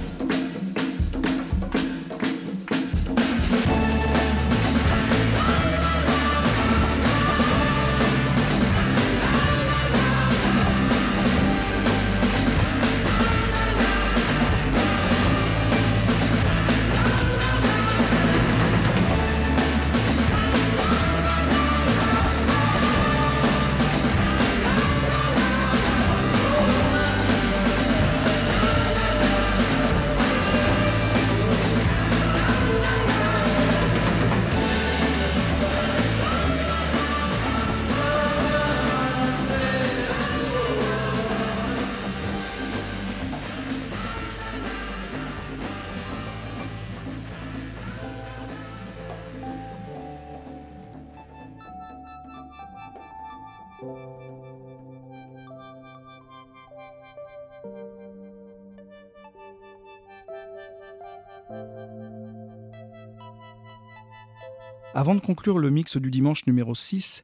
Avant 64.95 65.15
de 65.15 65.21
conclure 65.21 65.57
le 65.57 65.71
mix 65.71 65.97
du 65.97 66.11
dimanche 66.11 66.45
numéro 66.45 66.75
6, 66.75 67.23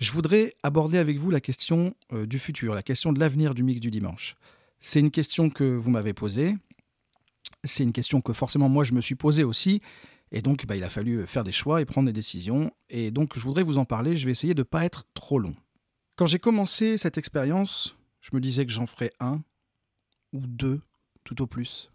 je 0.00 0.10
voudrais 0.10 0.56
aborder 0.64 0.98
avec 0.98 1.18
vous 1.18 1.30
la 1.30 1.40
question 1.40 1.94
euh, 2.12 2.26
du 2.26 2.40
futur, 2.40 2.74
la 2.74 2.82
question 2.82 3.12
de 3.12 3.20
l'avenir 3.20 3.54
du 3.54 3.62
mix 3.62 3.78
du 3.78 3.92
dimanche. 3.92 4.34
C'est 4.80 4.98
une 4.98 5.12
question 5.12 5.48
que 5.48 5.62
vous 5.62 5.88
m'avez 5.88 6.14
posée, 6.14 6.56
c'est 7.62 7.84
une 7.84 7.92
question 7.92 8.20
que 8.20 8.32
forcément 8.32 8.68
moi 8.68 8.82
je 8.82 8.92
me 8.92 9.00
suis 9.00 9.14
posée 9.14 9.44
aussi, 9.44 9.80
et 10.32 10.42
donc 10.42 10.66
bah, 10.66 10.74
il 10.74 10.82
a 10.82 10.90
fallu 10.90 11.24
faire 11.28 11.44
des 11.44 11.52
choix 11.52 11.80
et 11.80 11.84
prendre 11.84 12.06
des 12.06 12.12
décisions, 12.12 12.72
et 12.90 13.12
donc 13.12 13.38
je 13.38 13.40
voudrais 13.40 13.62
vous 13.62 13.78
en 13.78 13.84
parler, 13.84 14.16
je 14.16 14.26
vais 14.26 14.32
essayer 14.32 14.54
de 14.54 14.62
ne 14.62 14.64
pas 14.64 14.84
être 14.84 15.04
trop 15.14 15.38
long. 15.38 15.54
Quand 16.16 16.26
j'ai 16.26 16.40
commencé 16.40 16.98
cette 16.98 17.18
expérience, 17.18 17.96
je 18.20 18.30
me 18.34 18.40
disais 18.40 18.66
que 18.66 18.72
j'en 18.72 18.86
ferais 18.86 19.12
un 19.20 19.42
ou 20.32 20.40
deux, 20.44 20.80
tout 21.22 21.40
au 21.40 21.46
plus. 21.46 21.92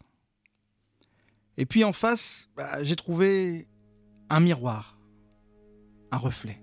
Et 1.58 1.66
puis 1.66 1.84
en 1.84 1.92
face, 1.92 2.48
bah, 2.56 2.82
j'ai 2.82 2.96
trouvé 2.96 3.68
un 4.30 4.40
miroir, 4.40 4.98
un 6.12 6.18
reflet. 6.18 6.62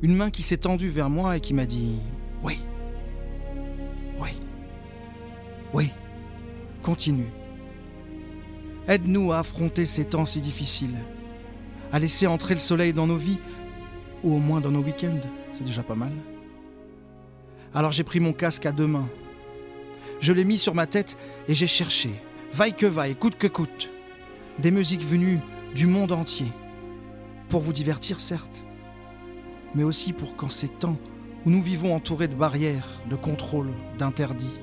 Une 0.00 0.14
main 0.14 0.30
qui 0.30 0.42
s'est 0.42 0.58
tendue 0.58 0.90
vers 0.90 1.10
moi 1.10 1.36
et 1.36 1.40
qui 1.40 1.54
m'a 1.54 1.66
dit 1.66 1.98
Oui, 2.42 2.58
oui, 4.18 4.30
oui, 5.74 5.90
continue. 6.82 7.30
Aide-nous 8.86 9.32
à 9.32 9.40
affronter 9.40 9.86
ces 9.86 10.04
temps 10.04 10.24
si 10.24 10.40
difficiles, 10.40 10.96
à 11.92 11.98
laisser 11.98 12.26
entrer 12.26 12.54
le 12.54 12.60
soleil 12.60 12.92
dans 12.92 13.06
nos 13.06 13.16
vies, 13.16 13.38
ou 14.22 14.34
au 14.34 14.38
moins 14.38 14.60
dans 14.60 14.70
nos 14.70 14.82
week-ends, 14.82 15.20
c'est 15.52 15.64
déjà 15.64 15.82
pas 15.82 15.94
mal. 15.94 16.12
Alors 17.74 17.92
j'ai 17.92 18.04
pris 18.04 18.20
mon 18.20 18.32
casque 18.32 18.66
à 18.66 18.72
deux 18.72 18.86
mains. 18.86 19.08
Je 20.20 20.32
l'ai 20.32 20.44
mis 20.44 20.58
sur 20.58 20.74
ma 20.74 20.86
tête 20.86 21.18
et 21.48 21.54
j'ai 21.54 21.66
cherché, 21.66 22.10
vaille 22.52 22.74
que 22.74 22.86
vaille, 22.86 23.14
coûte 23.14 23.36
que 23.36 23.46
coûte, 23.46 23.90
des 24.58 24.70
musiques 24.70 25.04
venues 25.04 25.40
du 25.74 25.86
monde 25.86 26.12
entier. 26.12 26.46
Pour 27.48 27.60
vous 27.60 27.72
divertir, 27.72 28.20
certes, 28.20 28.62
mais 29.74 29.82
aussi 29.82 30.12
pour 30.12 30.36
qu'en 30.36 30.50
ces 30.50 30.68
temps 30.68 30.98
où 31.46 31.50
nous 31.50 31.62
vivons 31.62 31.94
entourés 31.94 32.28
de 32.28 32.34
barrières, 32.34 32.86
de 33.08 33.16
contrôles, 33.16 33.72
d'interdits, 33.98 34.58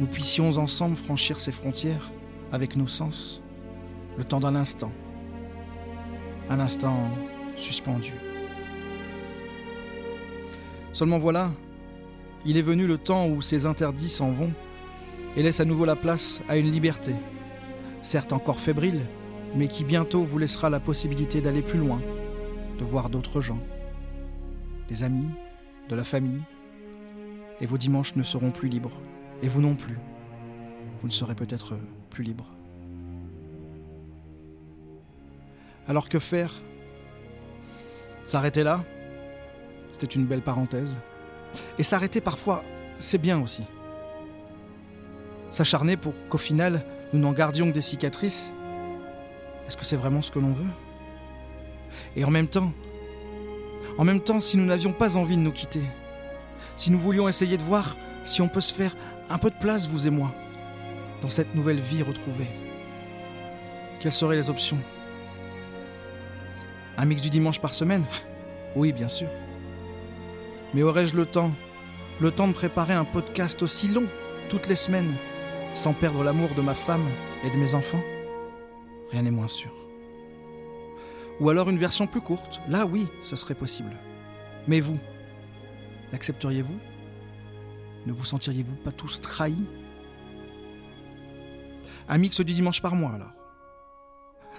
nous 0.00 0.06
puissions 0.06 0.56
ensemble 0.58 0.96
franchir 0.96 1.38
ces 1.38 1.52
frontières 1.52 2.10
avec 2.50 2.76
nos 2.76 2.88
sens, 2.88 3.40
le 4.18 4.24
temps 4.24 4.40
d'un 4.40 4.56
instant. 4.56 4.90
Un 6.50 6.58
instant 6.58 7.08
suspendu. 7.56 8.14
Seulement 10.92 11.18
voilà, 11.18 11.52
il 12.44 12.56
est 12.56 12.62
venu 12.62 12.86
le 12.86 12.98
temps 12.98 13.28
où 13.28 13.42
ces 13.42 13.64
interdits 13.64 14.10
s'en 14.10 14.32
vont 14.32 14.52
et 15.36 15.42
laissent 15.42 15.60
à 15.60 15.64
nouveau 15.64 15.84
la 15.84 15.96
place 15.96 16.40
à 16.48 16.56
une 16.56 16.70
liberté, 16.70 17.12
certes 18.02 18.32
encore 18.32 18.58
fébrile, 18.58 19.02
mais 19.54 19.68
qui 19.68 19.84
bientôt 19.84 20.22
vous 20.22 20.38
laissera 20.38 20.70
la 20.70 20.80
possibilité 20.80 21.40
d'aller 21.40 21.62
plus 21.62 21.78
loin, 21.78 22.00
de 22.78 22.84
voir 22.84 23.08
d'autres 23.08 23.40
gens, 23.40 23.60
des 24.88 25.02
amis, 25.02 25.30
de 25.88 25.94
la 25.94 26.04
famille, 26.04 26.42
et 27.60 27.66
vos 27.66 27.78
dimanches 27.78 28.16
ne 28.16 28.22
seront 28.22 28.50
plus 28.50 28.68
libres, 28.68 28.92
et 29.42 29.48
vous 29.48 29.60
non 29.60 29.74
plus. 29.74 29.98
Vous 31.00 31.08
ne 31.08 31.12
serez 31.12 31.34
peut-être 31.34 31.74
plus 32.10 32.24
libre. 32.24 32.46
Alors 35.88 36.08
que 36.08 36.18
faire? 36.18 36.52
S'arrêter 38.24 38.64
là? 38.64 38.84
C'était 39.92 40.06
une 40.06 40.26
belle 40.26 40.42
parenthèse. 40.42 40.96
Et 41.78 41.82
s'arrêter 41.82 42.20
parfois, 42.20 42.64
c'est 42.98 43.18
bien 43.18 43.40
aussi. 43.40 43.62
S'acharner 45.52 45.96
pour 45.96 46.12
qu'au 46.28 46.38
final, 46.38 46.84
nous 47.12 47.20
n'en 47.20 47.32
gardions 47.32 47.68
que 47.68 47.72
des 47.72 47.80
cicatrices, 47.80 48.52
est-ce 49.66 49.76
que 49.76 49.84
c'est 49.84 49.96
vraiment 49.96 50.22
ce 50.22 50.30
que 50.30 50.38
l'on 50.38 50.52
veut? 50.52 50.64
Et 52.14 52.24
en 52.24 52.30
même 52.30 52.48
temps, 52.48 52.72
en 53.98 54.04
même 54.04 54.20
temps, 54.20 54.40
si 54.40 54.56
nous 54.56 54.64
n'avions 54.64 54.92
pas 54.92 55.16
envie 55.16 55.36
de 55.36 55.42
nous 55.42 55.52
quitter, 55.52 55.82
si 56.76 56.90
nous 56.90 56.98
voulions 56.98 57.28
essayer 57.28 57.56
de 57.56 57.62
voir 57.62 57.96
si 58.24 58.42
on 58.42 58.48
peut 58.48 58.60
se 58.60 58.74
faire 58.74 58.94
un 59.30 59.38
peu 59.38 59.50
de 59.50 59.58
place, 59.58 59.88
vous 59.88 60.06
et 60.06 60.10
moi, 60.10 60.32
dans 61.22 61.30
cette 61.30 61.54
nouvelle 61.54 61.80
vie 61.80 62.02
retrouvée, 62.02 62.48
quelles 64.00 64.12
seraient 64.12 64.36
les 64.36 64.50
options? 64.50 64.78
Un 66.98 67.04
mix 67.04 67.22
du 67.22 67.30
dimanche 67.30 67.60
par 67.60 67.74
semaine? 67.74 68.04
Oui, 68.74 68.92
bien 68.92 69.08
sûr. 69.08 69.28
Mais 70.74 70.82
aurais-je 70.82 71.16
le 71.16 71.24
temps 71.24 71.50
Le 72.20 72.30
temps 72.30 72.46
de 72.46 72.52
préparer 72.52 72.92
un 72.92 73.06
podcast 73.06 73.62
aussi 73.62 73.88
long, 73.88 74.04
toutes 74.50 74.66
les 74.66 74.76
semaines, 74.76 75.14
sans 75.72 75.94
perdre 75.94 76.22
l'amour 76.22 76.50
de 76.54 76.60
ma 76.60 76.74
femme 76.74 77.08
et 77.42 77.48
de 77.48 77.56
mes 77.56 77.74
enfants? 77.74 78.02
Rien 79.10 79.22
n'est 79.22 79.30
moins 79.30 79.48
sûr. 79.48 79.70
Ou 81.40 81.50
alors 81.50 81.68
une 81.68 81.78
version 81.78 82.06
plus 82.06 82.20
courte, 82.20 82.60
là 82.68 82.86
oui, 82.86 83.06
ce 83.22 83.36
serait 83.36 83.54
possible. 83.54 83.96
Mais 84.66 84.80
vous, 84.80 84.98
l'accepteriez-vous? 86.12 86.78
Ne 88.06 88.12
vous 88.12 88.24
sentiriez-vous 88.24 88.76
pas 88.76 88.92
tous 88.92 89.20
trahis? 89.20 89.64
Un 92.08 92.18
mix 92.18 92.40
du 92.40 92.52
dimanche 92.52 92.80
par 92.80 92.94
mois 92.94 93.12
alors. 93.12 93.32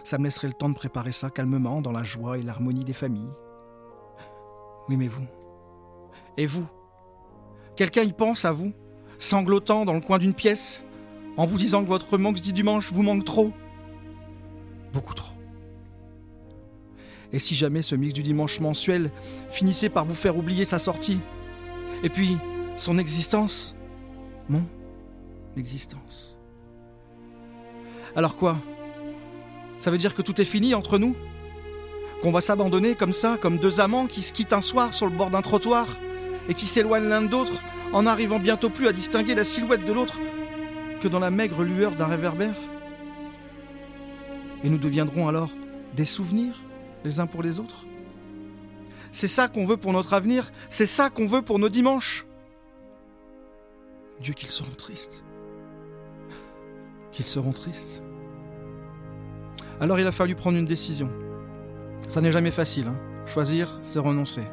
Ça 0.04 0.18
me 0.18 0.26
laisserait 0.26 0.48
le 0.48 0.54
temps 0.54 0.70
de 0.70 0.76
préparer 0.76 1.12
ça 1.12 1.30
calmement 1.30 1.82
dans 1.82 1.92
la 1.92 2.04
joie 2.04 2.38
et 2.38 2.44
l'harmonie 2.44 2.86
des 2.86 2.94
familles. 2.94 3.32
Oui, 4.88 4.96
mais 4.98 5.08
vous 5.08 5.26
Et 6.38 6.46
vous? 6.46 6.68
Quelqu'un 7.76 8.04
y 8.04 8.14
pense 8.14 8.46
à 8.46 8.52
vous? 8.52 8.72
Sanglotant 9.20 9.84
dans 9.84 9.94
le 9.94 10.02
coin 10.02 10.18
d'une 10.18 10.34
pièce? 10.34 10.84
En 11.36 11.46
vous 11.46 11.58
disant 11.58 11.84
que 11.84 11.90
votre 11.90 12.18
manque 12.18 12.40
du 12.40 12.54
dimanche 12.54 12.92
vous 12.92 13.04
manque 13.04 13.26
trop? 13.26 13.52
Beaucoup 14.98 15.14
trop. 15.14 15.30
Et 17.32 17.38
si 17.38 17.54
jamais 17.54 17.84
ce 17.84 17.94
mix 17.94 18.16
du 18.16 18.24
dimanche 18.24 18.60
mensuel 18.60 19.12
finissait 19.52 19.90
par 19.90 20.06
vous 20.06 20.16
faire 20.16 20.36
oublier 20.36 20.66
sa 20.66 20.80
sortie 20.80 21.20
Et 22.04 22.10
puis, 22.10 22.36
son 22.78 22.98
existence 22.98 23.76
Mon 24.50 24.66
existence. 25.56 26.36
Alors 28.16 28.38
quoi? 28.38 28.58
Ça 29.78 29.92
veut 29.92 30.00
dire 30.00 30.16
que 30.16 30.24
tout 30.24 30.42
est 30.42 30.46
fini 30.46 30.74
entre 30.74 30.98
nous? 30.98 31.16
Qu'on 32.24 32.32
va 32.32 32.42
s'abandonner 32.42 32.96
comme 32.96 33.14
ça, 33.14 33.38
comme 33.40 33.60
deux 33.60 33.80
amants 33.80 34.08
qui 34.08 34.24
se 34.24 34.34
quittent 34.34 34.54
un 34.54 34.64
soir 34.64 34.96
sur 34.96 35.06
le 35.06 35.16
bord 35.16 35.30
d'un 35.30 35.44
trottoir 35.44 35.86
et 36.50 36.56
qui 36.56 36.66
s'éloignent 36.66 37.08
l'un 37.08 37.22
de 37.22 37.32
l'autre 37.32 37.62
en 37.94 38.02
n'arrivant 38.02 38.40
bientôt 38.40 38.72
plus 38.72 38.88
à 38.88 38.94
distinguer 38.94 39.36
la 39.36 39.44
silhouette 39.44 39.86
de 39.86 39.94
l'autre 39.94 40.18
que 41.02 41.08
dans 41.08 41.20
la 41.20 41.30
maigre 41.30 41.62
lueur 41.64 41.92
d'un 41.92 42.08
réverbère? 42.08 42.56
Et 44.64 44.70
nous 44.70 44.78
deviendrons 44.78 45.28
alors 45.28 45.50
des 45.96 46.06
souvenirs 46.06 46.56
les 47.04 47.20
uns 47.20 47.28
pour 47.28 47.44
les 47.44 47.60
autres 47.60 47.86
C'est 49.12 49.28
ça 49.28 49.48
qu'on 49.48 49.66
veut 49.66 49.78
pour 49.78 49.94
notre 49.94 50.14
avenir, 50.14 50.52
c'est 50.70 50.86
ça 50.86 51.10
qu'on 51.10 51.28
veut 51.28 51.42
pour 51.42 51.60
nos 51.60 51.70
dimanches. 51.70 52.26
Dieu 54.22 54.34
qu'ils 54.34 54.50
seront 54.50 54.72
tristes. 54.72 55.24
Qu'ils 57.12 57.26
seront 57.26 57.54
tristes. 57.54 58.02
Alors 59.80 60.00
il 60.00 60.08
a 60.08 60.12
fallu 60.12 60.36
prendre 60.36 60.58
une 60.58 60.66
décision. 60.66 61.10
Ça 62.08 62.22
n'est 62.22 62.32
jamais 62.32 62.52
facile. 62.52 62.88
hein. 62.88 62.98
Choisir, 63.28 63.80
c'est 63.84 64.00
renoncer. 64.00 64.44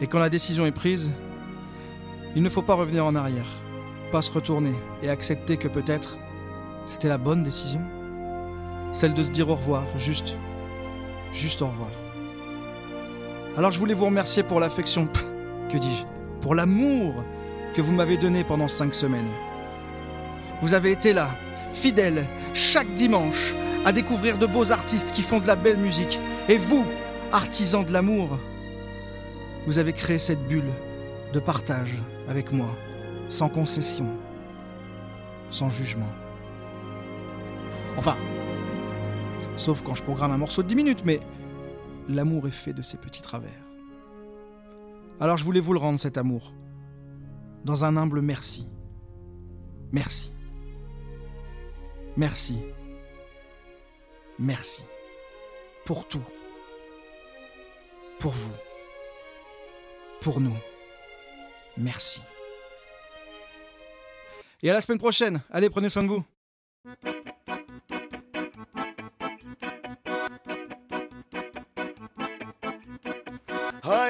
Et 0.00 0.06
quand 0.08 0.18
la 0.18 0.28
décision 0.28 0.66
est 0.66 0.72
prise, 0.72 1.10
il 2.34 2.42
ne 2.42 2.48
faut 2.48 2.62
pas 2.62 2.74
revenir 2.74 3.06
en 3.06 3.14
arrière, 3.14 3.46
pas 4.10 4.22
se 4.22 4.30
retourner 4.30 4.72
et 5.02 5.08
accepter 5.08 5.56
que 5.56 5.68
peut-être 5.68 6.18
c'était 6.84 7.08
la 7.08 7.16
bonne 7.18 7.44
décision. 7.44 7.80
Celle 8.94 9.12
de 9.12 9.24
se 9.24 9.30
dire 9.30 9.50
au 9.50 9.56
revoir, 9.56 9.84
juste, 9.98 10.36
juste 11.32 11.60
au 11.60 11.66
revoir. 11.66 11.90
Alors 13.58 13.72
je 13.72 13.78
voulais 13.78 13.92
vous 13.92 14.06
remercier 14.06 14.44
pour 14.44 14.60
l'affection, 14.60 15.08
que 15.68 15.76
dis-je, 15.76 16.04
pour 16.40 16.54
l'amour 16.54 17.14
que 17.74 17.82
vous 17.82 17.92
m'avez 17.92 18.16
donné 18.16 18.44
pendant 18.44 18.68
cinq 18.68 18.94
semaines. 18.94 19.28
Vous 20.62 20.74
avez 20.74 20.92
été 20.92 21.12
là, 21.12 21.28
fidèle, 21.72 22.24
chaque 22.54 22.94
dimanche, 22.94 23.54
à 23.84 23.92
découvrir 23.92 24.38
de 24.38 24.46
beaux 24.46 24.70
artistes 24.70 25.12
qui 25.12 25.22
font 25.22 25.40
de 25.40 25.46
la 25.48 25.56
belle 25.56 25.76
musique. 25.76 26.20
Et 26.48 26.56
vous, 26.56 26.86
artisans 27.32 27.84
de 27.84 27.92
l'amour, 27.92 28.38
vous 29.66 29.78
avez 29.78 29.92
créé 29.92 30.18
cette 30.18 30.46
bulle 30.46 30.70
de 31.32 31.40
partage 31.40 31.92
avec 32.28 32.52
moi, 32.52 32.70
sans 33.28 33.48
concession, 33.48 34.06
sans 35.50 35.68
jugement. 35.68 36.12
Enfin, 37.96 38.16
sauf 39.56 39.82
quand 39.82 39.94
je 39.94 40.02
programme 40.02 40.32
un 40.32 40.38
morceau 40.38 40.62
de 40.62 40.68
10 40.68 40.74
minutes, 40.74 41.04
mais 41.04 41.20
l'amour 42.08 42.46
est 42.46 42.50
fait 42.52 42.72
de 42.72 42.82
ces 42.82 42.96
petits 42.96 43.22
travers. 43.22 43.50
Alors 45.20 45.36
je 45.36 45.44
voulais 45.44 45.60
vous 45.60 45.72
le 45.72 45.78
rendre, 45.78 45.98
cet 45.98 46.18
amour, 46.18 46.52
dans 47.64 47.84
un 47.84 47.96
humble 47.96 48.20
merci. 48.20 48.66
Merci. 49.92 50.32
Merci. 52.16 52.58
Merci. 54.38 54.82
Pour 55.84 56.08
tout. 56.08 56.24
Pour 58.18 58.32
vous. 58.32 58.52
Pour 60.20 60.40
nous. 60.40 60.56
Merci. 61.76 62.22
Et 64.62 64.70
à 64.70 64.72
la 64.72 64.80
semaine 64.80 64.98
prochaine. 64.98 65.42
Allez, 65.50 65.70
prenez 65.70 65.88
soin 65.88 66.02
de 66.02 66.08
vous. 66.08 66.24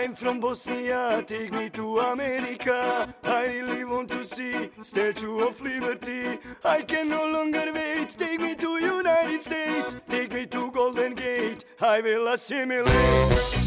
I'm 0.05 0.15
from 0.15 0.39
Bosnia, 0.39 1.25
take 1.27 1.51
me 1.51 1.71
to 1.71 1.99
America. 2.01 3.09
I 3.25 3.47
really 3.47 3.87
want 3.87 4.11
to 4.11 4.23
see 4.23 4.69
Statue 4.83 5.41
of 5.41 5.59
Liberty. 5.63 6.39
I 6.63 6.83
can 6.83 7.09
no 7.09 7.25
longer 7.27 7.73
wait. 7.73 8.11
Take 8.11 8.39
me 8.39 8.55
to 8.57 8.85
United 8.85 9.41
States. 9.41 9.97
Take 10.07 10.35
me 10.35 10.45
to 10.45 10.71
Golden 10.71 11.15
Gate. 11.15 11.65
I 11.81 12.03
will 12.03 12.29
assimilate. 12.29 13.64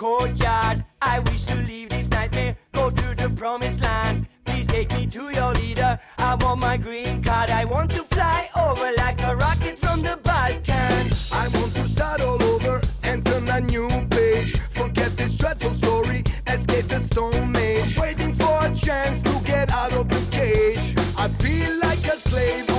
Courtyard. 0.00 0.82
I 1.02 1.18
wish 1.18 1.44
to 1.44 1.54
leave 1.56 1.90
this 1.90 2.08
nightmare, 2.08 2.56
go 2.72 2.88
to 2.88 3.14
the 3.14 3.28
promised 3.36 3.82
land. 3.82 4.26
Please 4.46 4.66
take 4.66 4.90
me 4.92 5.06
to 5.08 5.28
your 5.28 5.52
leader. 5.52 5.98
I 6.16 6.36
want 6.36 6.60
my 6.60 6.78
green 6.78 7.22
card. 7.22 7.50
I 7.50 7.66
want 7.66 7.90
to 7.90 8.02
fly 8.04 8.48
over 8.56 8.90
like 8.96 9.20
a 9.22 9.36
rocket 9.36 9.78
from 9.78 10.00
the 10.00 10.18
Balkans. 10.22 11.30
I 11.32 11.48
want 11.48 11.74
to 11.74 11.86
start 11.86 12.22
all 12.22 12.42
over 12.42 12.80
and 13.02 13.26
turn 13.26 13.46
a 13.50 13.60
new 13.60 13.90
page. 14.08 14.58
Forget 14.70 15.18
this 15.18 15.36
dreadful 15.36 15.74
story, 15.74 16.24
escape 16.46 16.88
the 16.88 16.98
stone 16.98 17.54
age. 17.54 17.98
Waiting 17.98 18.32
for 18.32 18.56
a 18.64 18.74
chance 18.74 19.22
to 19.24 19.34
get 19.44 19.70
out 19.70 19.92
of 19.92 20.08
the 20.08 20.22
cage. 20.30 20.94
I 21.18 21.28
feel 21.28 21.78
like 21.78 22.02
a 22.06 22.18
slave 22.18 22.69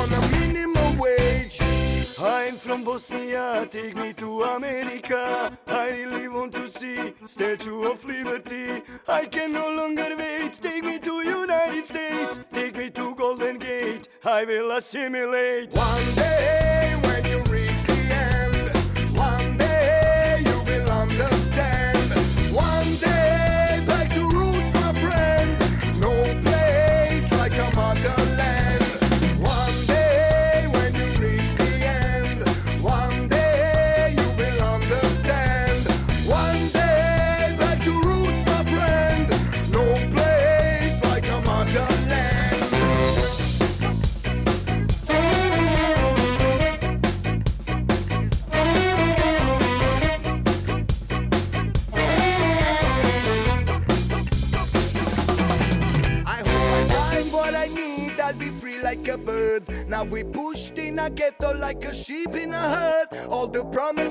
from 2.71 2.85
Bosnia, 2.85 3.67
take 3.69 3.97
me 3.97 4.13
to 4.13 4.43
America. 4.43 5.51
I 5.67 5.89
really 5.89 6.29
want 6.29 6.53
to 6.53 6.69
see 6.69 7.13
Statue 7.25 7.83
of 7.83 8.05
Liberty. 8.05 8.81
I 9.09 9.25
can 9.25 9.51
no 9.51 9.67
longer 9.69 10.15
wait. 10.17 10.53
Take 10.53 10.85
me 10.85 10.97
to 10.99 11.21
United 11.21 11.85
States. 11.85 12.39
Take 12.53 12.77
me 12.77 12.89
to 12.91 13.13
Golden 13.13 13.59
Gate. 13.59 14.07
I 14.23 14.45
will 14.45 14.71
assimilate. 14.71 15.73
One 15.73 16.15
day 16.15 16.97
when 17.03 17.25
you 17.25 17.50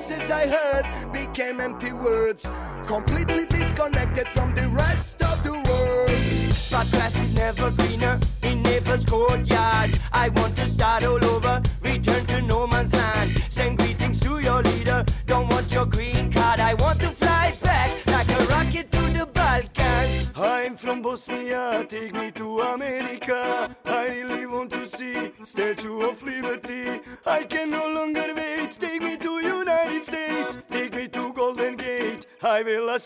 promises 0.01 0.31
I 0.31 0.47
heard 0.47 1.11
became 1.11 1.61
empty 1.61 1.93
words. 1.93 2.47
Completely 2.87 3.45
disconnected 3.45 4.27
from 4.29 4.53
the 4.55 4.67
rest 4.69 5.20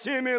всеми 0.05 0.34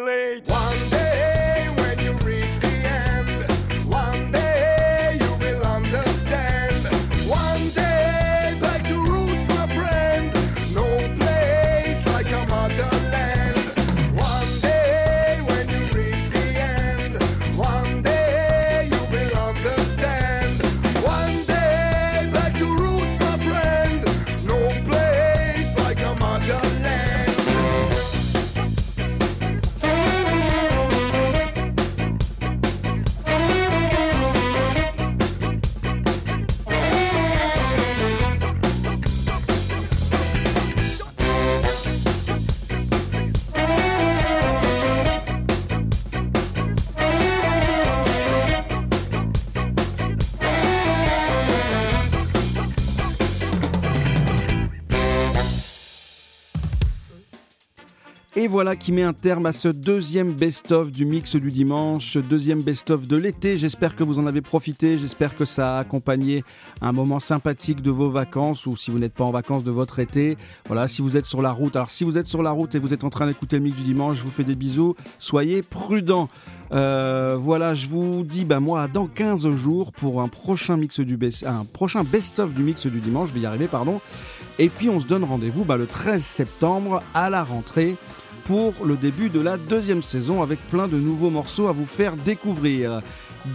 voilà 58.57 58.75
qui 58.75 58.91
met 58.91 59.03
un 59.03 59.13
terme 59.13 59.45
à 59.45 59.51
ce 59.51 59.67
deuxième 59.67 60.33
best-of 60.33 60.91
du 60.91 61.05
mix 61.05 61.35
du 61.35 61.51
dimanche, 61.51 62.17
deuxième 62.17 62.63
best-of 62.63 63.05
de 63.05 63.15
l'été. 63.15 63.55
J'espère 63.55 63.95
que 63.95 64.03
vous 64.03 64.17
en 64.17 64.25
avez 64.25 64.41
profité, 64.41 64.97
j'espère 64.97 65.35
que 65.35 65.45
ça 65.45 65.77
a 65.77 65.79
accompagné 65.79 66.43
un 66.81 66.91
moment 66.91 67.19
sympathique 67.19 67.83
de 67.83 67.91
vos 67.91 68.09
vacances 68.09 68.65
ou 68.65 68.75
si 68.75 68.89
vous 68.89 68.97
n'êtes 68.97 69.13
pas 69.13 69.25
en 69.25 69.29
vacances 69.29 69.63
de 69.63 69.69
votre 69.69 69.99
été. 69.99 70.37
Voilà, 70.65 70.87
si 70.87 71.03
vous 71.03 71.17
êtes 71.17 71.25
sur 71.25 71.43
la 71.43 71.51
route. 71.51 71.75
Alors 71.75 71.91
si 71.91 72.03
vous 72.03 72.17
êtes 72.17 72.25
sur 72.25 72.41
la 72.41 72.49
route 72.49 72.73
et 72.73 72.79
vous 72.79 72.95
êtes 72.95 73.03
en 73.03 73.11
train 73.11 73.27
d'écouter 73.27 73.57
le 73.57 73.61
mix 73.61 73.77
du 73.77 73.83
dimanche, 73.83 74.17
je 74.17 74.23
vous 74.23 74.31
fais 74.31 74.43
des 74.43 74.55
bisous. 74.55 74.95
Soyez 75.19 75.61
prudents. 75.61 76.27
Euh, 76.71 77.37
voilà, 77.39 77.75
je 77.75 77.85
vous 77.85 78.23
dis, 78.23 78.43
bah 78.43 78.59
moi, 78.59 78.87
dans 78.91 79.05
15 79.05 79.51
jours 79.51 79.91
pour 79.91 80.19
un 80.19 80.29
prochain 80.29 80.77
best, 80.77 81.45
best-of 82.11 82.53
du 82.55 82.63
mix 82.63 82.87
du 82.87 83.01
dimanche. 83.01 83.29
Je 83.29 83.35
vais 83.35 83.41
y 83.41 83.45
arriver, 83.45 83.67
pardon. 83.67 84.01
Et 84.57 84.69
puis 84.69 84.89
on 84.89 84.99
se 84.99 85.05
donne 85.05 85.23
rendez-vous 85.23 85.63
bah, 85.63 85.77
le 85.77 85.85
13 85.85 86.23
septembre 86.23 87.03
à 87.13 87.29
la 87.29 87.43
rentrée 87.43 87.97
pour 88.47 88.85
le 88.85 88.95
début 88.95 89.29
de 89.29 89.41
la 89.41 89.57
deuxième 89.57 90.01
saison 90.01 90.41
avec 90.41 90.57
plein 90.67 90.87
de 90.87 90.95
nouveaux 90.95 91.29
morceaux 91.29 91.67
à 91.67 91.73
vous 91.73 91.85
faire 91.85 92.15
découvrir. 92.15 93.01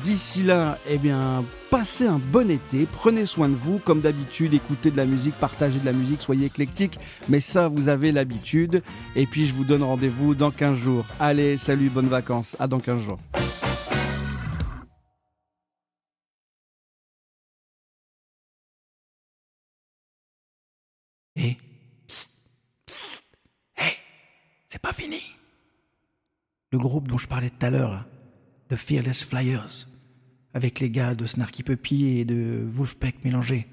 D'ici 0.02 0.42
là, 0.42 0.78
eh 0.88 0.98
bien, 0.98 1.44
passez 1.70 2.06
un 2.06 2.20
bon 2.30 2.50
été, 2.50 2.86
prenez 2.86 3.24
soin 3.24 3.48
de 3.48 3.54
vous, 3.54 3.78
comme 3.78 4.00
d'habitude, 4.00 4.52
écoutez 4.52 4.90
de 4.90 4.96
la 4.98 5.06
musique, 5.06 5.34
partagez 5.34 5.78
de 5.78 5.86
la 5.86 5.92
musique, 5.92 6.20
soyez 6.20 6.46
éclectique, 6.46 6.98
mais 7.30 7.40
ça, 7.40 7.68
vous 7.68 7.88
avez 7.88 8.12
l'habitude. 8.12 8.82
Et 9.16 9.24
puis, 9.24 9.46
je 9.46 9.54
vous 9.54 9.64
donne 9.64 9.82
rendez-vous 9.82 10.34
dans 10.34 10.50
15 10.50 10.76
jours. 10.78 11.06
Allez, 11.18 11.56
salut, 11.56 11.88
bonnes 11.88 12.08
vacances, 12.08 12.54
à 12.60 12.66
dans 12.66 12.78
15 12.78 13.02
jours. 13.02 13.18
Le 26.72 26.78
groupe 26.78 27.06
dont 27.06 27.18
je 27.18 27.28
parlais 27.28 27.50
tout 27.50 27.66
à 27.66 27.70
l'heure, 27.70 28.06
The 28.70 28.76
Fearless 28.76 29.24
Flyers, 29.24 29.88
avec 30.54 30.80
les 30.80 30.90
gars 30.90 31.14
de 31.14 31.26
Snarky 31.26 31.62
Puppy 31.62 32.06
et 32.06 32.24
de 32.24 32.66
Wolfpack 32.72 33.24
mélangés. 33.24 33.66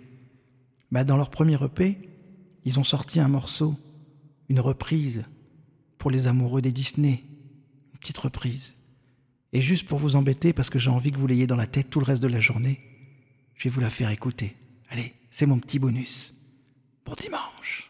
Bah, 0.91 1.05
dans 1.05 1.15
leur 1.15 1.29
premier 1.29 1.57
EP, 1.63 1.97
ils 2.65 2.77
ont 2.77 2.83
sorti 2.83 3.21
un 3.21 3.29
morceau, 3.29 3.75
une 4.49 4.59
reprise 4.59 5.23
pour 5.97 6.11
les 6.11 6.27
amoureux 6.27 6.61
des 6.61 6.73
Disney, 6.73 7.23
une 7.93 7.99
petite 7.99 8.17
reprise. 8.17 8.75
Et 9.53 9.61
juste 9.61 9.87
pour 9.87 9.99
vous 9.99 10.17
embêter, 10.17 10.51
parce 10.51 10.69
que 10.69 10.77
j'ai 10.77 10.89
envie 10.89 11.11
que 11.11 11.17
vous 11.17 11.27
l'ayez 11.27 11.47
dans 11.47 11.55
la 11.55 11.67
tête 11.67 11.89
tout 11.89 11.99
le 11.99 12.05
reste 12.05 12.21
de 12.21 12.27
la 12.27 12.41
journée, 12.41 12.81
je 13.55 13.63
vais 13.63 13.73
vous 13.73 13.81
la 13.81 13.89
faire 13.89 14.09
écouter. 14.09 14.57
Allez, 14.89 15.13
c'est 15.31 15.45
mon 15.45 15.59
petit 15.59 15.79
bonus 15.79 16.35
pour 17.05 17.15
dimanche. 17.15 17.89